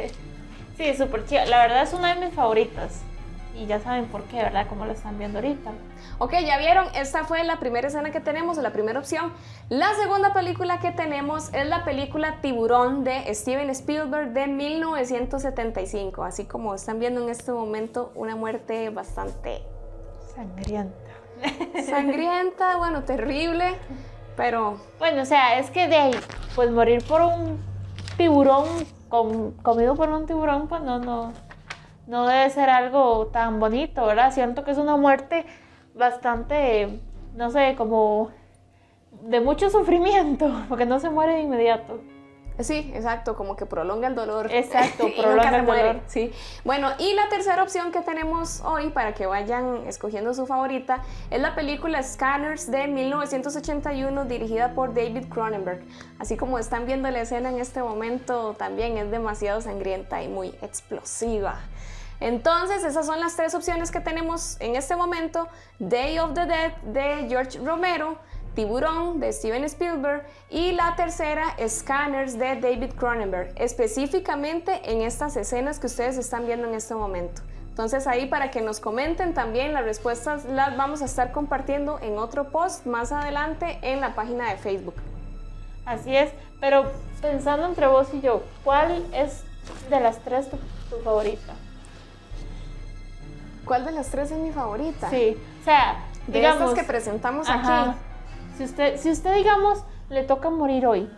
sí, 0.76 0.94
súper 0.96 1.26
chida. 1.26 1.46
La 1.46 1.58
verdad 1.58 1.82
es 1.82 1.92
una 1.92 2.14
de 2.14 2.26
mis 2.26 2.34
favoritas. 2.34 3.02
Y 3.54 3.66
ya 3.66 3.80
saben 3.80 4.06
por 4.06 4.22
qué, 4.24 4.36
¿verdad? 4.36 4.68
Como 4.68 4.86
lo 4.86 4.92
están 4.92 5.18
viendo 5.18 5.38
ahorita. 5.38 5.72
Ok, 6.18 6.34
ya 6.44 6.58
vieron, 6.58 6.86
esta 6.94 7.24
fue 7.24 7.42
la 7.42 7.58
primera 7.58 7.88
escena 7.88 8.12
que 8.12 8.20
tenemos, 8.20 8.56
la 8.58 8.72
primera 8.72 9.00
opción. 9.00 9.32
La 9.68 9.94
segunda 9.94 10.32
película 10.32 10.78
que 10.78 10.92
tenemos 10.92 11.52
es 11.52 11.66
la 11.66 11.84
película 11.84 12.40
Tiburón 12.40 13.02
de 13.02 13.34
Steven 13.34 13.68
Spielberg 13.70 14.32
de 14.32 14.46
1975. 14.46 16.22
Así 16.22 16.44
como 16.44 16.74
están 16.74 17.00
viendo 17.00 17.22
en 17.22 17.30
este 17.30 17.52
momento, 17.52 18.12
una 18.14 18.36
muerte 18.36 18.90
bastante... 18.90 19.62
Sangrienta. 20.34 20.96
Sangrienta, 21.84 22.76
bueno, 22.76 23.02
terrible. 23.02 23.74
Pero. 24.38 24.78
Bueno, 25.00 25.22
o 25.22 25.24
sea, 25.24 25.58
es 25.58 25.68
que 25.70 25.88
de 25.88 25.96
ahí, 25.96 26.14
pues 26.54 26.70
morir 26.70 27.04
por 27.04 27.20
un 27.20 27.58
tiburón, 28.16 28.66
comido 29.08 29.96
por 29.96 30.10
un 30.10 30.26
tiburón, 30.26 30.68
pues 30.68 30.80
no, 30.80 31.00
no, 31.00 31.32
no 32.06 32.26
debe 32.28 32.48
ser 32.48 32.70
algo 32.70 33.26
tan 33.26 33.58
bonito, 33.58 34.06
¿verdad? 34.06 34.32
Siento 34.32 34.62
que 34.62 34.70
es 34.70 34.78
una 34.78 34.96
muerte 34.96 35.44
bastante, 35.92 37.00
no 37.34 37.50
sé, 37.50 37.74
como 37.76 38.30
de 39.22 39.40
mucho 39.40 39.70
sufrimiento, 39.70 40.48
porque 40.68 40.86
no 40.86 41.00
se 41.00 41.10
muere 41.10 41.34
de 41.34 41.42
inmediato. 41.42 42.00
Sí, 42.60 42.90
exacto, 42.94 43.36
como 43.36 43.54
que 43.56 43.66
prolonga 43.66 44.08
el 44.08 44.14
dolor. 44.14 44.52
Exacto, 44.52 45.06
prolonga 45.16 45.58
el 45.58 45.66
dolor. 45.66 46.00
Sí. 46.06 46.32
Bueno, 46.64 46.90
y 46.98 47.14
la 47.14 47.28
tercera 47.28 47.62
opción 47.62 47.92
que 47.92 48.00
tenemos 48.00 48.60
hoy 48.64 48.90
para 48.90 49.14
que 49.14 49.26
vayan 49.26 49.86
escogiendo 49.86 50.34
su 50.34 50.46
favorita 50.46 51.02
es 51.30 51.40
la 51.40 51.54
película 51.54 52.02
Scanners 52.02 52.70
de 52.70 52.88
1981 52.88 54.24
dirigida 54.24 54.74
por 54.74 54.92
David 54.92 55.28
Cronenberg. 55.28 55.84
Así 56.18 56.36
como 56.36 56.58
están 56.58 56.86
viendo 56.86 57.08
la 57.10 57.20
escena 57.20 57.50
en 57.50 57.60
este 57.60 57.82
momento, 57.82 58.54
también 58.58 58.98
es 58.98 59.10
demasiado 59.10 59.60
sangrienta 59.60 60.22
y 60.22 60.28
muy 60.28 60.48
explosiva. 60.60 61.60
Entonces, 62.20 62.82
esas 62.82 63.06
son 63.06 63.20
las 63.20 63.36
tres 63.36 63.54
opciones 63.54 63.90
que 63.92 64.00
tenemos 64.00 64.56
en 64.60 64.74
este 64.74 64.96
momento. 64.96 65.48
Day 65.78 66.18
of 66.18 66.34
the 66.34 66.46
Dead 66.46 66.72
de 66.82 67.26
George 67.28 67.60
Romero, 67.60 68.18
Tiburón 68.58 69.20
de 69.20 69.32
Steven 69.32 69.62
Spielberg 69.62 70.26
y 70.50 70.72
la 70.72 70.96
tercera 70.96 71.54
Scanners 71.64 72.36
de 72.36 72.56
David 72.56 72.90
Cronenberg, 72.96 73.52
específicamente 73.54 74.80
en 74.90 75.00
estas 75.02 75.36
escenas 75.36 75.78
que 75.78 75.86
ustedes 75.86 76.18
están 76.18 76.44
viendo 76.44 76.66
en 76.66 76.74
este 76.74 76.96
momento. 76.96 77.40
Entonces 77.68 78.08
ahí 78.08 78.26
para 78.26 78.50
que 78.50 78.60
nos 78.60 78.80
comenten 78.80 79.32
también 79.32 79.74
las 79.74 79.84
respuestas 79.84 80.44
las 80.44 80.76
vamos 80.76 81.02
a 81.02 81.04
estar 81.04 81.30
compartiendo 81.30 82.00
en 82.02 82.18
otro 82.18 82.50
post 82.50 82.84
más 82.84 83.12
adelante 83.12 83.78
en 83.82 84.00
la 84.00 84.16
página 84.16 84.50
de 84.50 84.56
Facebook. 84.56 84.96
Así 85.86 86.16
es, 86.16 86.32
pero 86.58 86.90
pensando 87.22 87.64
entre 87.64 87.86
vos 87.86 88.08
y 88.12 88.20
yo, 88.22 88.42
¿cuál 88.64 89.06
es 89.14 89.44
de 89.88 90.00
las 90.00 90.18
tres 90.24 90.48
tu, 90.50 90.96
favorita? 91.04 91.54
¿Cuál 93.64 93.84
de 93.84 93.92
las 93.92 94.08
tres 94.08 94.32
es 94.32 94.38
mi 94.38 94.50
favorita? 94.50 95.10
Sí, 95.10 95.36
o 95.60 95.64
sea, 95.64 95.98
de 96.26 96.32
digamos 96.40 96.74
que 96.74 96.82
presentamos 96.82 97.48
ajá, 97.48 97.90
aquí. 97.90 97.98
Si 98.58 98.64
usted, 98.64 98.96
si 98.96 99.08
usted, 99.10 99.34
digamos, 99.36 99.84
le 100.10 100.24
toca 100.24 100.50
morir 100.50 100.84
hoy, 100.86 101.08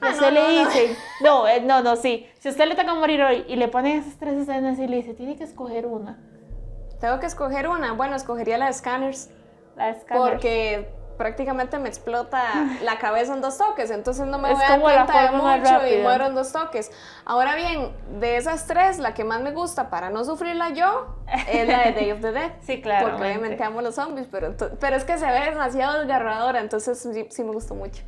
Ah, 0.00 0.08
usted 0.10 0.26
no, 0.26 0.30
le 0.32 0.40
no, 0.40 0.48
no. 0.64 0.68
dice, 0.68 0.96
no, 1.20 1.46
eh, 1.46 1.60
no, 1.60 1.80
no, 1.80 1.94
sí, 1.94 2.26
si 2.40 2.48
usted 2.48 2.66
le 2.66 2.74
toca 2.74 2.92
morir 2.94 3.22
hoy 3.22 3.44
y 3.46 3.54
le 3.54 3.68
ponen 3.68 4.00
esas 4.00 4.18
tres 4.18 4.34
escenas 4.34 4.76
y 4.80 4.88
le 4.88 4.96
dice, 4.96 5.14
tiene 5.14 5.36
que 5.36 5.44
escoger 5.44 5.86
una. 5.86 6.18
Tengo 7.00 7.20
que 7.20 7.26
escoger 7.26 7.68
una. 7.68 7.92
Bueno, 7.92 8.16
escogería 8.16 8.58
la 8.58 8.66
de 8.66 8.72
Scanners. 8.72 9.30
La 9.76 9.92
de 9.92 10.00
Scanners. 10.00 10.30
Porque 10.30 10.88
prácticamente 11.22 11.78
me 11.78 11.88
explota 11.88 12.42
la 12.82 12.98
cabeza 12.98 13.32
en 13.32 13.40
dos 13.40 13.56
toques, 13.56 13.92
entonces 13.92 14.26
no 14.26 14.38
me 14.38 14.50
Es 14.50 14.56
voy 14.58 14.64
a 14.64 14.68
dar 14.70 14.80
cuenta 14.80 15.22
de 15.22 15.30
mucho 15.30 15.86
y 15.86 16.02
muero 16.02 16.26
en 16.26 16.34
dos 16.34 16.52
toques. 16.52 16.90
Ahora 17.24 17.54
bien, 17.54 17.92
de 18.18 18.36
esas 18.36 18.66
tres, 18.66 18.98
la 18.98 19.14
que 19.14 19.22
más 19.22 19.40
me 19.40 19.52
gusta 19.52 19.88
para 19.88 20.10
no 20.10 20.24
sufrirla 20.24 20.70
yo 20.70 21.14
es 21.48 21.68
la 21.68 21.84
de 21.84 21.92
Day 21.92 22.10
of 22.10 22.20
the 22.20 22.32
Dead. 22.32 22.50
Sí, 22.62 22.82
claro. 22.82 23.10
Porque 23.10 23.22
obviamente 23.22 23.62
amo 23.62 23.82
los 23.82 23.94
zombies, 23.94 24.26
pero, 24.30 24.54
pero 24.80 24.96
es 24.96 25.04
que 25.04 25.16
se 25.16 25.26
ve 25.26 25.50
demasiado 25.50 26.00
desgarradora, 26.00 26.58
entonces 26.60 26.98
sí, 26.98 27.26
sí 27.30 27.44
me 27.44 27.52
gustó 27.52 27.76
mucho. 27.76 28.02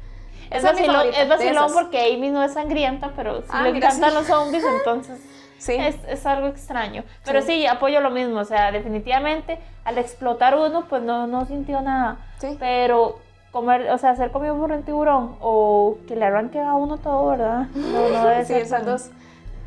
Es 0.51 0.63
mi 0.65 0.69
vacilón, 0.71 1.07
es 1.17 1.29
vacilón 1.29 1.73
porque 1.73 2.13
Amy 2.15 2.31
no 2.31 2.43
es 2.43 2.53
sangrienta, 2.53 3.13
pero 3.17 3.43
si 3.43 3.49
Ah, 3.51 3.63
le 3.63 3.73
mira, 3.73 3.87
encantan 3.89 4.11
sí. 4.11 4.17
los 4.17 4.27
zombies, 4.27 4.65
entonces 4.65 5.21
Sí. 5.65 5.75
es, 5.75 5.97
es 6.09 6.27
algo 6.27 6.47
extraño. 6.49 7.05
Pero 7.25 7.41
Sí. 7.43 7.47
sí. 7.63 7.67
apoyo 7.67 8.01
lo 8.01 8.11
mismo, 8.11 8.39
o 8.41 8.45
sea, 8.45 8.71
definitivamente 8.73 9.59
al 9.85 9.99
explotar 9.99 10.57
uno, 10.57 10.85
pues 10.89 11.03
no, 11.03 11.27
no 11.27 11.45
sintió 11.47 11.81
nada. 11.81 12.17
Sí. 12.39 12.57
Pero 12.61 13.19
comer, 13.51 13.91
o 13.91 13.99
sea, 13.99 14.15
ser 14.17 14.31
comido 14.31 14.57
por 14.59 14.73
un 14.73 14.83
tiburón 14.83 15.37
o 15.41 15.97
que 16.09 16.17
le 16.17 16.25
arranque 16.25 16.61
a 16.61 16.75
uno 16.75 16.99
todo, 16.99 17.29
¿verdad? 17.31 17.67
No, 17.75 18.09
no 18.11 18.25
debe 18.29 18.45
Sí, 18.45 18.53
ser 18.53 18.63
esas 18.63 18.85
dos. 18.85 19.11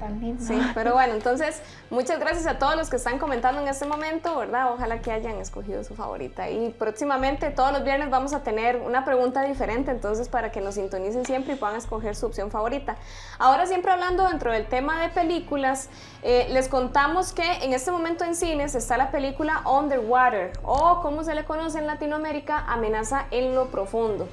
Lindo. 0.05 0.43
Sí, 0.43 0.59
pero 0.73 0.93
bueno, 0.93 1.13
entonces 1.13 1.61
muchas 1.89 2.19
gracias 2.19 2.45
a 2.47 2.59
todos 2.59 2.75
los 2.75 2.89
que 2.89 2.97
están 2.97 3.19
comentando 3.19 3.61
en 3.61 3.67
este 3.67 3.85
momento, 3.85 4.37
¿verdad? 4.37 4.73
Ojalá 4.73 5.01
que 5.01 5.11
hayan 5.11 5.35
escogido 5.35 5.83
su 5.83 5.95
favorita. 5.95 6.49
Y 6.49 6.69
próximamente, 6.69 7.49
todos 7.49 7.71
los 7.71 7.83
viernes, 7.83 8.09
vamos 8.09 8.33
a 8.33 8.43
tener 8.43 8.77
una 8.77 9.03
pregunta 9.05 9.41
diferente, 9.41 9.91
entonces 9.91 10.29
para 10.29 10.51
que 10.51 10.61
nos 10.61 10.75
sintonicen 10.75 11.25
siempre 11.25 11.53
y 11.53 11.55
puedan 11.55 11.75
escoger 11.75 12.15
su 12.15 12.27
opción 12.27 12.51
favorita. 12.51 12.97
Ahora, 13.39 13.65
siempre 13.65 13.91
hablando 13.91 14.27
dentro 14.27 14.51
del 14.51 14.67
tema 14.67 15.01
de 15.01 15.09
películas, 15.09 15.89
eh, 16.21 16.47
les 16.51 16.67
contamos 16.67 17.33
que 17.33 17.63
en 17.63 17.73
este 17.73 17.91
momento 17.91 18.23
en 18.23 18.35
cines 18.35 18.75
está 18.75 18.97
la 18.97 19.11
película 19.11 19.61
Underwater, 19.65 20.53
o 20.63 21.01
como 21.01 21.23
se 21.23 21.33
le 21.33 21.45
conoce 21.45 21.79
en 21.79 21.87
Latinoamérica, 21.87 22.65
Amenaza 22.67 23.25
en 23.31 23.55
lo 23.55 23.67
Profundo. 23.67 24.27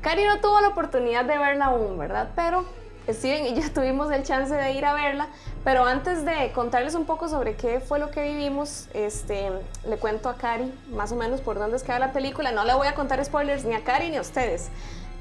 Cari 0.00 0.24
no 0.24 0.40
tuvo 0.40 0.60
la 0.60 0.68
oportunidad 0.68 1.24
de 1.24 1.36
verla 1.38 1.66
aún, 1.66 1.98
¿verdad? 1.98 2.30
Pero 2.36 2.64
Steven 3.08 3.46
y 3.46 3.60
yo 3.60 3.72
tuvimos 3.72 4.10
el 4.10 4.22
chance 4.22 4.54
de 4.54 4.72
ir 4.72 4.84
a 4.84 4.94
verla, 4.94 5.28
pero 5.64 5.84
antes 5.84 6.24
de 6.24 6.52
contarles 6.52 6.94
un 6.94 7.04
poco 7.04 7.28
sobre 7.28 7.54
qué 7.54 7.80
fue 7.80 7.98
lo 7.98 8.10
que 8.10 8.22
vivimos, 8.22 8.88
este, 8.94 9.50
le 9.88 9.96
cuento 9.98 10.28
a 10.28 10.36
Cari 10.36 10.72
más 10.90 11.12
o 11.12 11.16
menos 11.16 11.40
por 11.40 11.58
dónde 11.58 11.76
es 11.76 11.82
que 11.82 11.92
va 11.92 11.98
la 11.98 12.12
película. 12.12 12.52
No 12.52 12.64
le 12.64 12.74
voy 12.74 12.86
a 12.86 12.94
contar 12.94 13.24
spoilers 13.24 13.64
ni 13.64 13.74
a 13.74 13.84
Cari 13.84 14.10
ni 14.10 14.16
a 14.16 14.20
ustedes, 14.20 14.70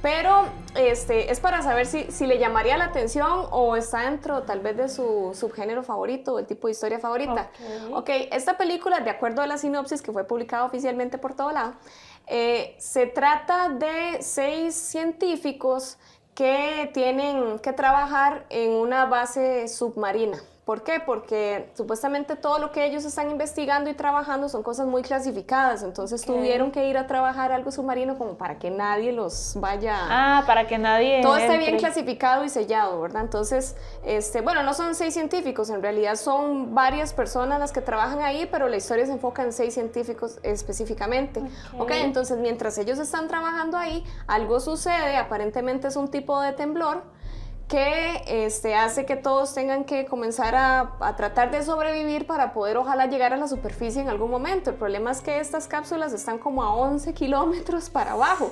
pero 0.01 0.45
este, 0.75 1.31
es 1.31 1.39
para 1.39 1.61
saber 1.61 1.85
si, 1.85 2.11
si 2.11 2.27
le 2.27 2.37
llamaría 2.37 2.77
la 2.77 2.85
atención 2.85 3.47
o 3.51 3.75
está 3.75 4.01
dentro 4.01 4.43
tal 4.43 4.59
vez 4.59 4.77
de 4.77 4.89
su 4.89 5.31
subgénero 5.33 5.81
favorito 5.83 6.33
o 6.35 6.39
el 6.39 6.45
tipo 6.45 6.67
de 6.67 6.73
historia 6.73 6.99
favorita. 6.99 7.49
Ok, 7.91 8.09
esta 8.31 8.57
película, 8.57 8.99
de 8.99 9.09
acuerdo 9.09 9.41
a 9.41 9.47
la 9.47 9.57
sinopsis 9.57 10.01
que 10.01 10.11
fue 10.11 10.23
publicada 10.23 10.65
oficialmente 10.65 11.17
por 11.17 11.33
todo 11.33 11.51
lado, 11.51 11.73
eh, 12.27 12.75
se 12.79 13.05
trata 13.05 13.69
de 13.69 14.21
seis 14.21 14.75
científicos 14.75 15.97
que 16.35 16.91
tienen 16.93 17.59
que 17.59 17.73
trabajar 17.73 18.45
en 18.49 18.71
una 18.71 19.05
base 19.05 19.67
submarina. 19.67 20.37
¿Por 20.65 20.81
qué? 20.81 20.99
Porque 20.99 21.69
supuestamente 21.75 22.35
todo 22.35 22.57
lo 22.57 22.71
que 22.71 22.85
ellos 22.85 23.05
están 23.05 23.29
investigando 23.29 23.87
y 23.87 23.93
trabajando 23.93 24.49
son 24.49 24.63
cosas 24.63 24.87
muy 24.87 25.03
clasificadas, 25.03 25.83
entonces 25.83 26.23
tuvieron 26.25 26.71
que 26.71 26.89
ir 26.89 26.97
a 26.97 27.05
trabajar 27.05 27.51
algo 27.51 27.71
submarino 27.71 28.17
como 28.17 28.33
para 28.35 28.57
que 28.57 28.71
nadie 28.71 29.11
los 29.11 29.53
vaya... 29.59 29.95
Ah, 30.09 30.43
para 30.47 30.65
que 30.65 30.79
nadie. 30.79 31.21
Todo 31.21 31.37
esté 31.37 31.59
bien 31.59 31.75
entre. 31.75 31.81
clasificado 31.81 32.43
y 32.43 32.49
sellado, 32.49 32.99
¿verdad? 32.99 33.21
Entonces, 33.21 33.75
este, 34.03 34.41
bueno, 34.41 34.63
no 34.63 34.73
son 34.73 34.95
seis 34.95 35.13
científicos, 35.13 35.69
en 35.69 35.83
realidad 35.83 36.15
son 36.15 36.73
varias 36.73 37.13
personas 37.13 37.59
las 37.59 37.71
que 37.71 37.81
trabajan 37.81 38.21
ahí, 38.21 38.47
pero 38.51 38.67
la 38.67 38.77
historia 38.77 39.05
se 39.05 39.11
enfoca 39.11 39.43
en 39.43 39.53
seis 39.53 39.75
científicos 39.75 40.39
específicamente. 40.41 41.41
Ok. 41.75 41.81
ok, 41.81 41.91
entonces 41.91 42.39
mientras 42.39 42.79
ellos 42.79 42.97
están 42.97 43.27
trabajando 43.27 43.77
ahí, 43.77 44.03
algo 44.25 44.59
sucede, 44.59 45.15
aparentemente 45.17 45.89
es 45.89 45.95
un 45.95 46.09
tipo 46.09 46.41
de 46.41 46.53
temblor 46.53 47.03
que 47.67 48.21
este, 48.27 48.75
hace 48.75 49.05
que 49.05 49.15
todos 49.15 49.53
tengan 49.53 49.85
que 49.85 50.05
comenzar 50.05 50.55
a, 50.55 50.91
a 50.99 51.15
tratar 51.15 51.49
de 51.51 51.63
sobrevivir 51.63 52.27
para 52.27 52.53
poder 52.53 52.77
ojalá 52.77 53.07
llegar 53.07 53.33
a 53.33 53.37
la 53.37 53.47
superficie 53.47 54.01
en 54.01 54.09
algún 54.09 54.29
momento. 54.29 54.69
El 54.69 54.75
problema 54.75 55.11
es 55.11 55.21
que 55.21 55.39
estas 55.39 55.67
cápsulas 55.67 56.13
están 56.13 56.37
como 56.37 56.63
a 56.63 56.75
11 56.75 57.13
kilómetros 57.13 57.89
para 57.89 58.11
abajo. 58.11 58.51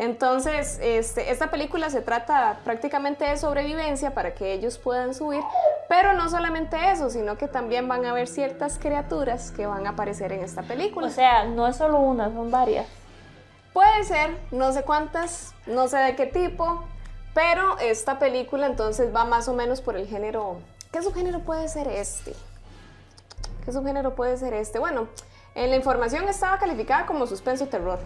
Entonces, 0.00 0.78
este, 0.80 1.30
esta 1.30 1.50
película 1.50 1.90
se 1.90 2.00
trata 2.00 2.60
prácticamente 2.64 3.26
de 3.26 3.36
sobrevivencia 3.36 4.14
para 4.14 4.32
que 4.32 4.54
ellos 4.54 4.78
puedan 4.78 5.12
subir, 5.12 5.42
pero 5.90 6.14
no 6.14 6.30
solamente 6.30 6.90
eso, 6.90 7.10
sino 7.10 7.36
que 7.36 7.48
también 7.48 7.86
van 7.86 8.06
a 8.06 8.12
haber 8.12 8.26
ciertas 8.26 8.78
criaturas 8.78 9.50
que 9.50 9.66
van 9.66 9.86
a 9.86 9.90
aparecer 9.90 10.32
en 10.32 10.42
esta 10.42 10.62
película. 10.62 11.08
O 11.08 11.10
sea, 11.10 11.44
no 11.44 11.66
es 11.66 11.76
solo 11.76 11.98
una, 11.98 12.32
son 12.32 12.50
varias. 12.50 12.86
Puede 13.74 14.04
ser, 14.04 14.38
no 14.50 14.72
sé 14.72 14.84
cuántas, 14.84 15.54
no 15.66 15.86
sé 15.86 15.98
de 15.98 16.16
qué 16.16 16.24
tipo, 16.24 16.82
pero 17.34 17.78
esta 17.78 18.18
película 18.18 18.66
entonces 18.66 19.14
va 19.14 19.24
más 19.24 19.48
o 19.48 19.54
menos 19.54 19.80
por 19.80 19.96
el 19.96 20.06
género. 20.06 20.58
¿Qué 20.92 21.02
subgénero 21.02 21.40
puede 21.40 21.68
ser 21.68 21.88
este? 21.88 22.34
¿Qué 23.64 23.72
subgénero 23.72 24.14
puede 24.14 24.36
ser 24.36 24.54
este? 24.54 24.78
Bueno, 24.78 25.08
en 25.54 25.70
la 25.70 25.76
información 25.76 26.28
estaba 26.28 26.58
calificada 26.58 27.06
como 27.06 27.26
suspenso 27.26 27.66
terror. 27.66 27.98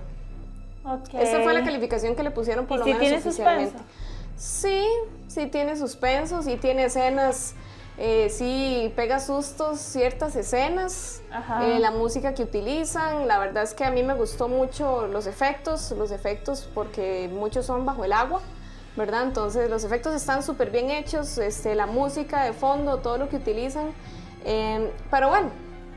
Ok. 0.85 1.15
Esa 1.15 1.41
fue 1.43 1.55
la 1.55 1.65
calificación 1.65 2.15
que 2.15 2.23
le 2.23 2.31
pusieron 2.31 2.67
por 2.67 2.77
¿Y 2.77 2.79
lo 2.81 2.85
si 2.85 2.91
menos 2.93 3.01
tiene 3.01 3.17
oficialmente. 3.19 3.79
suspenso? 3.79 3.95
Sí, 4.37 4.87
sí 5.29 5.47
tiene 5.47 5.77
suspenso, 5.77 6.43
sí 6.43 6.57
tiene 6.57 6.85
escenas, 6.85 7.55
eh, 7.97 8.29
sí 8.29 8.93
pega 8.97 9.21
sustos 9.21 9.79
ciertas 9.79 10.35
escenas, 10.37 11.23
Ajá. 11.31 11.65
eh, 11.67 11.79
la 11.79 11.93
música 11.93 12.35
que 12.35 12.43
utilizan, 12.43 13.29
la 13.29 13.39
verdad 13.39 13.63
es 13.63 13.73
que 13.73 13.85
a 13.85 13.91
mí 13.91 14.03
me 14.03 14.13
gustó 14.15 14.49
mucho 14.49 15.07
los 15.07 15.27
efectos, 15.27 15.93
los 15.93 16.11
efectos 16.11 16.69
porque 16.75 17.31
muchos 17.33 17.65
son 17.65 17.87
bajo 17.87 18.05
el 18.05 18.13
agua, 18.13 18.43
¿verdad? 18.97 19.25
Entonces 19.25 19.69
los 19.69 19.85
efectos 19.85 20.15
están 20.15 20.43
súper 20.43 20.71
bien 20.71 20.91
hechos, 20.91 21.39
este, 21.39 21.75
la 21.75 21.87
música 21.87 22.45
de 22.45 22.53
fondo, 22.53 22.99
todo 22.99 23.19
lo 23.19 23.29
que 23.29 23.37
utilizan, 23.37 23.93
eh, 24.45 24.93
pero 25.11 25.29
bueno, 25.29 25.51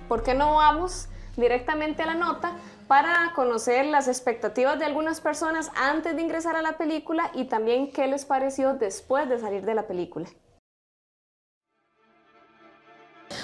¿por 0.07 0.23
qué 0.23 0.33
no 0.33 0.55
vamos 0.55 1.07
directamente 1.35 2.03
a 2.03 2.07
la 2.07 2.15
nota? 2.15 2.57
para 2.87 3.33
conocer 3.35 3.85
las 3.85 4.07
expectativas 4.07 4.79
de 4.79 4.85
algunas 4.85 5.19
personas 5.19 5.71
antes 5.75 6.15
de 6.15 6.21
ingresar 6.21 6.55
a 6.55 6.61
la 6.61 6.77
película 6.77 7.31
y 7.33 7.45
también 7.45 7.91
qué 7.91 8.07
les 8.07 8.25
pareció 8.25 8.73
después 8.75 9.27
de 9.29 9.37
salir 9.37 9.65
de 9.65 9.75
la 9.75 9.87
película. 9.87 10.27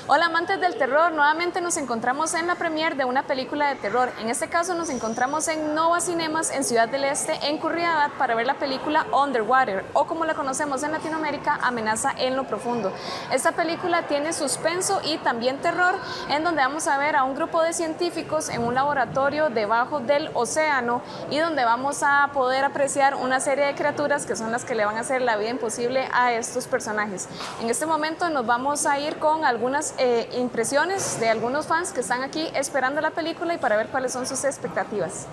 Hola 0.07 0.25
amantes 0.25 0.59
del 0.59 0.75
terror, 0.75 1.11
nuevamente 1.11 1.61
nos 1.61 1.77
encontramos 1.77 2.33
en 2.33 2.45
la 2.45 2.55
premiere 2.55 2.95
de 2.95 3.05
una 3.05 3.23
película 3.23 3.69
de 3.69 3.75
terror. 3.75 4.11
En 4.19 4.29
este 4.29 4.47
caso 4.47 4.75
nos 4.75 4.89
encontramos 4.89 5.47
en 5.47 5.73
Nova 5.73 5.99
Cinemas 5.99 6.51
en 6.51 6.63
Ciudad 6.63 6.87
del 6.89 7.05
Este, 7.05 7.33
en 7.47 7.57
Curridabat, 7.57 8.11
para 8.13 8.35
ver 8.35 8.45
la 8.45 8.55
película 8.55 9.05
Underwater, 9.11 9.85
o 9.93 10.05
como 10.05 10.25
la 10.25 10.35
conocemos 10.35 10.83
en 10.83 10.91
Latinoamérica, 10.91 11.57
Amenaza 11.61 12.13
en 12.17 12.35
lo 12.35 12.45
Profundo. 12.45 12.93
Esta 13.31 13.53
película 13.53 14.07
tiene 14.07 14.33
suspenso 14.33 15.01
y 15.03 15.17
también 15.19 15.59
terror, 15.59 15.95
en 16.29 16.43
donde 16.43 16.61
vamos 16.61 16.87
a 16.87 16.97
ver 16.97 17.15
a 17.15 17.23
un 17.23 17.35
grupo 17.35 17.61
de 17.61 17.73
científicos 17.73 18.49
en 18.49 18.63
un 18.63 18.75
laboratorio 18.75 19.49
debajo 19.49 19.99
del 19.99 20.31
océano 20.33 21.01
y 21.29 21.39
donde 21.39 21.63
vamos 21.65 22.03
a 22.03 22.29
poder 22.33 22.65
apreciar 22.65 23.15
una 23.15 23.39
serie 23.39 23.65
de 23.65 23.75
criaturas 23.75 24.25
que 24.25 24.35
son 24.35 24.51
las 24.51 24.65
que 24.65 24.75
le 24.75 24.85
van 24.85 24.97
a 24.97 25.01
hacer 25.01 25.21
la 25.21 25.37
vida 25.37 25.49
imposible 25.49 26.07
a 26.13 26.33
estos 26.33 26.67
personajes. 26.67 27.27
En 27.61 27.69
este 27.69 27.85
momento 27.85 28.29
nos 28.29 28.45
vamos 28.45 28.85
a 28.85 28.99
ir 28.99 29.17
con 29.17 29.45
algunas 29.45 29.72
eh, 29.97 30.29
impresiones 30.37 31.19
de 31.19 31.29
algunos 31.29 31.65
fans 31.67 31.91
que 31.91 32.01
están 32.01 32.23
aquí 32.23 32.49
esperando 32.53 33.01
la 33.01 33.11
película 33.11 33.53
y 33.53 33.57
para 33.57 33.75
ver 33.75 33.87
cuáles 33.87 34.13
son 34.13 34.25
sus 34.27 34.43
expectativas. 34.43 35.27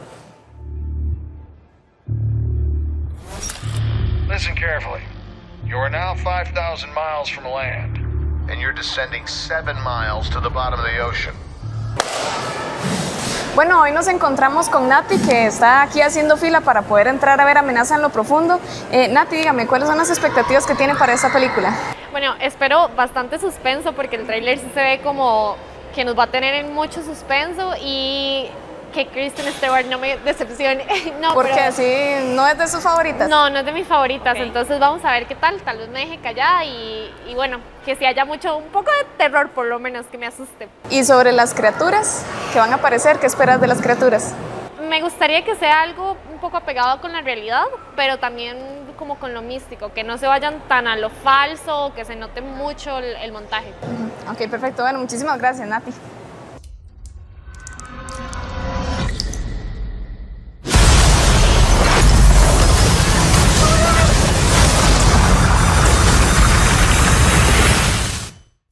Listen 4.29 4.55
carefully. 4.55 5.03
You 5.67 5.77
are 5.79 5.91
now 5.91 6.15
5,000 6.15 6.91
miles 6.95 7.29
from 7.29 7.45
land, 7.45 7.99
and 8.51 8.61
you're 8.61 8.75
descending 8.75 9.27
seven 9.27 9.77
miles 9.85 10.31
to 10.31 10.41
the 10.41 10.49
bottom 10.49 10.81
of 10.81 10.87
the 10.87 11.01
ocean. 11.01 11.35
Bueno, 13.55 13.81
hoy 13.81 13.93
nos 13.93 14.07
encontramos 14.07 14.69
con 14.69 14.89
Nati 14.89 15.19
que 15.19 15.47
está 15.47 15.83
aquí 15.83 16.01
haciendo 16.01 16.37
fila 16.37 16.61
para 16.61 16.83
poder 16.83 17.09
entrar 17.09 17.41
a 17.41 17.45
ver 17.45 17.59
Amenaza 17.59 17.97
en 17.97 18.03
lo 18.03 18.11
Profundo. 18.11 18.61
Eh, 18.93 19.09
Nati, 19.09 19.37
dígame, 19.37 19.67
¿cuáles 19.67 19.89
son 19.89 19.99
las 19.99 20.09
expectativas 20.09 20.67
que 20.67 20.75
tiene 20.75 20.95
para 20.95 21.13
esta 21.13 21.33
película? 21.33 21.75
Bueno, 22.11 22.35
espero 22.41 22.89
bastante 22.97 23.39
suspenso 23.39 23.93
porque 23.93 24.17
el 24.17 24.27
tráiler 24.27 24.59
sí 24.59 24.67
se 24.75 24.83
ve 24.83 25.01
como 25.03 25.57
que 25.95 26.05
nos 26.05 26.19
va 26.19 26.25
a 26.25 26.27
tener 26.27 26.55
en 26.55 26.75
mucho 26.75 27.03
suspenso 27.03 27.73
y 27.81 28.49
que 28.93 29.07
Kristen 29.07 29.47
Stewart 29.53 29.87
no 29.87 29.99
me 29.99 30.17
decepcione. 30.19 30.85
no, 31.21 31.35
Porque 31.35 31.61
así 31.61 31.89
no 32.35 32.47
es 32.47 32.59
de 32.59 32.67
sus 32.67 32.83
favoritas. 32.83 33.29
No, 33.29 33.49
no 33.49 33.61
es 33.61 33.65
de 33.65 33.73
mis 33.73 33.87
favoritas. 33.87 34.37
Entonces 34.37 34.81
vamos 34.81 35.05
a 35.05 35.13
ver 35.13 35.27
qué 35.27 35.37
tal. 35.37 35.61
Tal 35.63 35.79
vez 35.79 35.89
me 35.89 36.01
deje 36.01 36.19
callada 36.19 36.65
y, 36.65 37.13
y 37.29 37.35
bueno, 37.35 37.59
que 37.85 37.95
si 37.95 38.05
haya 38.05 38.25
mucho, 38.25 38.57
un 38.57 38.69
poco 38.69 38.91
de 38.91 39.05
terror 39.17 39.51
por 39.51 39.67
lo 39.67 39.79
menos, 39.79 40.07
que 40.07 40.19
me 40.19 40.27
asuste. 40.27 40.69
Y 40.91 41.05
sobre 41.05 41.33
las 41.33 41.55
criaturas 41.55 42.25
que 42.53 42.59
van 42.59 42.73
a 42.73 42.77
aparecer, 42.77 43.19
¿qué 43.19 43.27
esperas 43.27 43.61
de 43.61 43.69
las 43.69 43.81
criaturas? 43.81 44.35
Me 44.91 45.03
gustaría 45.03 45.45
que 45.45 45.55
sea 45.55 45.83
algo 45.83 46.17
un 46.33 46.41
poco 46.41 46.57
apegado 46.57 47.01
con 47.01 47.13
la 47.13 47.21
realidad, 47.21 47.63
pero 47.95 48.19
también 48.19 48.57
como 48.99 49.21
con 49.21 49.33
lo 49.33 49.41
místico, 49.41 49.93
que 49.93 50.03
no 50.03 50.19
se 50.19 50.27
vayan 50.27 50.67
tan 50.67 50.89
a 50.89 50.97
lo 50.97 51.11
falso, 51.11 51.93
que 51.95 52.05
se 52.05 52.17
note 52.17 52.41
mucho 52.41 52.99
el, 52.99 53.05
el 53.05 53.31
montaje. 53.31 53.73
Ok, 54.29 54.51
perfecto. 54.51 54.83
Bueno, 54.83 54.99
muchísimas 54.99 55.39
gracias, 55.39 55.69
Nati. 55.69 55.93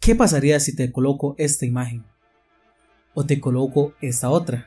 ¿Qué 0.01 0.16
pasaría 0.16 0.59
si 0.59 0.75
te 0.75 0.91
coloco 0.91 1.37
esta 1.39 1.64
imagen? 1.64 2.05
O 3.14 3.25
te 3.25 3.39
coloco 3.39 3.93
esta 4.01 4.31
otra. 4.31 4.66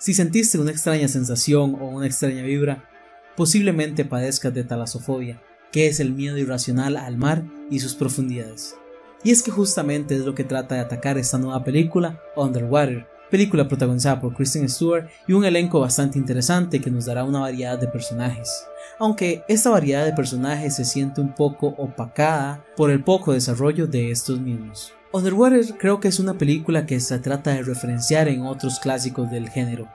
Si 0.00 0.14
sentiste 0.14 0.58
una 0.58 0.70
extraña 0.70 1.08
sensación 1.08 1.76
o 1.78 1.84
una 1.84 2.06
extraña 2.06 2.42
vibra, 2.42 2.88
posiblemente 3.36 4.06
padezcas 4.06 4.54
de 4.54 4.64
talasofobia, 4.64 5.42
que 5.72 5.88
es 5.88 6.00
el 6.00 6.14
miedo 6.14 6.38
irracional 6.38 6.96
al 6.96 7.18
mar 7.18 7.44
y 7.70 7.80
sus 7.80 7.94
profundidades. 7.94 8.76
Y 9.22 9.30
es 9.30 9.42
que 9.42 9.50
justamente 9.50 10.16
es 10.16 10.22
lo 10.22 10.34
que 10.34 10.42
trata 10.42 10.76
de 10.76 10.80
atacar 10.80 11.18
esta 11.18 11.36
nueva 11.36 11.62
película, 11.64 12.18
Underwater, 12.34 13.06
película 13.30 13.68
protagonizada 13.68 14.22
por 14.22 14.34
Kristen 14.34 14.70
Stewart 14.70 15.10
y 15.28 15.34
un 15.34 15.44
elenco 15.44 15.80
bastante 15.80 16.18
interesante 16.18 16.80
que 16.80 16.90
nos 16.90 17.04
dará 17.04 17.22
una 17.24 17.40
variedad 17.40 17.78
de 17.78 17.86
personajes. 17.86 18.64
Aunque 18.98 19.44
esta 19.48 19.68
variedad 19.68 20.06
de 20.06 20.14
personajes 20.14 20.76
se 20.76 20.86
siente 20.86 21.20
un 21.20 21.34
poco 21.34 21.74
opacada 21.76 22.64
por 22.74 22.90
el 22.90 23.04
poco 23.04 23.34
desarrollo 23.34 23.86
de 23.86 24.10
estos 24.10 24.40
mismos. 24.40 24.94
Underwater 25.12 25.76
creo 25.76 25.98
que 25.98 26.08
es 26.08 26.20
una 26.20 26.34
película 26.34 26.86
que 26.86 27.00
se 27.00 27.18
trata 27.18 27.50
de 27.50 27.62
referenciar 27.62 28.28
en 28.28 28.42
otros 28.42 28.78
clásicos 28.78 29.30
del 29.30 29.48
género, 29.48 29.88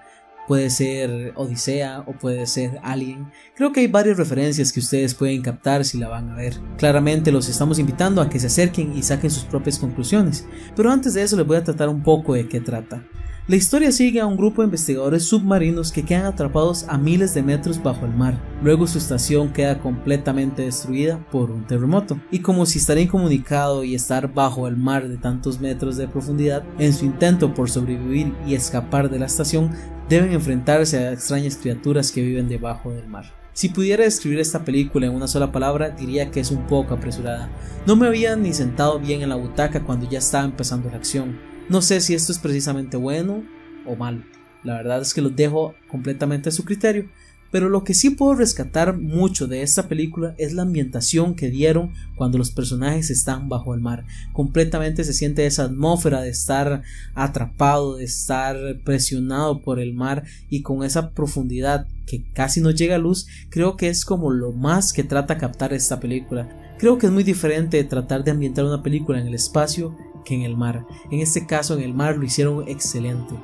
puede 0.48 0.70
ser 0.70 1.34
Odisea 1.36 2.04
o 2.06 2.14
puede 2.14 2.46
ser 2.46 2.80
Alien. 2.84 3.32
Creo 3.56 3.72
que 3.72 3.82
hay 3.82 3.88
varias 3.88 4.18
referencias 4.18 4.72
que 4.72 4.80
ustedes 4.80 5.14
pueden 5.14 5.42
captar 5.42 5.86
si 5.86 5.98
la 5.98 6.08
van 6.08 6.32
a 6.32 6.36
ver. 6.36 6.56
Claramente 6.78 7.32
los 7.32 7.50
estamos 7.50 7.80
invitando 7.80 8.22
a 8.22 8.30
que 8.30 8.40
se 8.40 8.48
acerquen 8.48 8.96
y 8.96 9.04
saquen 9.04 9.32
sus 9.32 9.46
propias 9.46 9.80
conclusiones, 9.80 10.46
pero 10.76 10.92
antes 10.92 11.14
de 11.14 11.24
eso 11.24 11.36
les 11.38 11.48
voy 11.48 11.58
a 11.58 11.64
tratar 11.64 11.90
un 11.90 12.04
poco 12.04 12.34
de 12.34 12.48
qué 12.48 12.60
trata. 12.60 13.04
La 13.48 13.58
historia 13.58 13.92
sigue 13.92 14.20
a 14.20 14.26
un 14.26 14.38
grupo 14.38 14.64
de 14.64 14.66
investigadores 14.66 15.26
submarinos 15.26 15.92
que 15.92 16.02
quedan 16.02 16.26
atrapados 16.26 16.84
a 16.90 16.98
miles 16.98 17.36
de 17.36 17.44
metros 17.44 17.84
bajo 17.84 18.08
el 18.08 18.12
mar. 18.12 18.42
Luego 18.64 18.88
su 18.88 18.98
estación 18.98 19.54
queda 19.54 19.78
completamente 19.78 20.64
destruida 20.64 21.24
por 21.30 21.52
un 21.52 21.68
terremoto. 21.68 22.20
Y 22.32 22.40
como 22.40 22.66
si 22.66 22.80
estar 22.80 22.98
incomunicado 22.98 23.84
y 23.84 23.94
estar 23.94 24.34
bajo 24.34 24.68
el 24.68 24.78
mar 24.78 25.08
de 25.08 25.18
tantos 25.18 25.60
metros 25.60 25.96
de 25.96 26.08
profundidad, 26.08 26.64
en 26.80 26.92
su 26.92 27.06
intento 27.06 27.54
por 27.54 27.70
sobrevivir 27.70 28.34
y 28.48 28.56
escapar 28.56 29.12
de 29.12 29.20
la 29.20 29.28
estación, 29.28 29.70
deben 30.10 30.32
enfrentarse 30.34 30.98
a 30.98 31.14
extrañas 31.14 31.56
criaturas 31.56 32.12
que 32.12 32.24
viven 32.24 32.50
debajo 32.50 32.94
del 32.94 33.08
mar. 33.08 33.26
Si 33.54 33.70
pudiera 33.70 34.06
describir 34.06 34.40
esta 34.40 34.66
película 34.66 35.06
en 35.06 35.14
una 35.14 35.28
sola 35.28 35.52
palabra, 35.52 35.92
diría 35.92 36.32
que 36.32 36.40
es 36.40 36.50
un 36.50 36.66
poco 36.66 36.96
apresurada. 36.96 37.48
No 37.86 37.96
me 37.96 38.08
había 38.08 38.36
ni 38.36 38.56
sentado 38.56 39.00
bien 39.00 39.22
en 39.22 39.30
la 39.30 39.36
butaca 39.36 39.84
cuando 39.84 40.10
ya 40.10 40.18
estaba 40.18 40.46
empezando 40.46 40.90
la 40.90 40.98
acción. 40.98 41.55
No 41.68 41.82
sé 41.82 42.00
si 42.02 42.14
esto 42.14 42.32
es 42.32 42.40
precisamente 42.40 42.96
bueno 42.98 43.44
o 43.86 43.96
malo. 43.96 44.24
La 44.64 44.76
verdad 44.76 45.02
es 45.02 45.14
que 45.14 45.22
los 45.22 45.36
dejo 45.36 45.74
completamente 45.88 46.50
a 46.50 46.52
su 46.52 46.64
criterio. 46.64 47.10
Pero 47.52 47.70
lo 47.70 47.84
que 47.84 47.94
sí 47.94 48.10
puedo 48.10 48.36
rescatar 48.36 48.98
mucho 48.98 49.48
de 49.48 49.62
esta 49.62 49.88
película 49.88 50.36
es 50.38 50.54
la 50.54 50.64
ambientación 50.64 51.36
que 51.36 51.50
dieron 51.50 51.94
cuando 52.16 52.38
los 52.38 52.52
personajes 52.52 53.10
están 53.10 53.48
bajo 53.48 53.74
el 53.74 53.80
mar. 53.80 54.06
Completamente 54.34 55.04
se 55.04 55.14
siente 55.14 55.46
esa 55.46 55.64
atmósfera 55.64 56.22
de 56.22 56.30
estar 56.30 56.84
atrapado, 57.14 57.96
de 57.96 58.04
estar 58.04 58.58
presionado 58.84 59.62
por 59.62 59.80
el 59.80 59.94
mar 59.94 60.24
y 60.50 60.64
con 60.64 60.84
esa 60.84 61.12
profundidad 61.12 61.88
que 62.06 62.24
casi 62.34 62.62
no 62.62 62.72
llega 62.72 62.96
a 62.96 63.00
luz, 63.00 63.28
creo 63.50 63.78
que 63.78 63.88
es 63.88 64.06
como 64.06 64.32
lo 64.32 64.52
más 64.52 64.92
que 64.92 65.04
trata 65.04 65.38
captar 65.38 65.74
esta 65.74 66.00
película. 66.00 66.65
Creo 66.78 66.98
que 66.98 67.06
es 67.06 67.12
muy 67.12 67.24
diferente 67.24 67.84
tratar 67.84 68.24
de 68.24 68.32
ambientar 68.32 68.66
una 68.66 68.84
película 68.84 69.20
en 69.20 69.28
el 69.28 69.34
espacio 69.34 69.96
que 70.26 70.36
en 70.36 70.42
el 70.42 70.58
mar. 70.58 70.86
En 71.10 71.20
este 71.22 71.46
caso 71.46 71.76
en 71.76 71.84
el 71.84 71.94
mar 71.94 72.18
lo 72.18 72.26
hicieron 72.26 72.68
excelente. 72.68 73.36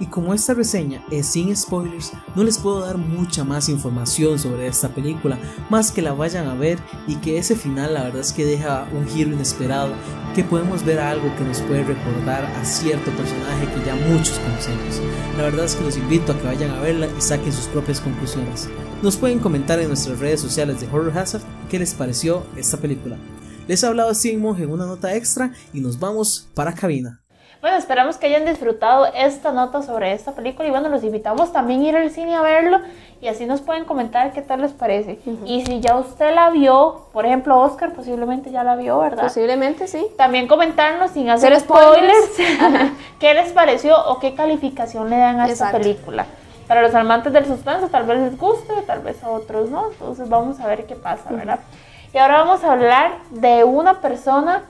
Y 0.00 0.06
como 0.06 0.32
esta 0.32 0.54
reseña 0.54 1.04
es 1.10 1.26
sin 1.26 1.54
spoilers, 1.56 2.12
no 2.36 2.44
les 2.44 2.58
puedo 2.58 2.80
dar 2.80 2.98
mucha 2.98 3.42
más 3.42 3.68
información 3.68 4.38
sobre 4.38 4.68
esta 4.68 4.88
película, 4.90 5.38
más 5.70 5.90
que 5.90 6.02
la 6.02 6.12
vayan 6.12 6.46
a 6.46 6.54
ver 6.54 6.78
y 7.06 7.16
que 7.16 7.38
ese 7.38 7.56
final 7.56 7.94
la 7.94 8.04
verdad 8.04 8.20
es 8.20 8.32
que 8.32 8.44
deja 8.44 8.86
un 8.92 9.06
giro 9.08 9.32
inesperado, 9.32 9.92
que 10.34 10.44
podemos 10.44 10.84
ver 10.84 11.00
algo 11.00 11.34
que 11.36 11.44
nos 11.44 11.60
puede 11.62 11.82
recordar 11.82 12.44
a 12.44 12.64
cierto 12.64 13.10
personaje 13.12 13.66
que 13.74 13.84
ya 13.84 13.96
muchos 13.96 14.38
conocemos. 14.38 15.00
La 15.36 15.44
verdad 15.44 15.64
es 15.64 15.74
que 15.74 15.84
los 15.84 15.96
invito 15.96 16.32
a 16.32 16.38
que 16.38 16.46
vayan 16.46 16.70
a 16.70 16.80
verla 16.80 17.08
y 17.16 17.20
saquen 17.20 17.52
sus 17.52 17.66
propias 17.66 18.00
conclusiones. 18.00 18.68
Nos 19.02 19.16
pueden 19.16 19.40
comentar 19.40 19.80
en 19.80 19.88
nuestras 19.88 20.20
redes 20.20 20.40
sociales 20.40 20.80
de 20.80 20.86
Horror 20.86 21.16
Hazard 21.16 21.42
qué 21.68 21.78
les 21.78 21.94
pareció 21.94 22.44
esta 22.56 22.76
película. 22.76 23.16
Les 23.66 23.84
ha 23.84 23.88
hablado 23.88 24.12
Monge 24.38 24.62
en 24.62 24.70
una 24.70 24.86
nota 24.86 25.14
extra 25.14 25.52
y 25.74 25.80
nos 25.80 25.98
vamos 25.98 26.48
para 26.54 26.74
cabina. 26.74 27.20
Bueno, 27.60 27.76
esperamos 27.76 28.18
que 28.18 28.26
hayan 28.28 28.44
disfrutado 28.44 29.06
esta 29.06 29.50
nota 29.50 29.82
sobre 29.82 30.12
esta 30.12 30.30
película 30.30 30.68
y 30.68 30.70
bueno, 30.70 30.88
los 30.88 31.02
invitamos 31.02 31.52
también 31.52 31.80
a 31.80 31.88
ir 31.88 31.96
al 31.96 32.10
cine 32.10 32.36
a 32.36 32.40
verlo 32.40 32.80
y 33.20 33.26
así 33.26 33.46
nos 33.46 33.62
pueden 33.62 33.84
comentar 33.84 34.32
qué 34.32 34.42
tal 34.42 34.62
les 34.62 34.70
parece. 34.70 35.18
Y 35.44 35.66
si 35.66 35.80
ya 35.80 35.96
usted 35.96 36.32
la 36.36 36.50
vio, 36.50 37.06
por 37.12 37.26
ejemplo, 37.26 37.58
Oscar 37.58 37.94
posiblemente 37.94 38.52
ya 38.52 38.62
la 38.62 38.76
vio, 38.76 39.00
¿verdad? 39.00 39.24
Posiblemente 39.24 39.88
sí. 39.88 40.06
También 40.16 40.46
comentarnos 40.46 41.10
sin 41.10 41.28
hacer 41.30 41.58
spoilers, 41.58 42.36
qué 43.18 43.34
les 43.34 43.50
pareció 43.50 43.96
o 44.06 44.20
qué 44.20 44.34
calificación 44.34 45.10
le 45.10 45.16
dan 45.18 45.40
a 45.40 45.48
esta 45.48 45.72
película. 45.72 46.26
Para 46.68 46.82
los 46.82 46.94
amantes 46.94 47.32
del 47.32 47.44
suspenso 47.44 47.88
tal 47.88 48.06
vez 48.06 48.20
les 48.20 48.38
guste, 48.38 48.72
tal 48.86 49.00
vez 49.00 49.20
a 49.24 49.30
otros 49.30 49.68
no, 49.68 49.90
entonces 49.90 50.28
vamos 50.28 50.60
a 50.60 50.66
ver 50.68 50.86
qué 50.86 50.94
pasa, 50.94 51.30
¿verdad? 51.30 51.58
Y 52.14 52.18
ahora 52.18 52.38
vamos 52.38 52.62
a 52.62 52.72
hablar 52.72 53.14
de 53.30 53.64
una 53.64 54.00
persona 54.00 54.62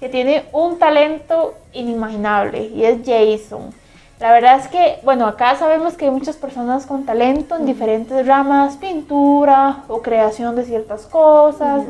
que 0.00 0.08
tiene 0.08 0.46
un 0.52 0.78
talento 0.78 1.54
inimaginable 1.72 2.64
y 2.74 2.84
es 2.84 2.98
Jason. 3.04 3.72
La 4.18 4.32
verdad 4.32 4.58
es 4.58 4.68
que, 4.68 4.98
bueno, 5.02 5.26
acá 5.26 5.56
sabemos 5.56 5.94
que 5.94 6.06
hay 6.06 6.10
muchas 6.10 6.36
personas 6.36 6.84
con 6.84 7.06
talento 7.06 7.56
en 7.56 7.64
diferentes 7.64 8.26
ramas, 8.26 8.76
pintura 8.76 9.84
o 9.88 10.02
creación 10.02 10.56
de 10.56 10.64
ciertas 10.64 11.06
cosas. 11.06 11.84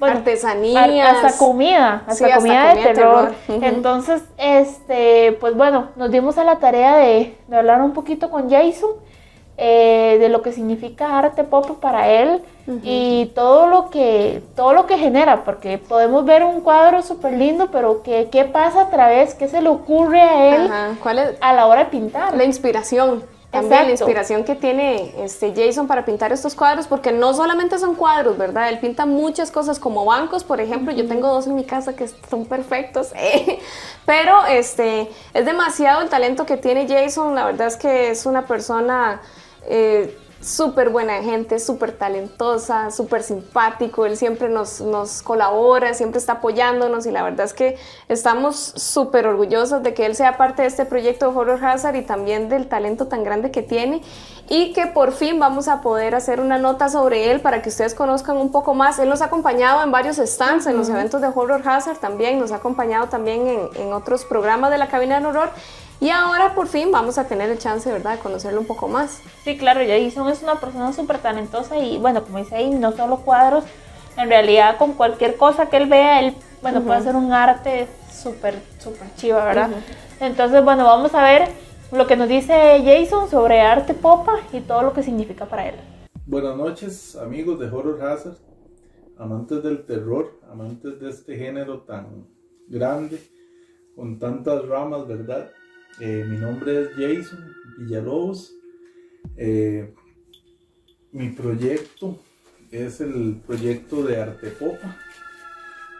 Bueno, 0.00 0.18
Artesanía. 0.18 1.10
Hasta 1.10 1.38
comida, 1.38 2.02
hasta 2.06 2.34
comida 2.34 2.74
de 2.74 2.82
terror. 2.82 3.34
Entonces, 3.48 4.22
este, 4.38 5.32
pues 5.40 5.54
bueno, 5.56 5.88
nos 5.94 6.10
dimos 6.10 6.38
a 6.38 6.44
la 6.44 6.58
tarea 6.58 6.96
de, 6.96 7.36
de 7.46 7.56
hablar 7.56 7.80
un 7.82 7.92
poquito 7.92 8.28
con 8.28 8.50
Jason 8.50 8.90
eh, 9.64 10.16
de 10.18 10.28
lo 10.28 10.42
que 10.42 10.50
significa 10.50 11.18
arte 11.18 11.44
pop 11.44 11.78
para 11.80 12.08
él 12.08 12.42
y 12.82 13.30
todo 13.32 13.68
lo 13.68 13.90
que 13.90 14.42
todo 14.56 14.72
lo 14.72 14.86
que 14.86 14.98
genera 14.98 15.44
porque 15.44 15.78
podemos 15.78 16.24
ver 16.24 16.42
un 16.42 16.62
cuadro 16.62 17.00
súper 17.02 17.34
lindo 17.34 17.68
pero 17.70 18.02
que, 18.02 18.28
qué 18.32 18.44
pasa 18.44 18.82
a 18.82 18.90
través 18.90 19.34
qué 19.34 19.46
se 19.46 19.62
le 19.62 19.68
ocurre 19.68 20.20
a 20.20 20.56
él 20.56 20.96
¿Cuál 21.00 21.20
es? 21.20 21.36
a 21.40 21.52
la 21.52 21.66
hora 21.66 21.84
de 21.84 21.90
pintar 21.90 22.36
la 22.36 22.42
inspiración 22.42 23.22
también 23.52 23.84
la 23.84 23.90
inspiración 23.90 24.42
que 24.42 24.56
tiene 24.56 25.12
este 25.22 25.52
Jason 25.54 25.86
para 25.86 26.06
pintar 26.06 26.32
estos 26.32 26.54
cuadros, 26.54 26.86
porque 26.86 27.12
no 27.12 27.34
solamente 27.34 27.78
son 27.78 27.94
cuadros, 27.94 28.38
¿verdad? 28.38 28.70
Él 28.70 28.78
pinta 28.78 29.04
muchas 29.04 29.50
cosas 29.50 29.78
como 29.78 30.06
bancos, 30.06 30.42
por 30.42 30.58
ejemplo, 30.58 30.90
yo 30.90 31.06
tengo 31.06 31.28
dos 31.28 31.46
en 31.46 31.54
mi 31.54 31.64
casa 31.64 31.94
que 31.94 32.08
son 32.08 32.46
perfectos, 32.46 33.12
eh, 33.14 33.58
pero 34.06 34.46
este, 34.46 35.10
es 35.34 35.44
demasiado 35.44 36.00
el 36.00 36.08
talento 36.08 36.46
que 36.46 36.56
tiene 36.56 36.88
Jason, 36.88 37.34
la 37.34 37.44
verdad 37.44 37.66
es 37.66 37.76
que 37.76 38.10
es 38.10 38.24
una 38.24 38.46
persona 38.46 39.20
eh, 39.68 40.16
súper 40.42 40.90
buena 40.90 41.22
gente, 41.22 41.58
súper 41.60 41.92
talentosa, 41.92 42.90
súper 42.90 43.22
simpático, 43.22 44.06
él 44.06 44.16
siempre 44.16 44.48
nos, 44.48 44.80
nos, 44.80 45.22
colabora, 45.22 45.94
siempre 45.94 46.18
está 46.18 46.34
apoyándonos 46.34 47.06
y 47.06 47.12
la 47.12 47.22
verdad 47.22 47.46
es 47.46 47.54
que 47.54 47.78
estamos 48.08 48.56
súper 48.56 49.26
orgullosos 49.26 49.82
de 49.82 49.94
que 49.94 50.04
él 50.04 50.16
sea 50.16 50.36
parte 50.36 50.62
de 50.62 50.68
este 50.68 50.84
proyecto 50.84 51.30
de 51.30 51.36
Horror 51.36 51.64
Hazard 51.64 51.94
y 51.94 52.02
también 52.02 52.48
del 52.48 52.68
talento 52.68 53.06
tan 53.06 53.22
grande 53.22 53.52
que 53.52 53.62
tiene 53.62 54.02
y 54.48 54.72
que 54.72 54.86
por 54.88 55.12
fin 55.12 55.38
vamos 55.38 55.68
a 55.68 55.80
poder 55.80 56.16
hacer 56.16 56.40
una 56.40 56.58
nota 56.58 56.88
sobre 56.88 57.30
él 57.30 57.40
para 57.40 57.62
que 57.62 57.68
ustedes 57.68 57.94
conozcan 57.94 58.36
un 58.36 58.50
poco 58.50 58.74
más. 58.74 58.98
Él 58.98 59.08
nos 59.08 59.22
ha 59.22 59.26
acompañado 59.26 59.82
en 59.84 59.92
varios 59.92 60.16
stands, 60.16 60.66
en 60.66 60.76
los 60.76 60.88
eventos 60.88 61.20
de 61.20 61.28
Horror 61.28 61.62
Hazard 61.64 61.98
también, 61.98 62.40
nos 62.40 62.50
ha 62.50 62.56
acompañado 62.56 63.06
también 63.06 63.46
en, 63.46 63.68
en 63.76 63.92
otros 63.92 64.24
programas 64.24 64.72
de 64.72 64.78
la 64.78 64.88
cabina 64.88 65.14
del 65.14 65.26
horror 65.26 65.50
y 66.02 66.10
ahora 66.10 66.52
por 66.56 66.66
fin 66.66 66.90
vamos 66.90 67.16
a 67.16 67.28
tener 67.28 67.48
el 67.48 67.58
chance, 67.58 67.90
¿verdad?, 67.90 68.16
de 68.16 68.18
conocerlo 68.18 68.60
un 68.60 68.66
poco 68.66 68.88
más. 68.88 69.22
Sí, 69.44 69.56
claro, 69.56 69.80
Jason 69.86 70.28
es 70.28 70.42
una 70.42 70.56
persona 70.56 70.92
súper 70.92 71.18
talentosa 71.18 71.78
y 71.78 71.96
bueno, 71.98 72.24
como 72.24 72.38
dice 72.38 72.56
ahí, 72.56 72.70
no 72.70 72.90
solo 72.90 73.18
cuadros, 73.18 73.62
en 74.16 74.28
realidad 74.28 74.78
con 74.78 74.94
cualquier 74.94 75.36
cosa 75.36 75.70
que 75.70 75.76
él 75.76 75.88
vea, 75.88 76.18
él, 76.18 76.34
bueno, 76.60 76.82
puede 76.82 76.98
hacer 76.98 77.14
un 77.14 77.32
arte 77.32 77.86
súper, 78.12 78.56
súper 78.80 79.14
chiva, 79.14 79.44
¿verdad? 79.44 79.70
Entonces, 80.18 80.64
bueno, 80.64 80.84
vamos 80.84 81.14
a 81.14 81.22
ver 81.22 81.48
lo 81.92 82.08
que 82.08 82.16
nos 82.16 82.28
dice 82.28 82.82
Jason 82.84 83.30
sobre 83.30 83.60
arte 83.60 83.94
popa 83.94 84.40
y 84.52 84.58
todo 84.58 84.82
lo 84.82 84.92
que 84.92 85.04
significa 85.04 85.46
para 85.46 85.68
él. 85.68 85.76
Buenas 86.26 86.56
noches, 86.56 87.14
amigos 87.14 87.60
de 87.60 87.66
Horror 87.66 88.04
Hazard, 88.04 88.38
amantes 89.18 89.62
del 89.62 89.86
terror, 89.86 90.40
amantes 90.50 90.98
de 90.98 91.10
este 91.10 91.36
género 91.36 91.82
tan 91.82 92.26
grande, 92.66 93.22
con 93.94 94.18
tantas 94.18 94.66
ramas, 94.66 95.06
¿verdad? 95.06 95.48
Eh, 96.04 96.24
mi 96.28 96.36
nombre 96.36 96.82
es 96.82 96.88
Jason 96.96 97.54
Villalobos. 97.78 98.52
Eh, 99.36 99.94
mi 101.12 101.28
proyecto 101.28 102.18
es 102.72 103.00
el 103.00 103.40
proyecto 103.46 104.02
de 104.02 104.20
Arte 104.20 104.48
Popa. 104.48 104.98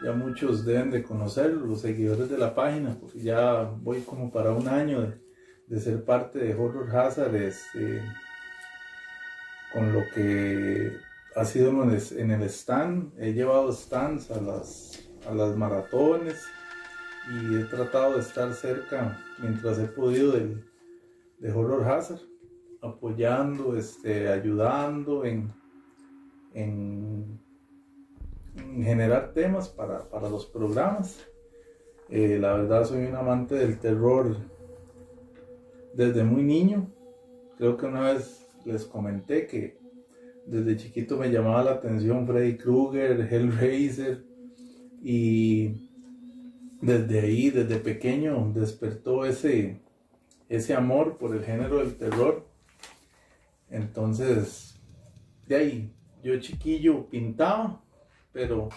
Ya 0.03 0.11
muchos 0.11 0.65
deben 0.65 0.91
de 0.91 1.03
conocerlo, 1.03 1.65
los 1.65 1.79
seguidores 1.79 2.29
de 2.29 2.37
la 2.37 2.53
página, 2.53 2.97
porque 2.99 3.21
ya 3.21 3.63
voy 3.63 4.01
como 4.01 4.29
para 4.29 4.51
un 4.51 4.67
año 4.67 5.15
de, 5.67 5.79
ser 5.79 6.03
parte 6.03 6.37
de 6.37 6.53
Horror 6.53 6.93
Hazard, 6.93 7.33
este, 7.37 8.01
con 9.71 9.93
lo 9.93 10.01
que 10.13 10.97
ha 11.33 11.45
sido 11.45 11.71
en 11.81 12.31
el 12.31 12.43
stand. 12.49 13.13
He 13.17 13.31
llevado 13.31 13.71
stands 13.71 14.29
a 14.31 14.41
las 14.41 15.55
maratones 15.55 16.45
y 17.31 17.55
he 17.55 17.63
tratado 17.65 18.13
de 18.13 18.19
estar 18.19 18.53
cerca 18.53 19.17
mientras 19.39 19.79
he 19.79 19.85
podido 19.85 20.33
de 20.33 21.51
Horror 21.51 21.83
Hazard, 21.89 22.21
apoyando, 22.81 23.75
este, 23.77 24.29
ayudando 24.29 25.25
en, 25.25 25.53
en, 26.53 27.39
generar 28.83 29.33
temas 29.33 29.69
para, 29.69 30.05
los 30.29 30.45
programas. 30.45 31.25
Eh, 32.09 32.37
la 32.39 32.53
verdad 32.53 32.85
soy 32.85 33.05
un 33.05 33.15
amante 33.15 33.55
del 33.55 33.79
terror 33.79 34.35
desde 35.93 36.23
muy 36.23 36.43
niño. 36.43 36.91
Creo 37.57 37.77
que 37.77 37.85
una 37.85 38.13
vez 38.13 38.47
les 38.65 38.85
comenté 38.85 39.47
que 39.47 39.77
desde 40.45 40.75
chiquito 40.75 41.17
me 41.17 41.31
llamaba 41.31 41.63
la 41.63 41.71
atención 41.71 42.27
Freddy 42.27 42.57
Krueger, 42.57 43.21
Hellraiser 43.31 44.23
y 45.01 45.92
desde 46.83 47.21
ahí, 47.21 47.49
desde 47.49 47.77
pequeño, 47.77 48.51
despertó 48.53 49.23
ese, 49.23 49.79
ese 50.49 50.73
amor 50.73 51.17
por 51.17 51.33
el 51.33 51.43
género 51.43 51.77
del 51.77 51.95
terror. 51.95 52.45
Entonces, 53.69 54.75
de 55.47 55.55
ahí, 55.55 55.93
yo 56.21 56.37
chiquillo 56.41 57.05
pintaba, 57.05 57.81
pero 58.33 58.67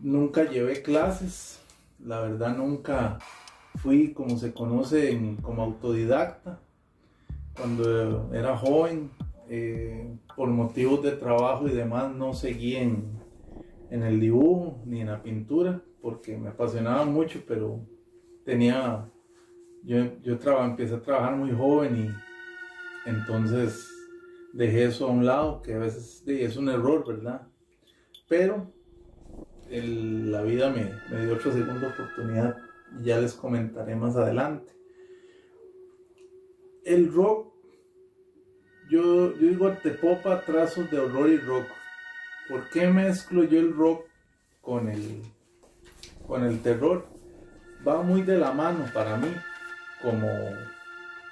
nunca 0.00 0.44
llevé 0.44 0.80
clases. 0.80 1.60
La 2.02 2.20
verdad, 2.20 2.56
nunca 2.56 3.18
fui, 3.76 4.14
como 4.14 4.38
se 4.38 4.54
conoce, 4.54 5.36
como 5.42 5.62
autodidacta. 5.62 6.60
Cuando 7.54 8.34
era 8.34 8.56
joven, 8.56 9.10
eh, 9.50 10.16
por 10.34 10.48
motivos 10.48 11.02
de 11.02 11.12
trabajo 11.12 11.68
y 11.68 11.72
demás, 11.72 12.14
no 12.14 12.32
seguí 12.32 12.76
en, 12.76 13.04
en 13.90 14.02
el 14.02 14.18
dibujo 14.18 14.80
ni 14.86 15.02
en 15.02 15.08
la 15.08 15.22
pintura 15.22 15.82
porque 16.00 16.36
me 16.36 16.50
apasionaba 16.50 17.04
mucho, 17.04 17.42
pero 17.46 17.80
tenía, 18.44 19.10
yo, 19.82 20.20
yo 20.22 20.38
empecé 20.64 20.94
a 20.94 21.02
trabajar 21.02 21.36
muy 21.36 21.52
joven 21.52 21.96
y 21.96 23.08
entonces 23.08 23.88
dejé 24.52 24.84
eso 24.84 25.06
a 25.06 25.10
un 25.10 25.26
lado, 25.26 25.62
que 25.62 25.74
a 25.74 25.78
veces 25.78 26.22
es 26.26 26.56
un 26.56 26.68
error, 26.68 27.06
¿verdad? 27.06 27.46
Pero 28.28 28.72
la 29.70 30.42
vida 30.42 30.70
me, 30.70 30.92
me, 31.10 31.24
dio 31.24 31.34
otra 31.34 31.52
segunda 31.52 31.88
oportunidad 31.88 32.56
y 33.00 33.04
ya 33.04 33.18
les 33.18 33.34
comentaré 33.34 33.96
más 33.96 34.16
adelante. 34.16 34.72
El 36.84 37.12
rock, 37.12 37.52
yo, 38.90 39.36
yo 39.36 39.48
digo 39.48 39.72
popa 40.00 40.44
trazos 40.44 40.90
de 40.90 41.00
horror 41.00 41.28
y 41.28 41.38
rock. 41.38 41.66
¿Por 42.48 42.70
qué 42.70 42.86
mezclo 42.86 43.42
yo 43.42 43.58
el 43.58 43.74
rock 43.74 44.04
con 44.60 44.88
el, 44.88 45.22
con 46.26 46.44
el 46.44 46.60
terror 46.60 47.06
va 47.86 48.02
muy 48.02 48.22
de 48.22 48.38
la 48.38 48.52
mano 48.52 48.84
para 48.92 49.16
mí. 49.16 49.28
Como 50.02 50.28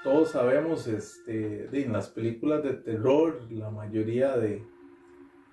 todos 0.02 0.30
sabemos, 0.30 0.86
este, 0.86 1.68
en 1.72 1.92
las 1.92 2.08
películas 2.08 2.62
de 2.62 2.74
terror, 2.74 3.40
la 3.50 3.70
mayoría 3.70 4.36
de, 4.36 4.64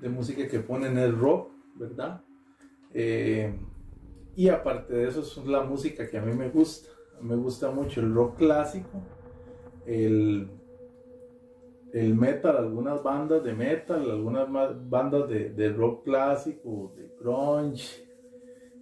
música 0.09 0.47
que 0.47 0.59
ponen 0.59 0.97
es 0.97 1.15
rock, 1.15 1.51
¿verdad? 1.75 2.21
Eh, 2.93 3.53
y 4.35 4.49
aparte 4.49 4.93
de 4.93 5.07
eso, 5.07 5.21
es 5.21 5.37
la 5.45 5.63
música 5.63 6.09
que 6.09 6.17
a 6.17 6.21
mí 6.21 6.33
me 6.33 6.49
gusta. 6.49 6.89
Me 7.21 7.35
gusta 7.35 7.69
mucho 7.69 8.01
el 8.01 8.15
rock 8.15 8.37
clásico, 8.37 9.03
el, 9.85 10.49
el 11.93 12.15
metal, 12.15 12.57
algunas 12.57 13.03
bandas 13.03 13.43
de 13.43 13.53
metal, 13.53 14.09
algunas 14.09 14.47
bandas 14.89 15.29
de, 15.29 15.51
de 15.51 15.71
rock 15.71 16.03
clásico, 16.03 16.93
de 16.95 17.11
grunge, 17.19 18.10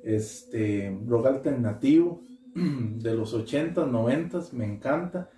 este, 0.04 0.98
rock 1.08 1.28
alternativo 1.28 2.24
de 2.56 3.14
los 3.14 3.36
80s, 3.36 3.88
90 3.88 4.40
me 4.54 4.66
encanta. 4.66 5.30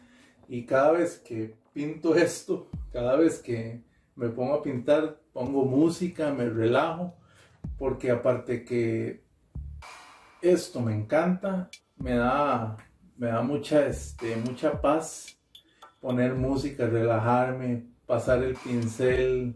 Y 0.48 0.66
cada 0.66 0.92
vez 0.92 1.18
que 1.18 1.56
pinto 1.74 2.16
esto, 2.16 2.70
cada 2.92 3.16
vez 3.16 3.40
que 3.40 3.84
me 4.16 4.30
pongo 4.30 4.56
a 4.56 4.64
pintar, 4.64 5.20
pongo 5.34 5.66
música, 5.66 6.34
me 6.34 6.50
relajo, 6.50 7.16
porque 7.78 8.12
aparte 8.12 8.64
que 8.66 9.24
esto 10.42 10.82
me 10.82 10.94
encanta, 10.94 11.70
me 11.98 12.16
da, 12.16 12.78
me 13.18 13.28
da 13.28 13.42
mucha, 13.42 13.86
este, 13.86 14.36
mucha 14.36 14.82
paz 14.82 15.38
poner 16.00 16.34
música, 16.34 16.88
relajarme, 16.88 17.86
pasar 18.06 18.44
el 18.44 18.56
pincel, 18.56 19.56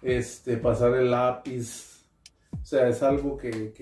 este, 0.00 0.56
pasar 0.56 0.94
el 0.94 1.10
lápiz, 1.10 1.89
sea, 2.70 2.88
es 2.88 3.02
algo 3.02 3.36
que, 3.36 3.72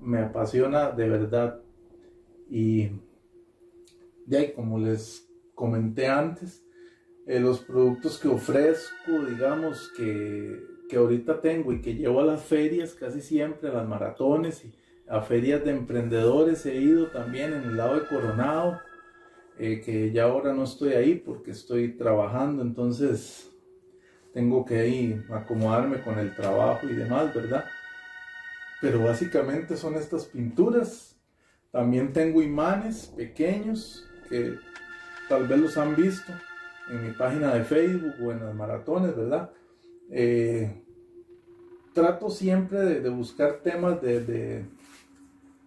me, 0.00 0.18
apasiona 0.20 0.92
de 0.92 1.08
verdad. 1.08 1.60
Y 2.48 2.90
ya, 4.26 4.54
como 4.54 4.78
les 4.78 5.28
comenté 5.56 6.06
antes, 6.06 6.64
eh, 7.26 7.40
los 7.40 7.60
productos 7.60 8.18
que 8.18 8.28
ofrezco, 8.28 9.24
digamos, 9.28 9.90
que, 9.96 10.70
ahorita 10.94 11.40
tengo 11.40 11.72
y 11.72 11.80
que 11.80 11.94
llevo 11.94 12.20
a 12.20 12.24
las 12.24 12.42
ferias 12.44 12.92
casi 12.92 13.22
siempre, 13.22 13.70
a 13.70 13.72
las 13.72 13.88
maratones 13.88 14.62
y 14.62 14.74
a 15.08 15.22
ferias 15.22 15.64
de 15.64 15.70
emprendedores, 15.70 16.66
he 16.66 16.76
ido 16.76 17.06
también 17.06 17.54
en 17.54 17.62
el 17.62 17.78
lado 17.78 17.98
de 17.98 18.06
Coronado, 18.06 18.78
eh, 19.58 19.80
que 19.80 20.12
ya 20.12 20.24
ahora 20.24 20.52
no 20.52 20.64
estoy 20.64 20.92
ahí 20.92 21.14
porque 21.14 21.52
estoy 21.52 21.96
trabajando, 21.96 22.60
entonces 22.60 23.50
tengo 24.34 24.66
que 24.66 24.86
ir 24.86 25.24
acomodarme 25.32 26.02
con 26.02 26.18
el 26.18 26.36
trabajo 26.36 26.86
y 26.86 26.94
demás, 26.94 27.34
¿verdad? 27.34 27.64
Pero 28.82 29.04
básicamente 29.04 29.76
son 29.76 29.94
estas 29.94 30.26
pinturas. 30.26 31.16
También 31.70 32.12
tengo 32.12 32.42
imanes 32.42 33.06
pequeños 33.16 34.04
que 34.28 34.56
tal 35.28 35.46
vez 35.46 35.60
los 35.60 35.78
han 35.78 35.94
visto 35.94 36.32
en 36.90 37.06
mi 37.06 37.12
página 37.12 37.54
de 37.54 37.62
Facebook 37.62 38.14
o 38.20 38.32
en 38.32 38.44
las 38.44 38.54
maratones, 38.54 39.16
¿verdad? 39.16 39.52
Eh, 40.10 40.82
trato 41.94 42.28
siempre 42.28 42.80
de, 42.80 43.08
buscar 43.08 43.60
temas 43.62 44.02
de, 44.02 44.64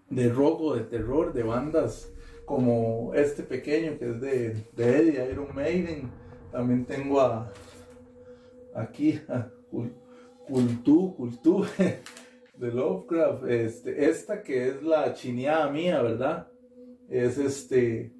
de, 0.09 0.30
rock 0.30 0.61
o 0.61 0.76
de 0.76 0.82
terror, 0.84 1.32
de 1.32 1.43
bandas 1.43 2.11
como 2.45 3.13
este 3.16 3.43
pequeño 3.43 3.97
que 3.97 4.09
es 4.09 4.22
de, 4.22 4.66
de 4.76 4.97
Eddie, 4.97 5.32
Iron 5.32 5.55
Maiden. 5.55 6.11
También 6.51 6.86
tengo 6.86 7.22
a, 7.22 7.51
aquí 8.76 9.22
a 9.30 9.47
Cultú, 10.47 11.16
Cultú, 11.16 11.66
de 12.58 12.72
Lovecraft. 12.72 13.45
Este, 13.47 14.10
esta 14.10 14.41
que 14.41 14.70
es 14.70 14.84
la 14.84 15.14
chineada 15.14 15.70
mía, 15.70 16.01
¿verdad? 16.01 16.47
Es 17.10 17.38
este 17.38 18.14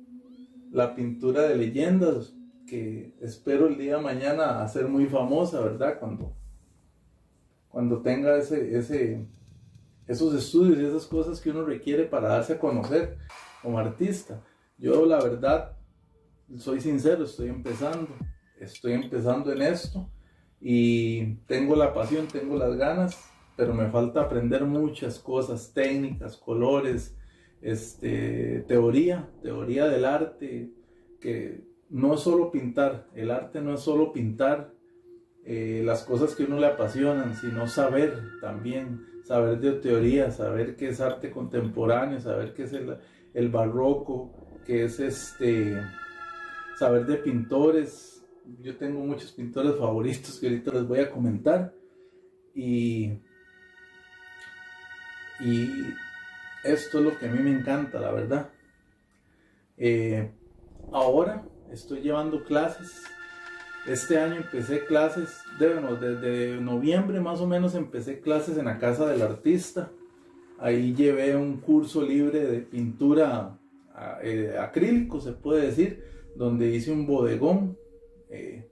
la 0.72 0.94
pintura 0.94 1.44
de 1.44 1.56
leyendas 1.56 2.36
que 2.68 3.14
espero 3.22 3.68
el 3.68 3.78
día 3.78 3.98
de 3.98 4.04
mañana 4.04 4.62
hacer 4.62 4.88
muy 4.88 5.06
famosa, 5.06 5.62
¿verdad? 5.62 6.00
Cuando, 6.00 6.36
cuando 7.70 8.02
tenga 8.02 8.38
ese, 8.38 8.78
ese, 8.78 9.26
esos 10.08 10.34
estudios 10.34 10.80
y 10.80 10.86
esas 10.86 11.06
cosas 11.06 11.40
que 11.40 11.52
uno 11.52 11.64
requiere 11.64 12.06
para 12.06 12.30
darse 12.30 12.54
a 12.54 12.60
conocer 12.60 13.18
como 13.62 13.80
artista. 13.80 14.44
Yo 14.78 15.06
la 15.06 15.22
verdad, 15.24 15.78
soy 16.58 16.82
sincero, 16.82 17.24
estoy 17.24 17.50
empezando, 17.50 18.10
estoy 18.60 18.94
empezando 18.94 19.52
en 19.54 19.62
esto 19.62 20.10
y 20.60 21.36
tengo 21.48 21.76
la 21.76 21.94
pasión, 21.94 22.28
tengo 22.28 22.58
las 22.58 22.76
ganas 22.76 23.35
pero 23.56 23.74
me 23.74 23.90
falta 23.90 24.22
aprender 24.22 24.66
muchas 24.66 25.20
cosas 25.20 25.74
técnicas, 25.74 26.38
colores, 26.38 27.16
este, 27.62 28.64
teoría, 28.68 29.30
teoría 29.42 29.88
del 29.88 30.06
arte, 30.06 30.72
que 31.20 31.64
no 31.90 32.16
es 32.16 32.22
solo 32.22 32.52
pintar, 32.52 33.08
el 33.16 33.32
arte 33.32 33.62
no 33.62 33.74
es 33.74 33.80
solo 33.80 34.12
pintar 34.12 34.74
eh, 35.46 35.82
las 35.86 36.04
cosas 36.04 36.36
que 36.36 36.44
uno 36.44 36.60
le 36.60 36.68
apasionan, 36.68 37.36
sino 37.36 37.68
saber 37.68 38.20
también, 38.42 39.06
saber 39.24 39.60
de 39.60 39.74
teoría, 39.74 40.32
saber 40.32 40.76
qué 40.76 40.90
es 40.90 41.00
arte 41.00 41.32
contemporáneo, 41.32 42.20
saber 42.20 42.54
qué 42.54 42.64
es 42.64 42.74
el, 42.74 42.98
el 43.34 43.50
barroco, 43.50 44.32
qué 44.66 44.86
es 44.86 45.00
este, 45.00 45.82
saber 46.78 47.06
de 47.06 47.18
pintores. 47.18 48.26
Yo 48.62 48.76
tengo 48.78 49.00
muchos 49.00 49.32
pintores 49.32 49.76
favoritos 49.76 50.40
que 50.40 50.48
ahorita 50.48 50.72
les 50.74 50.88
voy 50.88 51.00
a 51.00 51.10
comentar. 51.10 51.74
Y, 52.54 53.20
y 55.40 55.94
esto 56.64 57.00
es 57.00 57.06
lo 57.06 57.18
que 57.18 57.28
a 57.28 57.32
mí 57.32 57.40
me 57.40 57.52
encanta, 57.52 58.00
la 58.00 58.12
verdad. 58.12 58.50
Eh, 59.78 60.32
ahora 60.92 61.44
estoy 61.72 62.02
llevando 62.02 62.44
clases. 62.44 63.04
Este 63.86 64.18
año 64.18 64.38
empecé 64.38 64.84
clases, 64.86 65.44
desde 65.60 66.60
noviembre 66.60 67.20
más 67.20 67.40
o 67.40 67.48
menos 67.48 67.76
empecé 67.76 68.20
clases 68.20 68.58
en 68.58 68.66
la 68.66 68.80
casa 68.80 69.06
del 69.06 69.22
artista. 69.22 69.92
Ahí 70.58 70.96
llevé 70.96 71.36
un 71.36 71.58
curso 71.58 72.02
libre 72.02 72.40
de 72.40 72.62
pintura 72.62 73.60
eh, 74.24 74.56
acrílico, 74.60 75.20
se 75.20 75.34
puede 75.34 75.68
decir, 75.68 76.04
donde 76.36 76.70
hice 76.70 76.92
un 76.92 77.06
bodegón. 77.06 77.78
Eh, 78.30 78.68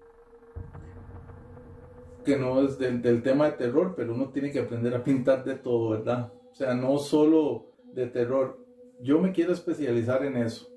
que 2.25 2.37
no 2.37 2.61
es 2.61 2.79
del, 2.79 3.21
tema 3.21 3.45
de 3.45 3.57
terror, 3.57 3.93
pero 3.95 4.15
uno 4.15 4.29
tiene 4.29 4.51
que 4.51 4.59
aprender 4.59 4.95
a 4.95 5.03
pintar 5.03 5.43
de 5.43 5.55
todo, 5.55 5.89
¿verdad? 5.89 6.31
O 6.53 6.55
sea, 6.55 6.75
no 6.75 6.99
solo 6.99 7.71
de 7.95 8.05
terror. 8.05 8.63
Yo 9.01 9.19
me 9.19 9.31
quiero 9.31 9.53
especializar 9.53 10.23
en 10.23 10.37
eso. 10.37 10.69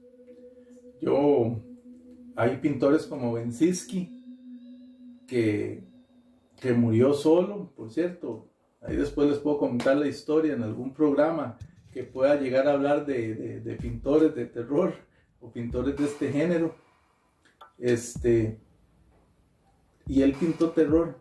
Yo, 1.03 1.61
hay 2.35 2.57
pintores 2.57 3.07
como 3.07 3.35
Bensiski, 3.35 4.25
que, 5.29 5.85
que 6.59 6.73
murió 6.73 7.13
solo, 7.13 7.73
por 7.77 7.91
cierto. 7.91 8.49
Ahí 8.81 8.97
después 8.97 9.29
les 9.29 9.39
puedo 9.39 9.59
comentar 9.59 9.99
la 9.99 10.09
historia 10.09 10.55
en 10.55 10.63
algún 10.63 10.95
programa 10.95 11.59
que 11.93 12.05
pueda 12.05 12.41
llegar 12.41 12.69
a 12.69 12.73
hablar 12.73 13.05
de, 13.05 13.61
de, 13.61 13.77
pintores 13.77 14.35
de 14.35 14.47
terror 14.47 14.95
o 15.41 15.53
pintores 15.53 15.95
de 15.99 16.05
este 16.05 16.33
género. 16.33 16.75
Este, 17.77 18.59
y 20.07 20.23
él 20.23 20.33
pintó 20.33 20.71
terror, 20.71 21.19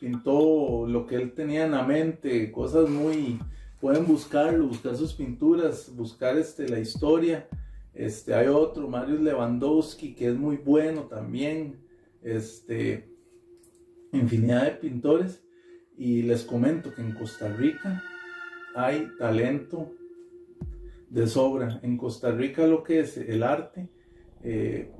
pintó 0.00 0.86
lo 0.86 1.06
que 1.06 1.16
él 1.16 1.34
tenía 1.34 1.66
en 1.66 1.72
la 1.72 1.82
mente, 1.82 2.50
cosas 2.50 2.88
muy, 2.88 3.38
pueden 3.82 4.06
buscarlo, 4.06 4.68
buscar 4.68 4.96
sus 4.96 5.12
pinturas, 5.12 5.92
buscar 5.96 6.38
este, 6.38 6.68
la 6.68 6.78
historia. 6.78 7.48
Este, 7.92 8.32
hay 8.32 8.46
otro, 8.46 8.86
Marius 8.86 9.20
Lewandowski, 9.20 10.14
que 10.14 10.28
es 10.28 10.36
muy 10.36 10.56
bueno 10.56 11.08
también. 11.08 11.80
Este, 12.22 13.12
infinidad 14.12 14.66
de 14.66 14.70
pintores. 14.70 15.42
Y 15.98 16.22
les 16.22 16.44
comento 16.44 16.94
que 16.94 17.02
en 17.02 17.12
Costa 17.12 17.48
Rica 17.48 18.04
hay 18.76 19.08
talento 19.18 19.92
de 21.10 21.26
sobra. 21.26 21.80
En 21.82 21.96
Costa 21.96 22.30
Rica 22.30 22.64
lo 22.68 22.84
que 22.84 23.00
es 23.00 23.16
el 23.16 23.42
arte, 23.42 23.88
eh, 24.44 24.92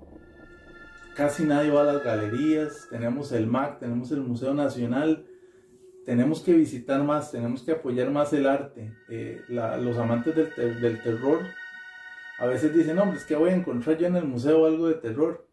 casi 1.15 1.45
nadie 1.45 1.71
va 1.71 1.83
a 1.83 1.93
las 1.93 2.03
galerías. 2.03 2.89
Tenemos 2.91 3.31
el 3.31 3.47
MAC, 3.47 3.79
tenemos 3.79 4.11
el 4.11 4.23
Museo 4.23 4.55
Nacional. 4.55 5.25
Tenemos 6.05 6.41
que 6.41 6.53
visitar 6.53 7.03
más, 7.05 7.31
tenemos 7.31 7.63
que 7.63 7.73
apoyar 7.73 8.11
más 8.11 8.33
el 8.33 8.47
arte. 8.47 8.93
Eh, 9.09 9.41
los 9.49 9.97
amantes 9.99 10.35
del, 10.35 10.81
del 10.81 11.03
terror 11.03 11.41
a 12.43 12.47
veces 12.47 12.75
dicen, 12.75 12.99
hombre, 12.99 13.19
es 13.19 13.25
que 13.25 13.37
voy 13.37 13.51
a 13.51 13.55
encontrar 13.55 13.97
yo 13.99 14.09
en 14.09 14.17
el 14.17 14.25
museo 14.25 14.67
algo 14.67 14.89
de 14.89 14.95
terror. 14.95 15.47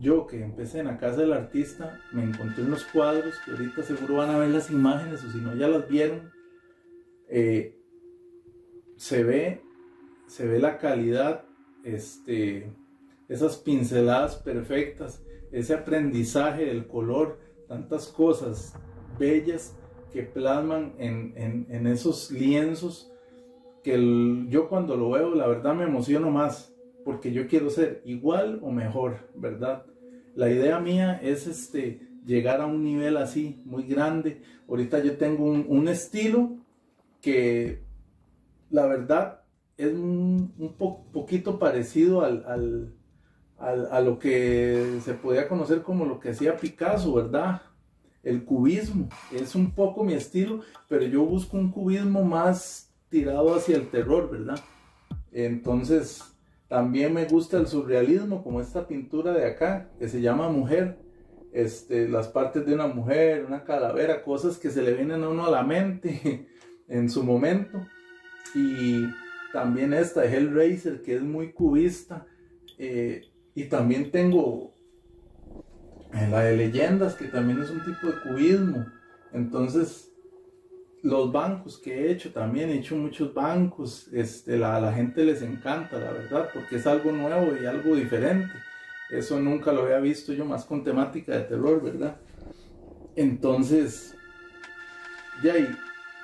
Yo 0.00 0.26
que 0.26 0.42
empecé 0.42 0.80
en 0.80 0.86
la 0.86 0.98
casa 0.98 1.20
del 1.20 1.32
artista, 1.32 2.00
me 2.12 2.24
encontré 2.24 2.64
unos 2.64 2.82
cuadros 2.84 3.34
que 3.44 3.52
ahorita 3.52 3.84
seguro 3.84 4.16
van 4.16 4.30
a 4.30 4.38
ver 4.38 4.48
las 4.48 4.70
imágenes 4.70 5.22
o 5.22 5.30
si 5.30 5.38
no 5.38 5.54
ya 5.54 5.68
las 5.68 5.88
vieron. 5.88 6.32
Eh, 7.28 7.78
se 8.96 9.22
ve, 9.22 9.62
se 10.26 10.48
ve 10.48 10.58
la 10.58 10.78
calidad, 10.78 11.44
este, 11.84 12.72
esas 13.28 13.56
pinceladas 13.58 14.34
perfectas, 14.34 15.22
ese 15.52 15.74
aprendizaje 15.74 16.66
del 16.66 16.88
color, 16.88 17.38
tantas 17.68 18.08
cosas 18.08 18.74
bellas 19.20 19.76
que 20.12 20.24
plasman 20.24 20.94
en, 20.98 21.66
en 21.68 21.86
esos 21.86 22.32
lienzos 22.32 23.10
que 23.82 24.46
yo 24.48 24.68
cuando 24.68 24.96
lo 24.96 25.10
veo, 25.10 25.34
la 25.34 25.46
verdad 25.46 25.74
me 25.74 25.84
emociono 25.84 26.30
más, 26.30 26.72
porque 27.04 27.32
yo 27.32 27.46
quiero 27.46 27.70
ser 27.70 28.02
igual 28.04 28.60
o 28.62 28.70
mejor, 28.70 29.28
¿verdad? 29.34 29.84
La 30.34 30.50
idea 30.50 30.78
mía 30.80 31.18
es 31.22 31.46
este, 31.46 32.00
llegar 32.26 32.60
a 32.60 32.66
un 32.66 32.84
nivel 32.84 33.16
así, 33.16 33.60
muy 33.64 33.84
grande. 33.84 34.42
Ahorita 34.68 35.02
yo 35.02 35.16
tengo 35.16 35.44
un, 35.44 35.88
estilo 35.88 36.58
que, 37.20 37.82
la 38.70 38.86
verdad, 38.86 39.40
es 39.76 39.92
un, 39.92 40.52
poquito 41.12 41.58
parecido 41.58 42.22
al, 42.22 42.94
a 43.58 44.00
lo 44.00 44.18
que 44.18 44.98
se 45.02 45.14
podía 45.14 45.48
conocer 45.48 45.82
como 45.82 46.04
lo 46.04 46.20
que 46.20 46.30
hacía 46.30 46.56
Picasso, 46.56 47.14
¿verdad? 47.14 47.62
El 48.22 48.44
cubismo 48.44 49.08
es 49.32 49.54
un 49.54 49.72
poco 49.72 50.04
mi 50.04 50.12
estilo, 50.12 50.60
pero 50.88 51.04
yo 51.04 51.24
busco 51.24 51.56
un 51.56 51.70
cubismo 51.70 52.22
más 52.22 52.92
tirado 53.08 53.54
hacia 53.54 53.76
el 53.76 53.88
terror, 53.88 54.30
¿verdad? 54.30 54.60
Entonces, 55.32 56.22
también 56.68 57.14
me 57.14 57.24
gusta 57.24 57.56
el 57.56 57.66
surrealismo, 57.66 58.44
como 58.44 58.60
esta 58.60 58.86
pintura 58.86 59.32
de 59.32 59.46
acá, 59.46 59.90
que 59.98 60.08
se 60.08 60.20
llama 60.20 60.48
Mujer. 60.48 60.98
Este, 61.52 62.08
las 62.08 62.28
partes 62.28 62.64
de 62.64 62.74
una 62.74 62.86
mujer, 62.86 63.44
una 63.44 63.64
calavera, 63.64 64.22
cosas 64.22 64.56
que 64.56 64.70
se 64.70 64.82
le 64.82 64.94
vienen 64.94 65.24
a 65.24 65.28
uno 65.28 65.46
a 65.46 65.50
la 65.50 65.64
mente 65.64 66.46
en 66.88 67.10
su 67.10 67.24
momento. 67.24 67.84
Y 68.54 69.06
también 69.52 69.92
esta 69.92 70.24
Hellraiser, 70.24 71.02
que 71.02 71.16
es 71.16 71.22
muy 71.22 71.52
cubista. 71.52 72.26
Eh, 72.78 73.22
y 73.54 73.64
también 73.64 74.10
tengo 74.10 74.72
la 76.12 76.40
de 76.40 76.56
leyendas, 76.56 77.14
que 77.14 77.26
también 77.26 77.62
es 77.62 77.70
un 77.70 77.84
tipo 77.84 78.08
de 78.08 78.20
cubismo. 78.22 78.86
Entonces, 79.32 80.12
los 81.02 81.32
bancos 81.32 81.78
que 81.78 81.94
he 81.94 82.12
hecho 82.12 82.32
también, 82.32 82.70
he 82.70 82.78
hecho 82.78 82.96
muchos 82.96 83.32
bancos, 83.32 84.08
este, 84.12 84.58
la, 84.58 84.80
la 84.80 84.92
gente 84.92 85.24
les 85.24 85.42
encanta, 85.42 85.98
la 85.98 86.12
verdad, 86.12 86.50
porque 86.52 86.76
es 86.76 86.86
algo 86.86 87.12
nuevo 87.12 87.56
y 87.56 87.66
algo 87.66 87.94
diferente. 87.94 88.52
Eso 89.10 89.40
nunca 89.40 89.72
lo 89.72 89.82
había 89.82 89.98
visto 89.98 90.32
yo 90.32 90.44
más 90.44 90.64
con 90.64 90.84
temática 90.84 91.32
de 91.32 91.44
terror, 91.44 91.82
¿verdad? 91.82 92.16
Entonces, 93.16 94.14
ya 95.42 95.58
y 95.58 95.68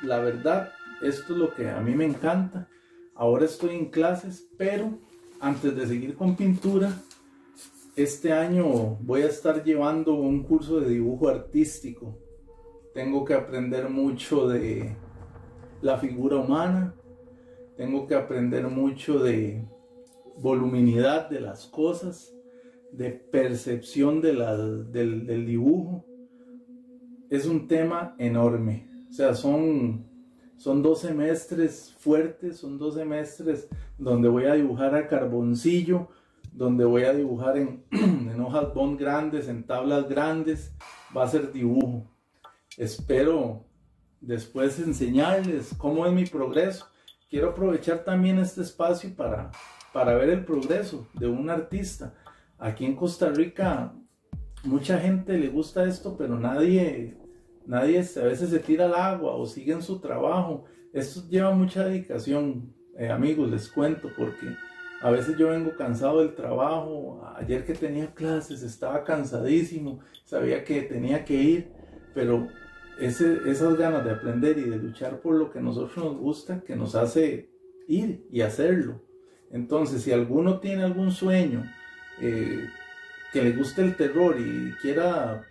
la 0.03 0.19
verdad, 0.19 0.73
esto 1.03 1.33
es 1.33 1.39
lo 1.39 1.55
que 1.55 1.69
a 1.69 1.81
mí 1.81 1.95
me 1.95 2.05
encanta. 2.05 2.69
Ahora 3.15 3.45
estoy 3.45 3.75
en 3.75 3.91
clases, 3.91 4.47
pero 4.59 4.99
antes 5.41 5.75
de 5.75 5.87
seguir 5.87 6.17
con 6.17 6.37
pintura, 6.37 6.93
este 7.97 8.31
año 8.31 8.99
voy 9.01 9.23
a 9.23 9.27
estar 9.27 9.65
llevando 9.65 10.15
un 10.15 10.43
curso 10.43 10.81
de 10.81 10.91
dibujo 10.91 11.29
artístico. 11.29 12.19
Tengo 12.93 13.25
que 13.25 13.33
aprender 13.33 13.89
mucho 13.89 14.47
de 14.47 14.95
la 15.81 15.97
figura 15.97 16.37
humana, 16.37 16.95
tengo 17.75 18.07
que 18.07 18.15
aprender 18.15 18.69
mucho 18.69 19.19
de 19.19 19.67
voluminidad 20.37 21.31
de 21.31 21.41
las 21.41 21.67
cosas, 21.67 22.35
de 22.93 23.11
percepción 23.11 24.21
de 24.21 24.35
del, 24.93 25.27
del, 25.27 25.47
dibujo. 25.47 26.05
Es 27.31 27.47
un 27.47 27.67
tema 27.67 28.15
enorme, 28.19 28.91
o 29.09 29.13
sea, 29.13 29.35
son, 29.35 30.07
son 30.59 30.83
dos 30.83 31.01
semestres 31.01 31.95
fuertes, 31.99 32.59
son 32.59 32.79
dos 32.79 32.95
semestres 32.95 33.69
donde 33.99 34.29
voy 34.29 34.45
a 34.45 34.55
dibujar 34.55 34.95
a 34.95 35.09
carboncillo, 35.09 36.09
donde 36.57 36.85
voy 36.85 37.05
a 37.05 37.13
dibujar 37.13 37.57
en, 37.57 37.85
en 37.91 38.41
hojas 38.41 38.75
bond 38.75 38.99
grandes, 38.99 39.49
en 39.49 39.65
tablas 39.65 40.09
grandes, 40.09 40.75
va 41.17 41.25
a 41.25 41.29
ser 41.29 41.53
dibujo 41.53 42.11
espero 42.77 43.65
después 44.21 44.79
enseñarles 44.79 45.75
cómo 45.79 46.07
es 46.07 46.13
mi 46.13 46.27
progreso. 46.27 46.87
Quiero 47.29 47.51
aprovechar 47.51 48.05
también 48.05 48.39
este 48.39 48.63
espacio 48.63 49.15
para, 49.15 49.51
para 49.93 50.15
ver 50.15 50.31
el 50.31 50.45
progreso 50.45 51.09
de 51.15 51.27
un 51.27 51.51
artista. 51.51 52.15
Aquí 52.59 52.85
en 52.85 52.97
Costa 52.97 53.31
Rica 53.31 53.93
mucha 54.65 54.99
gente 54.99 55.39
le 55.39 55.49
gusta 55.49 55.85
esto, 55.85 56.17
pero 56.17 56.39
nadie, 56.39 57.17
nadie 57.67 57.99
a 57.99 58.25
veces 58.25 58.51
se 58.51 58.59
tira 58.59 58.87
al 58.87 58.95
agua 58.95 59.35
o 59.35 59.47
sigue 59.47 59.73
en 59.73 59.83
su 59.83 59.99
trabajo. 60.01 60.65
Esto 60.93 61.29
lleva 61.29 61.51
mucha 61.53 61.85
dedicación, 61.85 62.75
eh, 62.99 63.11
amigos, 63.11 63.51
les 63.51 63.69
cuento, 63.69 64.09
porque 64.17 64.57
a 65.03 65.11
veces 65.11 65.37
yo 65.37 65.49
vengo 65.49 65.77
cansado 65.77 66.21
del 66.21 66.35
trabajo. 66.35 67.23
Ayer 67.37 67.65
que 67.65 67.75
tenía 67.75 68.15
clases 68.15 68.63
estaba 68.63 69.05
cansadísimo, 69.05 70.01
sabía 70.25 70.65
que 70.65 70.83
tenía 70.83 71.25
que 71.25 71.35
ir, 71.35 71.73
pero 72.15 72.49
esas 72.99 73.77
ganas 73.77 74.05
de 74.05 74.11
aprender 74.11 74.59
y 74.59 74.63
de 74.63 74.79
luchar 74.79 75.21
por 75.21 75.35
lo 75.35 75.51
que 75.51 75.59
a 75.59 75.63
nosotros 75.63 75.97
nos 76.05 76.17
gusta, 76.17 76.61
que 76.61 76.77
nos 76.77 76.95
hace 76.95 77.51
ir 77.89 78.27
y 78.31 78.41
hacerlo. 78.41 79.03
Entonces, 79.51 80.03
si 80.03 80.13
alguno 80.13 80.61
tiene 80.61 80.83
algún 80.83 81.11
sueño, 81.13 81.65
eh, 82.21 82.67
que 83.33 83.43
le 83.43 83.53
guste 83.53 83.83
el 83.83 83.97
terror 83.97 84.37
y 84.39 84.73
quiera 84.81 85.45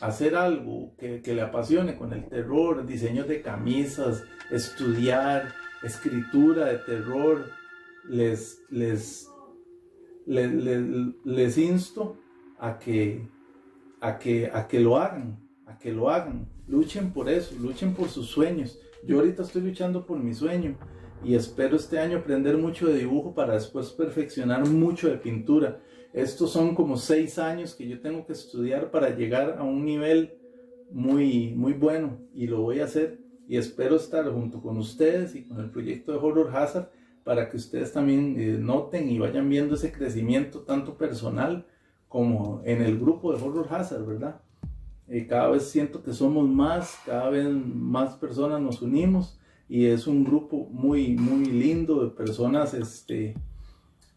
hacer 0.00 0.34
algo 0.34 0.92
que, 0.98 1.22
le 1.24 1.42
apasione 1.42 1.96
con 1.96 2.12
el 2.12 2.28
terror, 2.28 2.86
diseños 2.86 3.28
de 3.28 3.42
camisas, 3.42 4.24
estudiar, 4.50 5.52
escritura 5.82 6.66
de 6.66 6.78
terror, 6.78 7.50
les, 8.10 8.60
les, 8.70 9.30
les 10.26 11.58
insto 11.58 12.16
a 12.58 12.78
que, 12.78 13.28
a, 14.00 14.18
que, 14.18 14.50
a 14.52 14.66
que 14.66 14.80
lo 14.80 14.96
hagan, 14.96 15.38
a 15.66 15.78
que 15.78 15.92
lo 15.92 16.10
hagan. 16.10 16.48
Luchen 16.66 17.12
por 17.12 17.28
eso, 17.28 17.54
luchen 17.60 17.94
por 17.94 18.08
sus 18.08 18.26
sueños. 18.26 18.78
Yo 19.06 19.18
ahorita 19.18 19.42
estoy 19.42 19.62
luchando 19.62 20.04
por 20.04 20.18
mi 20.18 20.34
sueño 20.34 20.76
y 21.24 21.34
espero 21.34 21.76
este 21.76 21.98
año 21.98 22.18
aprender 22.18 22.58
mucho 22.58 22.88
de 22.88 22.98
dibujo 22.98 23.34
para 23.34 23.54
después 23.54 23.90
perfeccionar 23.90 24.68
mucho 24.68 25.08
de 25.08 25.16
pintura. 25.16 25.80
Estos 26.12 26.50
son 26.50 26.74
como 26.74 26.96
seis 26.96 27.38
años 27.38 27.74
que 27.74 27.88
yo 27.88 28.00
tengo 28.00 28.26
que 28.26 28.32
estudiar 28.32 28.90
para 28.90 29.10
llegar 29.10 29.56
a 29.58 29.62
un 29.62 29.84
nivel 29.84 30.34
muy, 30.90 31.54
muy 31.54 31.74
bueno 31.74 32.18
y 32.34 32.48
lo 32.48 32.62
voy 32.62 32.80
a 32.80 32.84
hacer 32.84 33.20
y 33.46 33.56
espero 33.56 33.96
estar 33.96 34.28
junto 34.32 34.60
con 34.60 34.76
ustedes 34.78 35.36
y 35.36 35.44
con 35.44 35.60
el 35.60 35.70
proyecto 35.70 36.12
de 36.12 36.18
Horror 36.18 36.56
Hazard 36.56 36.90
para 37.24 37.48
que 37.48 37.56
ustedes 37.56 37.92
también 37.92 38.36
eh, 38.38 38.56
noten 38.58 39.10
y 39.10 39.18
vayan 39.18 39.48
viendo 39.48 39.74
ese 39.74 39.92
crecimiento 39.92 40.60
tanto 40.60 40.96
personal 40.96 41.66
como 42.08 42.60
en 42.64 42.82
el 42.82 42.98
grupo 42.98 43.32
de 43.32 43.42
Horror 43.42 43.68
Hazard, 43.70 44.04
¿verdad? 44.04 44.40
Eh, 45.08 45.26
cada 45.26 45.48
vez 45.48 45.68
siento 45.68 46.02
que 46.02 46.12
somos 46.12 46.48
más, 46.48 46.98
cada 47.04 47.30
vez 47.30 47.48
más 47.48 48.14
personas 48.14 48.60
nos 48.60 48.80
unimos 48.80 49.40
y 49.68 49.86
es 49.86 50.06
un 50.06 50.24
grupo 50.24 50.68
muy, 50.70 51.16
muy 51.16 51.46
lindo 51.46 52.02
de 52.02 52.10
personas 52.10 52.74
este, 52.74 53.34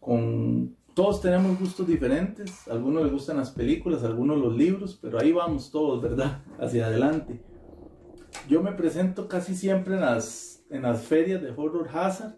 con... 0.00 0.76
Todos 0.94 1.20
tenemos 1.20 1.58
gustos 1.58 1.88
diferentes, 1.88 2.68
algunos 2.68 3.02
les 3.02 3.12
gustan 3.12 3.38
las 3.38 3.50
películas, 3.50 4.04
algunos 4.04 4.38
los 4.38 4.56
libros, 4.56 4.96
pero 5.02 5.18
ahí 5.18 5.32
vamos 5.32 5.72
todos, 5.72 6.00
¿verdad? 6.00 6.44
Hacia 6.60 6.86
adelante. 6.86 7.42
Yo 8.48 8.62
me 8.62 8.72
presento 8.72 9.26
casi 9.26 9.56
siempre 9.56 9.94
en 9.94 10.02
las, 10.02 10.64
en 10.70 10.82
las 10.82 11.02
ferias 11.02 11.42
de 11.42 11.50
Horror 11.50 11.88
Hazard. 11.92 12.36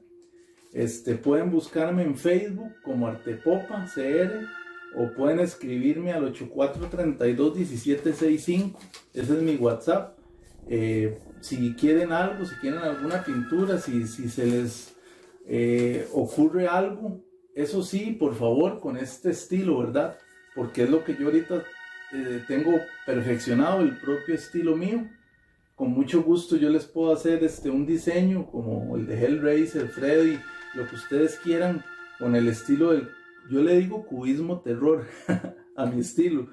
Este, 0.77 1.15
pueden 1.15 1.51
buscarme 1.51 2.03
en 2.03 2.19
Facebook 2.19 2.75
como 2.83 3.09
Artepopa 3.09 3.87
CR 3.95 4.47
o 4.95 5.11
pueden 5.15 5.41
escribirme 5.41 6.13
al 6.13 6.31
84321765. 6.35 8.77
Ese 9.15 9.37
es 9.37 9.43
mi 9.43 9.57
WhatsApp. 9.57 10.19
Eh, 10.69 11.19
si 11.41 11.73
quieren 11.73 12.13
algo, 12.13 12.45
si 12.45 12.55
quieren 12.57 12.81
alguna 12.81 13.25
pintura, 13.25 13.79
si, 13.79 14.07
si 14.07 14.29
se 14.29 14.45
les 14.45 14.95
eh, 15.47 16.07
ocurre 16.13 16.69
algo, 16.69 17.25
eso 17.55 17.83
sí, 17.83 18.13
por 18.13 18.35
favor, 18.35 18.79
con 18.79 18.99
este 18.99 19.31
estilo, 19.31 19.79
¿verdad? 19.79 20.19
Porque 20.55 20.83
es 20.83 20.91
lo 20.91 21.05
que 21.05 21.17
yo 21.17 21.29
ahorita 21.29 21.65
eh, 22.13 22.45
tengo 22.47 22.73
perfeccionado, 23.07 23.81
el 23.81 23.97
propio 23.97 24.35
estilo 24.35 24.77
mío. 24.77 25.09
Con 25.75 25.93
mucho 25.93 26.23
gusto 26.23 26.57
yo 26.57 26.69
les 26.69 26.85
puedo 26.85 27.15
hacer 27.15 27.43
este, 27.45 27.71
un 27.71 27.87
diseño 27.87 28.47
como 28.51 28.95
el 28.97 29.07
de 29.07 29.25
Hellraiser, 29.25 29.89
Freddy, 29.89 30.39
lo 30.77 30.87
que 30.89 30.95
ustedes 30.95 31.39
quieran, 31.43 31.85
con 32.19 32.37
el 32.37 32.49
estilo 32.49 32.93
del, 32.93 33.09
yo 33.51 33.63
le 33.63 33.77
digo 33.77 34.07
cubismo 34.07 34.61
terror 34.61 35.05
a 35.77 35.87
mi 35.87 36.01
estilo. 36.01 36.49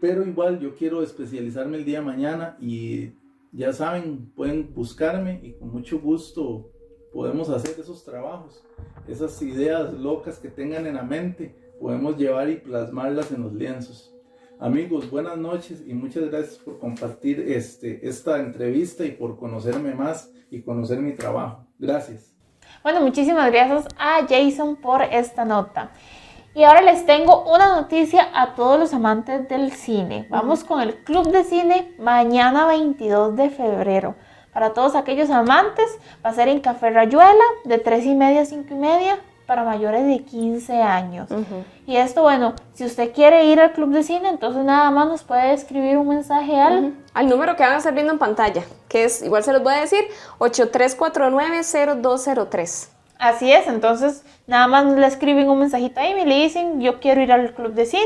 Pero 0.00 0.26
igual 0.26 0.58
yo 0.58 0.74
quiero 0.74 1.02
especializarme 1.02 1.76
el 1.76 1.84
día 1.84 2.00
de 2.00 2.04
mañana 2.04 2.56
y 2.60 3.12
ya 3.52 3.72
saben, 3.72 4.32
pueden 4.34 4.74
buscarme 4.74 5.40
y 5.42 5.52
con 5.52 5.70
mucho 5.70 6.00
gusto 6.00 6.72
podemos 7.12 7.50
hacer 7.50 7.78
esos 7.78 8.04
trabajos, 8.04 8.64
esas 9.06 9.40
ideas 9.42 9.92
locas 9.92 10.38
que 10.38 10.48
tengan 10.48 10.86
en 10.86 10.94
la 10.94 11.02
mente, 11.02 11.54
podemos 11.78 12.16
llevar 12.16 12.48
y 12.48 12.56
plasmarlas 12.56 13.30
en 13.32 13.42
los 13.42 13.52
lienzos. 13.52 14.12
Amigos, 14.58 15.10
buenas 15.10 15.36
noches 15.36 15.82
y 15.86 15.92
muchas 15.92 16.30
gracias 16.30 16.56
por 16.56 16.78
compartir 16.78 17.40
este, 17.40 18.06
esta 18.08 18.40
entrevista 18.40 19.04
y 19.04 19.10
por 19.10 19.36
conocerme 19.36 19.94
más 19.94 20.32
y 20.50 20.62
conocer 20.62 21.00
mi 21.00 21.14
trabajo. 21.14 21.66
Gracias. 21.78 22.31
Bueno, 22.82 23.00
muchísimas 23.00 23.52
gracias 23.52 23.86
a 23.96 24.26
Jason 24.28 24.74
por 24.74 25.02
esta 25.02 25.44
nota. 25.44 25.90
Y 26.52 26.64
ahora 26.64 26.82
les 26.82 27.06
tengo 27.06 27.44
una 27.44 27.76
noticia 27.76 28.28
a 28.34 28.56
todos 28.56 28.76
los 28.76 28.92
amantes 28.92 29.48
del 29.48 29.70
cine. 29.70 30.26
Vamos 30.30 30.64
con 30.64 30.80
el 30.80 30.96
Club 30.96 31.30
de 31.30 31.44
Cine 31.44 31.92
mañana 32.00 32.66
22 32.66 33.36
de 33.36 33.50
febrero. 33.50 34.16
Para 34.52 34.72
todos 34.72 34.96
aquellos 34.96 35.30
amantes, 35.30 35.96
va 36.26 36.30
a 36.30 36.34
ser 36.34 36.48
en 36.48 36.58
Café 36.58 36.90
Rayuela 36.90 37.44
de 37.64 37.78
3 37.78 38.04
y 38.04 38.14
media 38.16 38.40
a 38.42 38.46
5 38.46 38.74
y 38.74 38.76
media 38.76 39.18
para 39.52 39.64
mayores 39.64 40.06
de 40.06 40.24
15 40.24 40.80
años. 40.80 41.28
Y 41.86 41.96
esto, 41.96 42.22
bueno, 42.22 42.54
si 42.72 42.86
usted 42.86 43.12
quiere 43.12 43.44
ir 43.44 43.60
al 43.60 43.72
Club 43.72 43.90
de 43.90 44.02
Cine, 44.02 44.30
entonces 44.30 44.64
nada 44.64 44.90
más 44.90 45.08
nos 45.08 45.24
puede 45.24 45.52
escribir 45.52 45.98
un 45.98 46.08
mensaje 46.08 46.58
al... 46.58 46.94
Al 47.12 47.28
número 47.28 47.54
que 47.54 47.62
van 47.62 47.74
a 47.74 47.76
estar 47.76 47.92
viendo 47.92 48.14
en 48.14 48.18
pantalla, 48.18 48.62
que 48.88 49.04
es, 49.04 49.22
igual 49.22 49.44
se 49.44 49.52
los 49.52 49.62
voy 49.62 49.74
a 49.74 49.82
decir, 49.82 50.02
8349-0203. 50.38 52.88
Así 53.22 53.52
es, 53.52 53.68
entonces 53.68 54.24
nada 54.48 54.66
más 54.66 54.84
le 54.84 55.06
escriben 55.06 55.48
un 55.48 55.60
mensajito 55.60 56.00
ahí 56.00 56.12
y 56.20 56.24
le 56.24 56.34
dicen, 56.42 56.80
yo 56.80 56.98
quiero 56.98 57.20
ir 57.20 57.30
al 57.30 57.54
club 57.54 57.72
de 57.72 57.86
cine. 57.86 58.02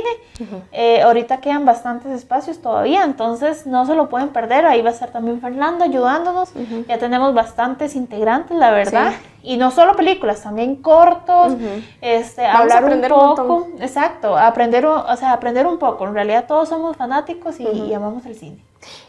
Eh, 0.72 1.00
ahorita 1.00 1.38
quedan 1.40 1.64
bastantes 1.64 2.12
espacios 2.12 2.60
todavía, 2.60 3.02
entonces 3.02 3.66
no 3.66 3.86
se 3.86 3.94
lo 3.94 4.10
pueden 4.10 4.28
perder. 4.28 4.66
Ahí 4.66 4.82
va 4.82 4.90
a 4.90 4.92
estar 4.92 5.12
también 5.12 5.40
Fernando 5.40 5.86
ayudándonos. 5.86 6.50
Ya 6.86 6.98
tenemos 6.98 7.32
bastantes 7.32 7.96
integrantes, 7.96 8.58
la 8.58 8.72
verdad. 8.72 9.14
Y 9.42 9.56
no 9.56 9.70
solo 9.70 9.96
películas, 9.96 10.42
también 10.42 10.76
cortos, 10.76 11.54
este, 12.02 12.44
hablar 12.44 12.84
un 12.84 13.00
poco. 13.08 13.68
exacto, 13.80 14.36
aprender, 14.36 14.84
o 14.84 15.16
sea, 15.16 15.32
aprender 15.32 15.66
un 15.66 15.78
poco. 15.78 16.06
En 16.06 16.12
realidad 16.12 16.44
todos 16.46 16.68
somos 16.68 16.94
fanáticos 16.94 17.58
y, 17.58 17.64
y 17.64 17.94
amamos 17.94 18.26
el 18.26 18.34
cine. 18.34 18.58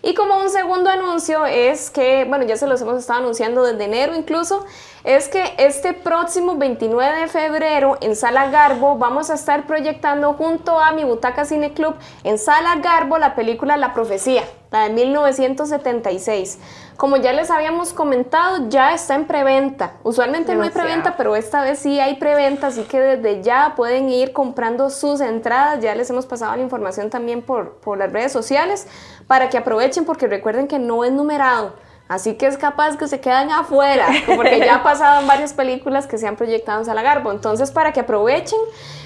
Y 0.02 0.14
como 0.14 0.38
un 0.38 0.50
segundo 0.50 0.90
anuncio 0.90 1.46
es 1.46 1.90
que, 1.90 2.26
bueno, 2.26 2.46
ya 2.46 2.58
se 2.58 2.68
los 2.68 2.82
hemos 2.82 2.98
estado 2.98 3.20
anunciando 3.20 3.64
desde 3.64 3.84
enero 3.84 4.16
incluso, 4.16 4.66
es 5.04 5.30
que 5.30 5.54
este 5.58 5.94
próximo 5.94 6.56
29 6.56 7.22
de 7.22 7.28
febrero 7.28 7.98
en 8.02 8.16
Sala 8.16 8.50
Garbo 8.50 8.98
vamos 8.98 9.30
a 9.30 9.36
estar 9.36 9.66
proyectando 9.68 10.34
junto 10.34 10.80
a 10.80 10.92
mi 10.92 11.04
Butaca 11.04 11.46
Cine 11.46 11.74
Club 11.74 11.96
en 12.24 12.38
Sala 12.38 12.76
Garbo 12.78 13.18
la 13.18 13.36
película 13.36 13.78
La 13.78 13.94
Profecía, 13.94 14.44
la 14.72 14.84
de 14.84 14.90
1976. 14.90 16.60
Como 16.98 17.18
ya 17.18 17.32
les 17.32 17.52
habíamos 17.52 17.94
comentado, 17.94 18.70
ya 18.70 18.94
está 18.94 19.16
en 19.16 19.28
preventa. 19.28 19.94
Usualmente 20.04 20.56
no 20.56 20.64
hay 20.64 20.72
preventa, 20.72 21.16
pero 21.16 21.36
esta 21.36 21.62
vez 21.62 21.80
sí 21.80 22.00
hay 22.00 22.16
preventa, 22.16 22.68
así 22.68 22.84
que 22.84 23.00
desde 23.00 23.44
ya 23.44 23.74
pueden 23.76 24.10
ir 24.10 24.34
comprando 24.34 24.90
sus 24.90 25.22
entradas. 25.22 25.80
Ya 25.80 25.94
les 25.94 26.10
hemos 26.10 26.26
pasado 26.26 26.56
la 26.56 26.64
información 26.64 27.10
también 27.10 27.44
por, 27.44 27.76
por 27.76 27.98
las 27.98 28.12
redes 28.12 28.32
sociales 28.32 28.88
para 29.28 29.50
que 29.50 29.58
aprovechen 29.58 30.06
porque 30.06 30.28
recuerden 30.28 30.68
que 30.68 30.80
no 30.80 31.04
es 31.04 31.12
numerado. 31.12 31.74
Así 32.08 32.36
que 32.36 32.48
es 32.48 32.58
capaz 32.58 32.96
que 32.96 33.08
se 33.08 33.20
quedan 33.20 33.52
afuera, 33.52 34.08
porque 34.36 34.60
ya 34.60 34.76
ha 34.76 34.84
pasado 34.84 35.22
en 35.22 35.28
varias 35.28 35.54
películas 35.54 36.08
que 36.08 36.18
se 36.18 36.26
han 36.26 36.38
proyectado 36.38 36.80
en 36.80 36.86
Salagarbo. 36.86 37.32
Entonces, 37.32 37.72
para 37.72 37.92
que 37.92 38.00
aprovechen, 38.00 38.60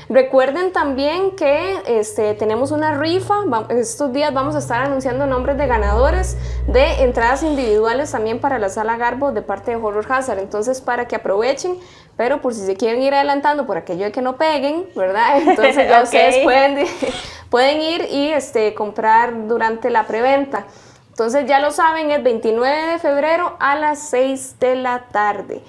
recuerden 0.07 0.71
también 0.71 1.35
que 1.35 1.81
este, 1.87 2.35
tenemos 2.35 2.69
una 2.69 2.93
rifa. 2.99 3.37
Estos 3.69 4.13
días 4.13 4.31
vamos 4.33 4.55
a 4.55 4.59
estar 4.59 4.83
anunciando 4.83 5.25
nombres 5.25 5.57
de 5.57 5.65
ganadores 5.65 6.37
de 6.67 7.01
entradas 7.03 7.41
individuales 7.41 8.11
también 8.11 8.39
para 8.39 8.59
la 8.59 8.69
Sala 8.69 8.97
Garbo 8.97 9.31
de 9.31 9.41
parte 9.41 9.71
de 9.71 9.77
Horror 9.77 10.05
Hazard. 10.07 10.37
Entonces, 10.37 10.79
para 10.79 11.07
que 11.07 11.15
aprovechen, 11.15 11.77
pero 12.17 12.39
por 12.39 12.53
si 12.53 12.63
se 12.63 12.75
quieren 12.75 13.01
ir 13.01 13.15
adelantando 13.15 13.65
por 13.65 13.77
aquello 13.77 14.05
de 14.05 14.11
que 14.11 14.21
no 14.21 14.37
peguen, 14.37 14.85
¿verdad? 14.95 15.37
Entonces 15.41 15.89
ya 15.89 16.03
ustedes 16.03 16.43
pueden, 16.43 16.85
pueden 17.49 17.81
ir 17.81 18.07
y 18.11 18.31
este, 18.31 18.75
comprar 18.75 19.47
durante 19.47 19.89
la 19.89 20.05
preventa. 20.05 20.67
Entonces 21.11 21.45
ya 21.45 21.59
lo 21.59 21.71
saben, 21.71 22.09
es 22.09 22.23
29 22.23 22.93
de 22.93 22.97
febrero 22.97 23.57
a 23.59 23.75
las 23.75 23.99
6 24.09 24.59
de 24.59 24.75
la 24.75 25.07
tarde. 25.11 25.61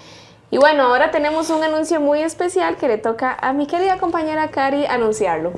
Y 0.51 0.59
bueno, 0.59 0.85
ahora 0.85 1.11
tenemos 1.11 1.51
un 1.51 1.65
anuncio 1.65 2.01
muy 2.01 2.21
especial 2.23 2.77
que 2.77 2.87
le 2.87 2.97
toca 2.97 3.37
a 3.41 3.53
mi 3.53 3.67
querida 3.67 3.99
compañera 3.99 4.51
Cari 4.51 4.87
anunciarlo. 4.87 5.53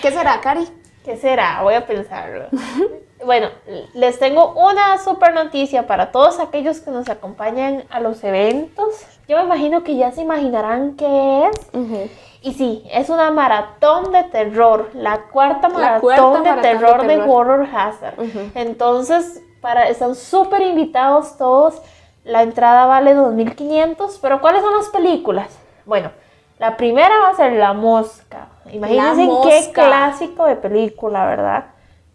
¿Qué 0.00 0.12
será, 0.12 0.40
Cari? 0.40 0.68
¿Qué 1.04 1.16
será? 1.16 1.62
Voy 1.62 1.74
a 1.74 1.86
pensarlo. 1.86 2.46
bueno, 3.24 3.48
les 3.94 4.18
tengo 4.18 4.52
una 4.52 4.98
super 4.98 5.34
noticia 5.34 5.86
para 5.86 6.12
todos 6.12 6.38
aquellos 6.38 6.80
que 6.80 6.90
nos 6.90 7.08
acompañan 7.08 7.84
a 7.90 8.00
los 8.00 8.22
eventos. 8.22 9.06
Yo 9.26 9.38
me 9.38 9.44
imagino 9.44 9.82
que 9.82 9.96
ya 9.96 10.12
se 10.12 10.22
imaginarán 10.22 10.96
qué 10.96 11.46
es. 11.46 12.10
Y 12.42 12.54
sí, 12.54 12.82
es 12.90 13.10
una 13.10 13.30
maratón 13.30 14.12
de 14.12 14.24
terror, 14.24 14.90
la 14.94 15.22
cuarta 15.30 15.68
maratón, 15.68 16.42
de, 16.42 16.54
terror 16.62 17.06
de, 17.06 17.20
Horror 17.20 17.68
Hazard. 17.72 18.14
Entonces, 18.54 19.42
para, 19.60 19.88
están 19.88 20.14
súper 20.14 20.62
invitados 20.62 21.36
todos. 21.36 21.82
La 22.24 22.42
entrada 22.42 22.86
vale 22.86 23.14
2.500, 23.14 24.18
pero 24.22 24.40
¿cuáles 24.40 24.62
son 24.62 24.74
las 24.76 24.88
películas? 24.88 25.48
Bueno, 25.84 26.10
la 26.58 26.76
primera 26.76 27.18
va 27.20 27.30
a 27.30 27.34
ser 27.34 27.52
La 27.54 27.72
Mosca. 27.72 28.48
Imagínense 28.70 29.28
qué 29.42 29.72
clásico 29.72 30.46
de 30.46 30.56
película, 30.56 31.26
¿verdad? 31.26 31.66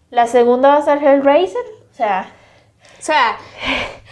La 0.09 0.27
segunda 0.27 0.69
va 0.69 0.77
a 0.77 0.81
ser 0.81 1.03
Hellraiser. 1.03 1.65
O 1.91 1.93
sea, 1.93 2.27
o 2.99 3.01
sea, 3.01 3.37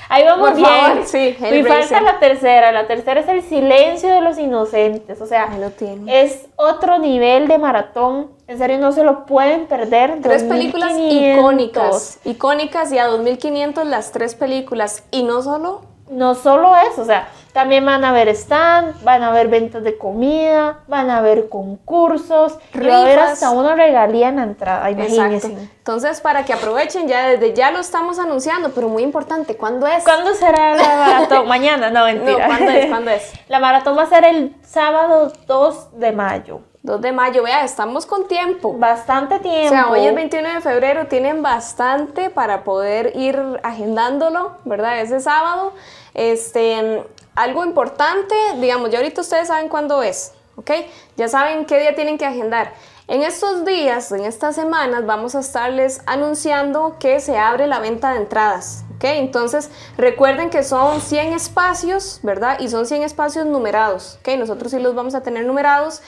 Ahí 0.10 0.24
vamos 0.24 0.56
bien. 0.56 1.06
sí, 1.06 1.36
Me 1.40 1.64
falta 1.64 2.02
la 2.02 2.20
tercera. 2.20 2.72
La 2.72 2.88
tercera 2.88 3.20
es 3.22 3.28
el 3.28 3.42
silencio 3.42 4.10
de 4.10 4.22
los 4.22 4.38
inocentes. 4.38 5.22
O 5.22 5.26
sea, 5.26 5.58
lo 5.58 5.72
tiene. 5.72 6.24
es 6.24 6.48
otro 6.56 7.00
nivel 7.00 7.48
de 7.48 7.58
maratón. 7.58 8.32
En 8.48 8.58
serio, 8.58 8.78
no 8.80 8.92
se 8.92 9.04
lo 9.04 9.26
pueden 9.26 9.68
perder. 9.68 10.20
Tres 10.22 10.44
películas 10.44 10.94
icónicas. 10.98 12.20
Icónicas 12.26 12.92
y 12.92 12.98
a 12.98 13.08
2500 13.08 13.86
las 13.88 14.12
tres 14.12 14.36
películas. 14.36 15.04
Y 15.12 15.24
no 15.24 15.42
solo 15.42 15.82
no 16.10 16.36
solo 16.36 16.76
eso, 16.76 17.02
o 17.02 17.06
sea, 17.06 17.30
también 17.54 17.86
van 17.86 18.04
a 18.04 18.10
haber 18.10 18.30
stand, 18.30 19.04
van 19.04 19.24
a 19.24 19.30
haber 19.30 19.48
ventas 19.48 19.84
de 19.84 19.98
comida, 19.98 20.80
van 20.88 21.10
a 21.10 21.20
haber 21.20 21.50
concursos, 21.50 22.58
y 22.74 22.80
va 22.80 22.98
a 22.98 23.02
haber 23.04 23.20
hasta 23.20 23.52
una 23.52 23.76
regalía 23.76 24.30
en 24.30 24.38
la 24.38 24.44
entrada, 24.44 24.90
imagínense. 24.90 25.48
Exacto. 25.48 25.72
Entonces, 25.78 26.22
para 26.22 26.46
que 26.46 26.54
aprovechen, 26.54 27.08
ya 27.08 27.28
desde 27.28 27.54
ya 27.54 27.72
lo 27.72 27.80
estamos 27.80 28.20
anunciando, 28.20 28.72
pero 28.72 28.90
muy 28.90 29.04
importante, 29.04 29.56
¿cuándo 29.56 29.86
es? 29.86 30.04
¿Cuándo 30.04 30.34
será 30.34 30.76
la 30.76 30.96
maratón? 31.08 31.48
Mañana, 31.48 31.90
no, 31.90 32.06
mentira. 32.06 32.40
No, 32.40 32.46
¿cuándo 32.48 32.72
es? 32.72 32.86
¿Cuándo 32.88 33.12
es? 33.12 33.34
La 33.48 33.60
maratón 33.60 33.98
va 33.98 34.04
a 34.04 34.08
ser 34.08 34.26
el 34.26 34.56
sábado 34.64 35.32
2 35.46 36.00
de 36.00 36.12
mayo. 36.12 36.62
2 36.84 37.00
de 37.00 37.14
mayo, 37.14 37.44
vea, 37.44 37.64
estamos 37.64 38.06
con 38.06 38.28
tiempo. 38.28 38.74
Bastante 38.78 39.40
tiempo. 39.40 39.68
O 39.68 39.70
sea, 39.70 39.90
hoy 39.90 40.06
es 40.06 40.14
21 40.14 40.56
de 40.56 40.60
febrero, 40.62 41.08
tienen 41.08 41.42
bastante 41.42 42.30
para 42.30 42.66
poder 42.66 43.16
ir 43.16 43.40
agendándolo, 43.64 44.58
¿verdad? 44.66 45.00
Ese 45.00 45.22
sábado. 45.22 45.72
Este, 46.14 47.06
algo 47.36 47.64
importante, 47.64 48.36
digamos, 48.58 48.90
ya 48.90 48.98
ahorita 48.98 49.22
ustedes 49.22 49.48
saben 49.48 49.70
cuándo 49.70 50.04
es, 50.04 50.34
¿ok? 50.58 50.72
Ya 51.16 51.30
saben 51.30 51.66
qué 51.66 51.80
día 51.80 51.96
tienen 51.96 52.18
que 52.18 52.26
agendar. 52.26 52.74
En 53.08 53.22
estos 53.22 53.64
días, 53.64 54.12
en 54.12 54.26
estas 54.26 54.56
semanas, 54.56 55.06
vamos 55.06 55.36
a 55.36 55.40
estarles 55.40 56.02
anunciando 56.06 56.98
que 57.00 57.20
se 57.20 57.38
abre 57.38 57.68
la 57.68 57.80
venta 57.80 58.12
de 58.12 58.18
entradas. 58.18 58.86
¿ok? 58.96 59.04
Entonces, 59.04 59.70
recuerden 59.98 60.50
que 60.50 60.64
son 60.64 61.02
100 61.02 61.34
espacios, 61.34 62.22
¿verdad? 62.24 62.60
Y 62.62 62.70
son 62.70 62.86
100 62.86 63.04
espacios 63.04 63.46
numerados. 63.46 64.20
¿ok? 64.22 64.38
Nosotros 64.38 64.72
sí 64.72 64.80
los 64.80 64.96
vamos 64.96 65.16
a 65.16 65.22
tener 65.22 65.46
numerados. 65.46 66.02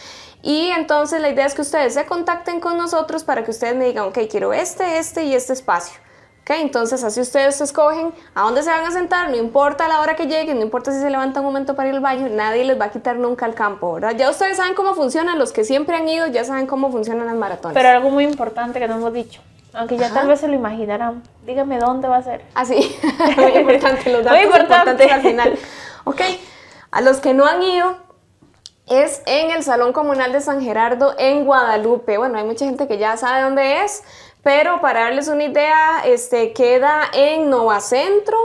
Y 0.46 0.68
entonces 0.68 1.20
la 1.20 1.30
idea 1.30 1.48
es 1.48 1.56
que 1.56 1.64
ustedes 1.64 1.96
se 1.96 2.06
contacten 2.06 2.60
con 2.60 2.78
nosotros 2.78 3.24
para 3.24 3.43
que 3.43 3.50
ustedes 3.50 3.76
me 3.76 3.86
digan, 3.86 4.06
ok, 4.06 4.20
quiero 4.30 4.54
este, 4.54 5.00
este 5.00 5.24
y 5.24 5.34
este 5.34 5.54
espacio. 5.54 6.00
¿ok? 6.41 6.52
Entonces 6.62 7.04
así 7.04 7.20
ustedes 7.20 7.60
escogen 7.62 8.14
a 8.36 8.43
dónde 8.43 8.62
se 8.62 8.70
van 8.70 8.86
a 8.86 8.91
sentar, 8.91 9.32
no 9.32 9.38
importa 9.38 9.88
la 9.88 10.02
hora 10.02 10.16
que 10.16 10.28
lleguen, 10.28 10.58
no 10.58 10.64
importa 10.64 10.91
si 10.91 11.00
se 11.00 11.10
levanta 11.10 11.39
un 11.39 11.48
momento 11.48 11.76
para 11.76 11.89
ir 11.89 11.96
al 11.96 12.02
baño, 12.02 12.28
nadie 12.30 12.64
les 12.64 12.80
va 12.80 12.86
a 12.86 12.91
quitar 12.91 13.16
nunca 13.16 13.48
el 13.48 13.56
campo, 13.56 13.93
¿verdad? 13.93 14.16
Ya 14.16 14.30
ustedes 14.30 14.58
saben 14.58 14.76
cómo 14.76 14.93
funcionan, 14.93 15.39
los 15.39 15.52
que 15.52 15.64
siempre 15.64 15.96
han 15.96 16.08
ido 16.08 16.28
ya 16.28 16.43
saben 16.43 16.68
cómo 16.68 16.91
funcionan 16.91 17.26
las 17.26 17.36
maratones. 17.36 17.74
Pero 17.74 17.89
algo 17.89 18.12
muy 18.12 18.26
importante 18.26 18.80
que 18.80 18.88
no 18.88 18.98
hemos 18.98 19.14
dicho, 19.14 19.41
aunque 19.74 19.98
ya 19.98 20.14
tal 20.14 20.28
vez 20.28 20.41
se 20.41 20.48
lo 20.48 20.54
imaginarán, 20.54 21.24
dígame 21.48 21.80
dónde 21.80 22.08
va 22.08 22.18
a 22.18 22.22
ser. 22.22 22.43
Ah, 22.54 22.66
sí, 22.66 22.96
muy 23.38 23.52
importante, 23.52 24.12
los 24.12 24.24
datos 24.24 24.38
muy 24.38 24.46
importante. 24.46 25.06
importantes 25.06 25.12
al 25.12 25.22
final. 25.24 25.60
Ok, 26.04 26.22
a 26.91 27.02
los 27.02 27.18
que 27.18 27.34
no 27.34 27.48
han 27.48 27.64
ido, 27.64 28.05
es 28.88 29.22
en 29.26 29.52
el 29.52 29.64
Salón 29.64 29.94
Comunal 29.94 30.32
de 30.32 30.42
San 30.42 30.62
Gerardo 30.62 31.16
en 31.18 31.46
Guadalupe. 31.46 32.18
Bueno, 32.18 32.38
hay 32.38 32.44
mucha 32.44 32.66
gente 32.66 32.88
que 32.88 32.98
ya 32.98 33.18
sabe 33.18 33.42
dónde 33.42 33.84
es, 33.84 34.04
pero 34.44 34.80
para 34.82 35.02
darles 35.02 35.28
una 35.28 35.44
idea, 35.44 36.04
este, 36.06 36.54
queda 36.54 37.04
en 37.14 37.50
Nova 37.50 37.80
Centro, 37.80 38.38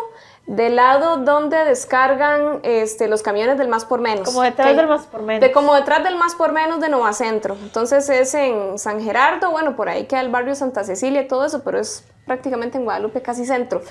del 0.47 0.76
lado 0.76 1.18
donde 1.18 1.57
descargan 1.64 2.61
este, 2.64 3.07
los 3.07 3.22
camiones 3.22 3.59
del 3.59 3.68
más 3.68 3.84
por 3.84 4.01
menos. 4.01 4.28
Como 4.28 4.43
detrás 4.43 4.74
del 4.74 4.88
más 4.88 5.07
por 5.07 5.22
menos. 5.22 5.41
De 5.41 5.53
como 5.53 5.74
detrás 5.74 6.03
del 6.03 6.16
más 6.16 6.34
por 6.34 6.53
menos 6.53 6.80
de 6.80 6.88
Nova 6.88 7.12
Centro. 7.12 7.57
Entonces 7.62 8.09
es 8.09 8.34
en 8.34 8.78
San 8.78 9.01
Gerardo, 9.01 9.51
bueno, 9.51 9.76
por 9.76 9.88
ahí 9.88 10.07
queda 10.07 10.22
el 10.22 10.30
barrio 10.30 10.55
Santa 10.55 10.82
Cecilia 10.82 11.22
y 11.22 11.28
todo 11.28 11.45
eso, 11.45 11.62
pero 11.62 11.78
es 11.78 12.05
prácticamente 12.30 12.78
en 12.78 12.84
Guadalupe, 12.84 13.22
casi 13.22 13.44
centro. 13.44 13.82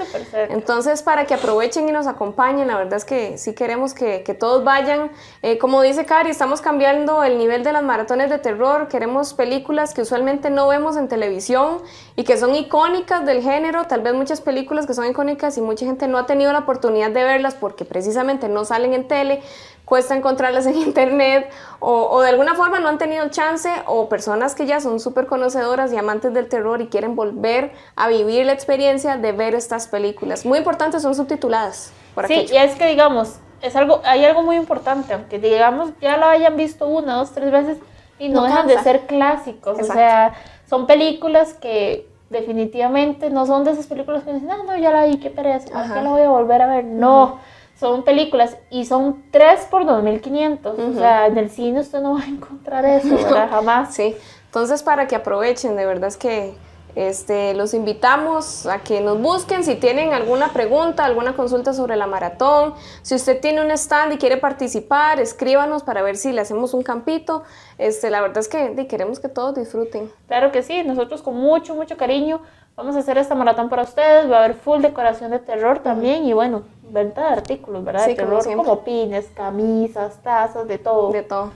Entonces, 0.47 1.03
para 1.03 1.25
que 1.25 1.33
aprovechen 1.33 1.89
y 1.89 1.91
nos 1.91 2.07
acompañen, 2.07 2.69
la 2.69 2.77
verdad 2.77 2.93
es 2.93 3.03
que 3.03 3.37
sí 3.37 3.53
queremos 3.53 3.93
que, 3.93 4.23
que 4.23 4.33
todos 4.33 4.63
vayan. 4.63 5.11
Eh, 5.41 5.57
como 5.57 5.81
dice 5.81 6.05
Cari, 6.05 6.29
estamos 6.29 6.61
cambiando 6.61 7.21
el 7.25 7.37
nivel 7.37 7.65
de 7.65 7.73
las 7.73 7.83
maratones 7.83 8.29
de 8.29 8.37
terror. 8.37 8.87
Queremos 8.87 9.33
películas 9.33 9.93
que 9.93 10.03
usualmente 10.03 10.49
no 10.49 10.69
vemos 10.69 10.95
en 10.95 11.09
televisión 11.09 11.79
y 12.15 12.23
que 12.23 12.37
son 12.37 12.55
icónicas 12.55 13.25
del 13.25 13.41
género. 13.41 13.87
Tal 13.87 13.99
vez 13.99 14.13
muchas 14.13 14.39
películas 14.39 14.87
que 14.87 14.93
son 14.93 15.05
icónicas 15.07 15.57
y 15.57 15.61
mucha 15.61 15.85
gente 15.85 16.07
no 16.07 16.17
ha 16.17 16.25
tenido 16.25 16.53
la 16.53 16.59
oportunidad 16.59 17.11
de 17.11 17.25
verlas 17.25 17.55
porque 17.55 17.83
precisamente 17.83 18.47
no 18.47 18.63
salen 18.63 18.93
en 18.93 19.05
tele 19.09 19.41
cuesta 19.89 20.15
encontrarlas 20.15 20.67
en 20.67 20.75
internet 20.89 21.49
o, 21.79 22.07
o, 22.09 22.21
de 22.21 22.29
alguna 22.29 22.55
forma 22.55 22.79
no 22.79 22.87
han 22.87 22.99
tenido 22.99 23.27
chance 23.29 23.69
o 23.87 24.07
personas 24.07 24.55
que 24.55 24.65
ya 24.65 24.79
son 24.79 24.99
súper 24.99 25.25
conocedoras 25.25 25.91
y 25.91 25.97
amantes 25.97 26.33
del 26.33 26.47
terror 26.47 26.79
y 26.81 26.87
quieren 26.87 27.15
volver 27.15 27.71
a 27.95 28.07
vivir 28.07 28.45
la 28.45 28.53
experiencia 28.53 29.17
de 29.17 29.31
ver 29.31 29.55
estas 29.55 29.87
películas. 29.87 30.45
Muy 30.45 30.59
importantes, 30.59 31.01
son 31.01 31.15
subtituladas. 31.15 31.91
Por 32.15 32.27
sí, 32.27 32.33
aquello. 32.33 32.53
y 32.53 32.57
es 32.57 32.75
que 32.75 32.87
digamos, 32.87 33.39
es 33.61 33.75
algo, 33.75 34.01
hay 34.05 34.23
algo 34.23 34.43
muy 34.43 34.55
importante, 34.55 35.13
aunque 35.13 35.39
digamos 35.39 35.89
ya 35.99 36.17
lo 36.17 36.27
hayan 36.27 36.55
visto 36.55 36.87
una, 36.87 37.15
dos, 37.15 37.31
tres 37.31 37.51
veces 37.51 37.77
y 38.19 38.29
no, 38.29 38.41
No 38.41 38.43
dejan 38.45 38.67
cansa. 38.67 38.77
de 38.77 38.83
ser 38.83 39.07
clásicos. 39.07 39.79
Exacto. 39.79 39.93
O 39.93 39.95
sea, 39.95 40.33
son 40.69 40.85
películas 40.85 41.53
que 41.53 42.07
definitivamente 42.29 43.29
no 43.31 43.45
son 43.45 43.63
de 43.63 43.71
esas 43.71 43.87
películas 43.87 44.23
que 44.23 44.33
dicen, 44.33 44.51
ah, 44.51 44.59
no, 44.65 44.77
ya 44.77 44.91
la 44.91 45.05
vi, 45.05 45.17
qué 45.17 45.31
pereza, 45.31 45.71
¿para 45.71 45.93
qué 45.93 46.01
la 46.01 46.09
voy 46.09 46.21
a 46.21 46.29
volver 46.29 46.61
a 46.61 46.67
ver? 46.67 46.85
No. 46.85 47.39
Son 47.79 48.03
películas 48.03 48.57
y 48.69 48.85
son 48.85 49.23
3 49.31 49.67
por 49.71 49.85
2500. 49.85 50.77
O 50.77 50.81
Ujú. 50.81 50.99
sea, 50.99 51.27
en 51.27 51.37
el 51.37 51.49
cine 51.49 51.79
usted 51.79 52.01
no 52.01 52.15
va 52.15 52.21
a 52.21 52.27
encontrar 52.27 52.85
eso, 52.85 53.15
¿verdad? 53.15 53.49
Jamás. 53.49 53.93
Sí, 53.95 54.15
entonces 54.45 54.83
para 54.83 55.07
que 55.07 55.15
aprovechen, 55.15 55.75
de 55.77 55.85
verdad 55.85 56.09
es 56.09 56.17
que 56.17 56.55
este, 56.95 57.53
los 57.53 57.73
invitamos 57.73 58.65
a 58.65 58.79
que 58.79 58.99
nos 58.99 59.21
busquen 59.21 59.63
si 59.63 59.75
tienen 59.75 60.11
alguna 60.11 60.51
pregunta, 60.51 61.05
alguna 61.05 61.33
consulta 61.35 61.71
sobre 61.71 61.95
la 61.95 62.07
maratón. 62.07 62.73
Si 63.03 63.15
usted 63.15 63.39
tiene 63.39 63.61
un 63.61 63.71
stand 63.71 64.13
y 64.13 64.17
quiere 64.17 64.37
participar, 64.37 65.19
escríbanos 65.19 65.83
para 65.83 66.01
ver 66.01 66.17
si 66.17 66.33
le 66.33 66.41
hacemos 66.41 66.73
un 66.73 66.81
campito. 66.83 67.43
Este, 67.77 68.09
la 68.09 68.21
verdad 68.21 68.39
es 68.39 68.47
que 68.49 68.87
queremos 68.87 69.19
que 69.19 69.29
todos 69.29 69.55
disfruten. 69.55 70.11
Claro 70.27 70.51
que 70.51 70.63
sí, 70.63 70.83
nosotros 70.83 71.21
con 71.21 71.35
mucho, 71.35 71.75
mucho 71.75 71.95
cariño 71.95 72.41
vamos 72.79 72.95
a 72.95 72.99
hacer 72.99 73.17
esta 73.17 73.35
maratón 73.35 73.67
para 73.67 73.83
ustedes. 73.83 74.31
Va 74.31 74.37
a 74.37 74.45
haber 74.45 74.55
full 74.55 74.81
decoración 74.81 75.31
de 75.31 75.39
terror 75.39 75.79
también 75.79 76.25
y 76.25 76.33
bueno, 76.33 76.63
venta 76.89 77.27
de 77.27 77.33
artículos, 77.33 77.83
¿verdad? 77.83 78.05
Sí, 78.05 78.11
de 78.11 78.15
como 78.15 78.27
terror, 78.27 78.43
siempre. 78.43 78.65
como 78.65 78.83
pines, 78.83 79.27
camisas, 79.35 80.23
tazas, 80.23 80.67
de 80.67 80.77
todo. 80.77 81.11
De 81.11 81.21
todo. 81.21 81.51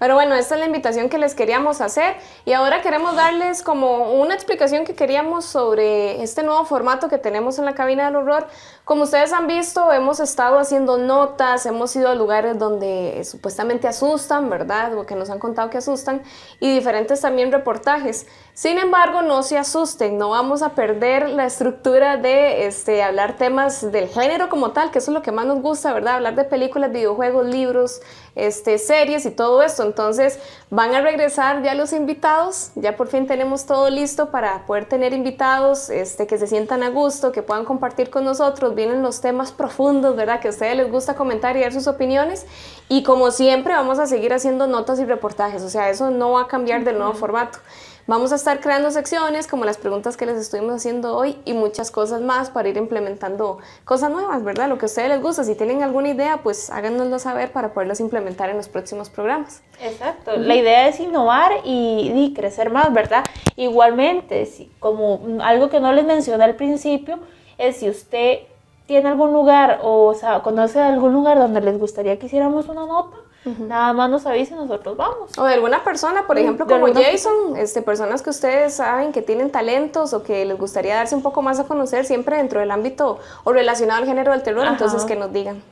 Pero 0.00 0.16
bueno, 0.16 0.34
esta 0.34 0.56
es 0.56 0.60
la 0.60 0.66
invitación 0.66 1.08
que 1.08 1.18
les 1.18 1.36
queríamos 1.36 1.80
hacer 1.80 2.16
y 2.44 2.52
ahora 2.52 2.82
queremos 2.82 3.14
darles 3.14 3.62
como 3.62 4.12
una 4.14 4.34
explicación 4.34 4.84
que 4.84 4.94
queríamos 4.94 5.44
sobre 5.44 6.20
este 6.22 6.42
nuevo 6.42 6.64
formato 6.64 7.08
que 7.08 7.16
tenemos 7.16 7.60
en 7.60 7.64
la 7.64 7.74
cabina 7.74 8.06
del 8.06 8.16
horror. 8.16 8.48
Como 8.84 9.04
ustedes 9.04 9.32
han 9.32 9.46
visto, 9.46 9.90
hemos 9.94 10.20
estado 10.20 10.58
haciendo 10.58 10.98
notas, 10.98 11.64
hemos 11.64 11.96
ido 11.96 12.10
a 12.10 12.14
lugares 12.14 12.58
donde 12.58 13.24
supuestamente 13.24 13.88
asustan, 13.88 14.50
¿verdad? 14.50 14.94
O 14.98 15.06
que 15.06 15.14
nos 15.14 15.30
han 15.30 15.38
contado 15.38 15.70
que 15.70 15.78
asustan 15.78 16.20
y 16.60 16.74
diferentes 16.74 17.22
también 17.22 17.50
reportajes. 17.50 18.26
Sin 18.52 18.78
embargo, 18.78 19.22
no 19.22 19.42
se 19.42 19.56
asusten, 19.56 20.18
no 20.18 20.28
vamos 20.28 20.60
a 20.60 20.74
perder 20.74 21.30
la 21.30 21.46
estructura 21.46 22.18
de 22.18 22.66
este, 22.66 23.02
hablar 23.02 23.38
temas 23.38 23.90
del 23.90 24.06
género 24.08 24.50
como 24.50 24.72
tal, 24.72 24.90
que 24.90 24.98
eso 24.98 25.12
es 25.12 25.14
lo 25.14 25.22
que 25.22 25.32
más 25.32 25.46
nos 25.46 25.62
gusta, 25.62 25.94
¿verdad? 25.94 26.16
Hablar 26.16 26.34
de 26.34 26.44
películas, 26.44 26.92
videojuegos, 26.92 27.46
libros, 27.46 28.02
este, 28.34 28.78
series 28.78 29.24
y 29.24 29.30
todo 29.30 29.62
esto. 29.62 29.82
Entonces 29.82 30.38
van 30.68 30.94
a 30.94 31.00
regresar 31.00 31.62
ya 31.62 31.74
los 31.74 31.94
invitados, 31.94 32.70
ya 32.74 32.96
por 32.96 33.08
fin 33.08 33.26
tenemos 33.26 33.64
todo 33.64 33.88
listo 33.88 34.30
para 34.30 34.66
poder 34.66 34.84
tener 34.84 35.14
invitados 35.14 35.88
este, 35.88 36.26
que 36.26 36.36
se 36.36 36.46
sientan 36.46 36.82
a 36.82 36.90
gusto, 36.90 37.32
que 37.32 37.42
puedan 37.42 37.64
compartir 37.64 38.10
con 38.10 38.24
nosotros. 38.24 38.73
Vienen 38.74 39.02
los 39.02 39.20
temas 39.20 39.52
profundos, 39.52 40.16
¿verdad? 40.16 40.40
Que 40.40 40.48
a 40.48 40.50
ustedes 40.50 40.76
les 40.76 40.90
gusta 40.90 41.14
comentar 41.14 41.56
y 41.56 41.60
dar 41.60 41.72
sus 41.72 41.86
opiniones. 41.86 42.46
Y 42.88 43.02
como 43.02 43.30
siempre 43.30 43.74
vamos 43.74 43.98
a 43.98 44.06
seguir 44.06 44.32
haciendo 44.32 44.66
notas 44.66 44.98
y 45.00 45.04
reportajes, 45.04 45.62
o 45.62 45.68
sea, 45.68 45.90
eso 45.90 46.10
no 46.10 46.32
va 46.32 46.42
a 46.42 46.46
cambiar 46.46 46.84
del 46.84 46.98
nuevo 46.98 47.14
formato. 47.14 47.58
Vamos 48.06 48.32
a 48.32 48.34
estar 48.34 48.60
creando 48.60 48.90
secciones 48.90 49.46
como 49.46 49.64
las 49.64 49.78
preguntas 49.78 50.18
que 50.18 50.26
les 50.26 50.36
estuvimos 50.36 50.74
haciendo 50.74 51.16
hoy 51.16 51.38
y 51.46 51.54
muchas 51.54 51.90
cosas 51.90 52.20
más 52.20 52.50
para 52.50 52.68
ir 52.68 52.76
implementando 52.76 53.60
cosas 53.86 54.10
nuevas, 54.10 54.44
¿verdad? 54.44 54.68
Lo 54.68 54.76
que 54.76 54.84
a 54.84 54.88
ustedes 54.88 55.08
les 55.08 55.22
gusta. 55.22 55.42
Si 55.42 55.54
tienen 55.54 55.82
alguna 55.82 56.10
idea, 56.10 56.42
pues 56.42 56.68
háganoslo 56.68 57.18
saber 57.18 57.50
para 57.50 57.72
poderlas 57.72 58.00
implementar 58.00 58.50
en 58.50 58.58
los 58.58 58.68
próximos 58.68 59.08
programas. 59.08 59.62
Exacto, 59.80 60.36
la 60.36 60.54
idea 60.54 60.86
es 60.86 61.00
innovar 61.00 61.52
y, 61.64 62.12
y 62.14 62.34
crecer 62.34 62.68
más, 62.68 62.92
¿verdad? 62.92 63.24
Igualmente, 63.56 64.44
si, 64.44 64.70
como 64.80 65.38
algo 65.42 65.70
que 65.70 65.80
no 65.80 65.90
les 65.94 66.04
mencioné 66.04 66.44
al 66.44 66.56
principio, 66.56 67.18
es 67.56 67.78
si 67.78 67.88
usted 67.88 68.40
tiene 68.86 69.08
algún 69.08 69.32
lugar 69.32 69.80
o, 69.82 70.06
o 70.06 70.14
sea, 70.14 70.40
conoce 70.42 70.80
algún 70.80 71.12
lugar 71.12 71.38
donde 71.38 71.60
les 71.60 71.78
gustaría 71.78 72.18
que 72.18 72.26
hiciéramos 72.26 72.68
una 72.68 72.86
nota, 72.86 73.16
nada 73.44 73.92
más 73.92 74.08
nos 74.10 74.26
avise 74.26 74.54
y 74.54 74.56
nosotros 74.56 74.96
vamos. 74.96 75.36
O 75.38 75.44
de 75.44 75.54
alguna 75.54 75.82
persona, 75.84 76.26
por 76.26 76.36
Mm, 76.36 76.38
ejemplo, 76.40 76.66
como 76.66 76.86
Jason, 76.94 77.56
este, 77.56 77.82
personas 77.82 78.22
que 78.22 78.30
ustedes 78.30 78.74
saben 78.74 79.12
que 79.12 79.20
tienen 79.22 79.50
talentos 79.50 80.12
o 80.14 80.22
que 80.22 80.44
les 80.44 80.58
gustaría 80.58 80.96
darse 80.96 81.14
un 81.14 81.22
poco 81.22 81.42
más 81.42 81.60
a 81.60 81.64
conocer 81.66 82.04
siempre 82.04 82.36
dentro 82.38 82.60
del 82.60 82.70
ámbito 82.70 83.18
o 83.44 83.52
relacionado 83.52 84.00
al 84.00 84.06
género 84.06 84.32
del 84.32 84.42
terror, 84.42 84.62
Ajá. 84.64 84.72
entonces 84.72 85.04
que 85.04 85.16
nos 85.16 85.32
digan. 85.32 85.62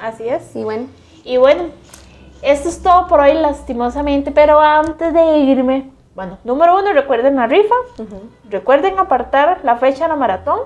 Así 0.00 0.28
es. 0.28 0.54
Y 0.54 0.62
bueno. 0.64 0.86
Y 1.24 1.38
bueno, 1.38 1.64
esto 2.42 2.68
es 2.68 2.82
todo 2.82 3.08
por 3.08 3.20
hoy 3.20 3.32
lastimosamente, 3.34 4.30
pero 4.30 4.60
antes 4.60 5.12
de 5.12 5.38
irme, 5.38 5.90
bueno, 6.14 6.38
número 6.44 6.78
uno, 6.78 6.92
recuerden 6.92 7.36
la 7.36 7.46
rifa, 7.46 7.74
recuerden 8.50 8.98
apartar 8.98 9.60
la 9.64 9.76
fecha 9.76 10.04
de 10.04 10.08
la 10.10 10.16
maratón. 10.16 10.60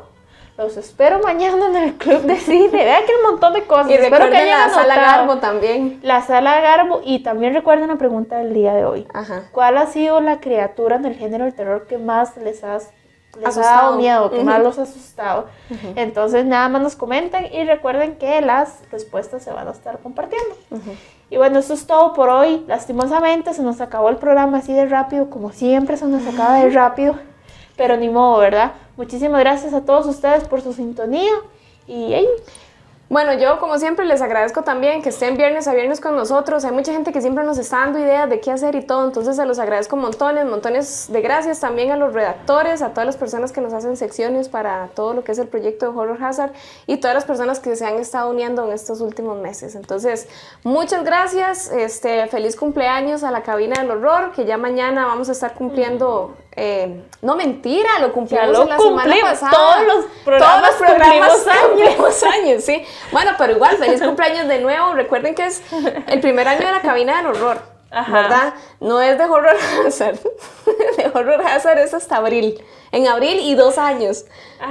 Los 0.61 0.77
espero 0.77 1.21
mañana 1.21 1.69
en 1.69 1.77
el 1.77 1.95
club 1.95 2.21
de 2.21 2.37
cine. 2.37 2.69
Vean 2.69 3.07
que 3.07 3.13
un 3.15 3.31
montón 3.31 3.55
de 3.55 3.63
cosas. 3.63 3.91
Y 3.91 3.95
Espero 3.95 4.11
recuerden 4.11 4.43
hayan 4.43 4.69
la 4.69 4.75
sala. 4.75 4.95
Garbo 4.95 5.37
también. 5.39 5.99
La 6.03 6.21
sala 6.21 6.61
Garbo. 6.61 7.01
Y 7.03 7.23
también 7.23 7.55
recuerden 7.55 7.89
la 7.89 7.97
pregunta 7.97 8.37
del 8.37 8.53
día 8.53 8.75
de 8.75 8.85
hoy. 8.85 9.09
Ajá. 9.15 9.45
¿Cuál 9.53 9.79
ha 9.79 9.87
sido 9.87 10.21
la 10.21 10.39
criatura 10.41 10.97
en 10.97 11.07
el 11.07 11.15
género 11.15 11.45
del 11.45 11.55
terror 11.55 11.87
que 11.87 11.97
más 11.97 12.37
les 12.37 12.63
ha 12.63 12.79
les 13.41 13.57
ha 13.57 13.61
dado 13.61 13.97
miedo, 13.97 14.31
que 14.31 14.45
más 14.45 14.61
los 14.61 14.79
ha 14.79 14.83
asustado. 14.83 15.47
Entonces 15.97 16.45
nada 16.45 16.69
más 16.69 16.83
nos 16.83 16.97
comenten 16.97 17.47
y 17.55 17.65
recuerden 17.65 18.17
que 18.17 18.41
las 18.41 18.81
respuestas 18.91 19.43
se 19.43 19.53
van 19.53 19.69
a 19.69 19.71
estar 19.71 20.01
compartiendo. 20.01 20.57
Y 21.31 21.37
bueno, 21.37 21.61
eso 21.61 21.73
es 21.73 21.87
todo 21.87 22.13
por 22.13 22.29
hoy. 22.29 22.65
Lastimosamente 22.67 23.55
se 23.55 23.63
nos 23.63 23.81
acabó 23.81 24.11
el 24.11 24.17
programa 24.17 24.59
así 24.59 24.75
de 24.75 24.85
rápido, 24.87 25.31
como 25.31 25.53
siempre 25.53 25.97
se 25.97 26.07
nos 26.07 26.27
acaba 26.27 26.57
de 26.57 26.71
rápido, 26.71 27.15
pero 27.81 27.97
ni 27.97 28.11
modo, 28.11 28.41
¿verdad? 28.41 28.73
Muchísimas 28.99 29.41
gracias 29.41 29.73
a 29.73 29.81
todos 29.81 30.05
ustedes 30.05 30.47
por 30.47 30.61
su 30.61 30.75
sintonía 30.75 31.33
y 31.87 32.15
bueno, 33.09 33.33
yo 33.33 33.59
como 33.59 33.79
siempre 33.79 34.05
les 34.05 34.21
agradezco 34.21 34.63
también 34.63 35.01
que 35.03 35.09
estén 35.09 35.37
viernes 35.39 35.67
a 35.67 35.73
viernes 35.73 35.99
con 35.99 36.15
nosotros. 36.15 36.65
Hay 36.67 36.73
mucha 36.73 36.93
gente 36.93 37.11
que 37.11 37.23
siempre 37.23 37.43
nos 37.43 37.57
está 37.57 37.79
dando 37.79 37.99
ideas 37.99 38.29
de 38.29 38.39
qué 38.39 38.53
hacer 38.53 38.75
y 38.75 38.83
todo, 38.83 39.05
entonces 39.07 39.35
se 39.35 39.47
los 39.47 39.59
agradezco 39.59 39.97
montones, 39.97 40.45
montones 40.45 41.09
de 41.11 41.23
gracias 41.23 41.59
también 41.59 41.91
a 41.91 41.97
los 41.97 42.13
redactores, 42.13 42.83
a 42.83 42.91
todas 42.91 43.07
las 43.07 43.17
personas 43.17 43.51
que 43.51 43.63
nos 43.63 43.73
hacen 43.73 43.97
secciones 43.97 44.51
para 44.51 44.91
todo 44.95 45.15
lo 45.15 45.25
que 45.25 45.33
es 45.33 45.39
el 45.39 45.49
proyecto 45.49 45.91
de 45.91 45.99
Horror 45.99 46.23
Hazard 46.23 46.53
y 46.87 46.99
todas 46.99 47.15
las 47.15 47.25
personas 47.25 47.61
que 47.61 47.75
se 47.77 47.87
han 47.87 47.95
estado 47.95 48.31
uniendo 48.31 48.67
en 48.67 48.73
estos 48.73 49.01
últimos 49.01 49.39
meses. 49.39 49.75
Entonces, 49.75 50.29
muchas 50.63 51.03
gracias, 51.03 51.69
este, 51.73 52.27
feliz 52.27 52.55
cumpleaños 52.55 53.25
a 53.25 53.31
la 53.31 53.43
cabina 53.43 53.81
del 53.81 53.91
horror, 53.91 54.33
que 54.33 54.45
ya 54.45 54.59
mañana 54.59 55.07
vamos 55.07 55.31
a 55.31 55.33
estar 55.33 55.55
cumpliendo 55.55 56.37
eh, 56.57 57.05
no 57.23 57.37
mentira, 57.37 57.99
lo 58.01 58.13
cumplimos 58.13 58.69
la 58.69 58.79
semana 58.79 59.15
pasada. 59.23 59.53
Todos 59.53 59.87
los 59.87 60.05
programas, 60.25 60.61
todos 60.61 60.67
los 60.67 60.91
programas 60.91 61.47
cumplimos 61.69 62.23
años. 62.25 62.65
sí. 62.65 62.85
Bueno, 63.13 63.33
pero 63.39 63.53
igual, 63.53 63.77
feliz 63.77 64.03
cumpleaños 64.03 64.49
de 64.49 64.61
nuevo. 64.61 64.95
Recuerden 64.95 65.35
que 65.35 65.47
es 65.47 65.63
el 66.09 66.21
primer 66.21 66.49
año 66.49 66.67
de 66.67 66.73
la 66.73 66.81
cabina 66.81 67.19
del 67.19 67.27
horror. 67.27 67.81
¿Verdad? 67.91 68.55
No 68.79 69.01
es 69.01 69.19
de 69.19 69.25
Horror 69.25 69.57
Hazard. 69.85 70.19
de 70.97 71.11
Horror 71.13 71.43
Hazard 71.45 71.79
es 71.79 71.93
hasta 71.93 72.17
abril. 72.17 72.63
En 72.93 73.09
abril 73.09 73.41
y 73.41 73.55
dos 73.55 73.79
años. 73.79 74.27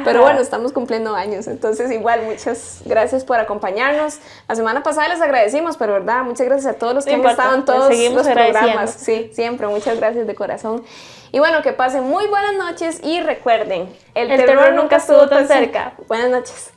Pero 0.05 0.21
bueno, 0.21 0.39
estamos 0.39 0.71
cumpliendo 0.71 1.15
años. 1.15 1.47
Entonces, 1.47 1.91
igual, 1.91 2.23
muchas 2.23 2.81
gracias 2.85 3.25
por 3.25 3.39
acompañarnos. 3.39 4.19
La 4.47 4.55
semana 4.55 4.83
pasada 4.83 5.09
les 5.09 5.21
agradecimos, 5.21 5.75
pero 5.77 5.93
verdad, 5.93 6.23
muchas 6.23 6.47
gracias 6.47 6.75
a 6.75 6.77
todos 6.77 6.93
los 6.93 7.05
que 7.05 7.13
han 7.13 7.25
estado 7.25 7.55
en 7.55 7.65
todos 7.65 7.89
los 7.89 8.27
programas. 8.27 8.91
Sí, 8.91 9.31
siempre. 9.33 9.67
Muchas 9.67 9.97
gracias 9.97 10.25
de 10.25 10.35
corazón. 10.35 10.83
Y 11.31 11.39
bueno, 11.39 11.61
que 11.61 11.73
pasen 11.73 12.03
muy 12.03 12.27
buenas 12.27 12.55
noches 12.55 13.01
y 13.03 13.21
recuerden, 13.21 13.95
el, 14.15 14.27
terror, 14.27 14.73
nunca 14.73 14.97
estuvo 14.97 15.27
tan 15.27 15.47
cerca. 15.47 15.93
Buenas 16.07 16.29
noches. 16.29 16.73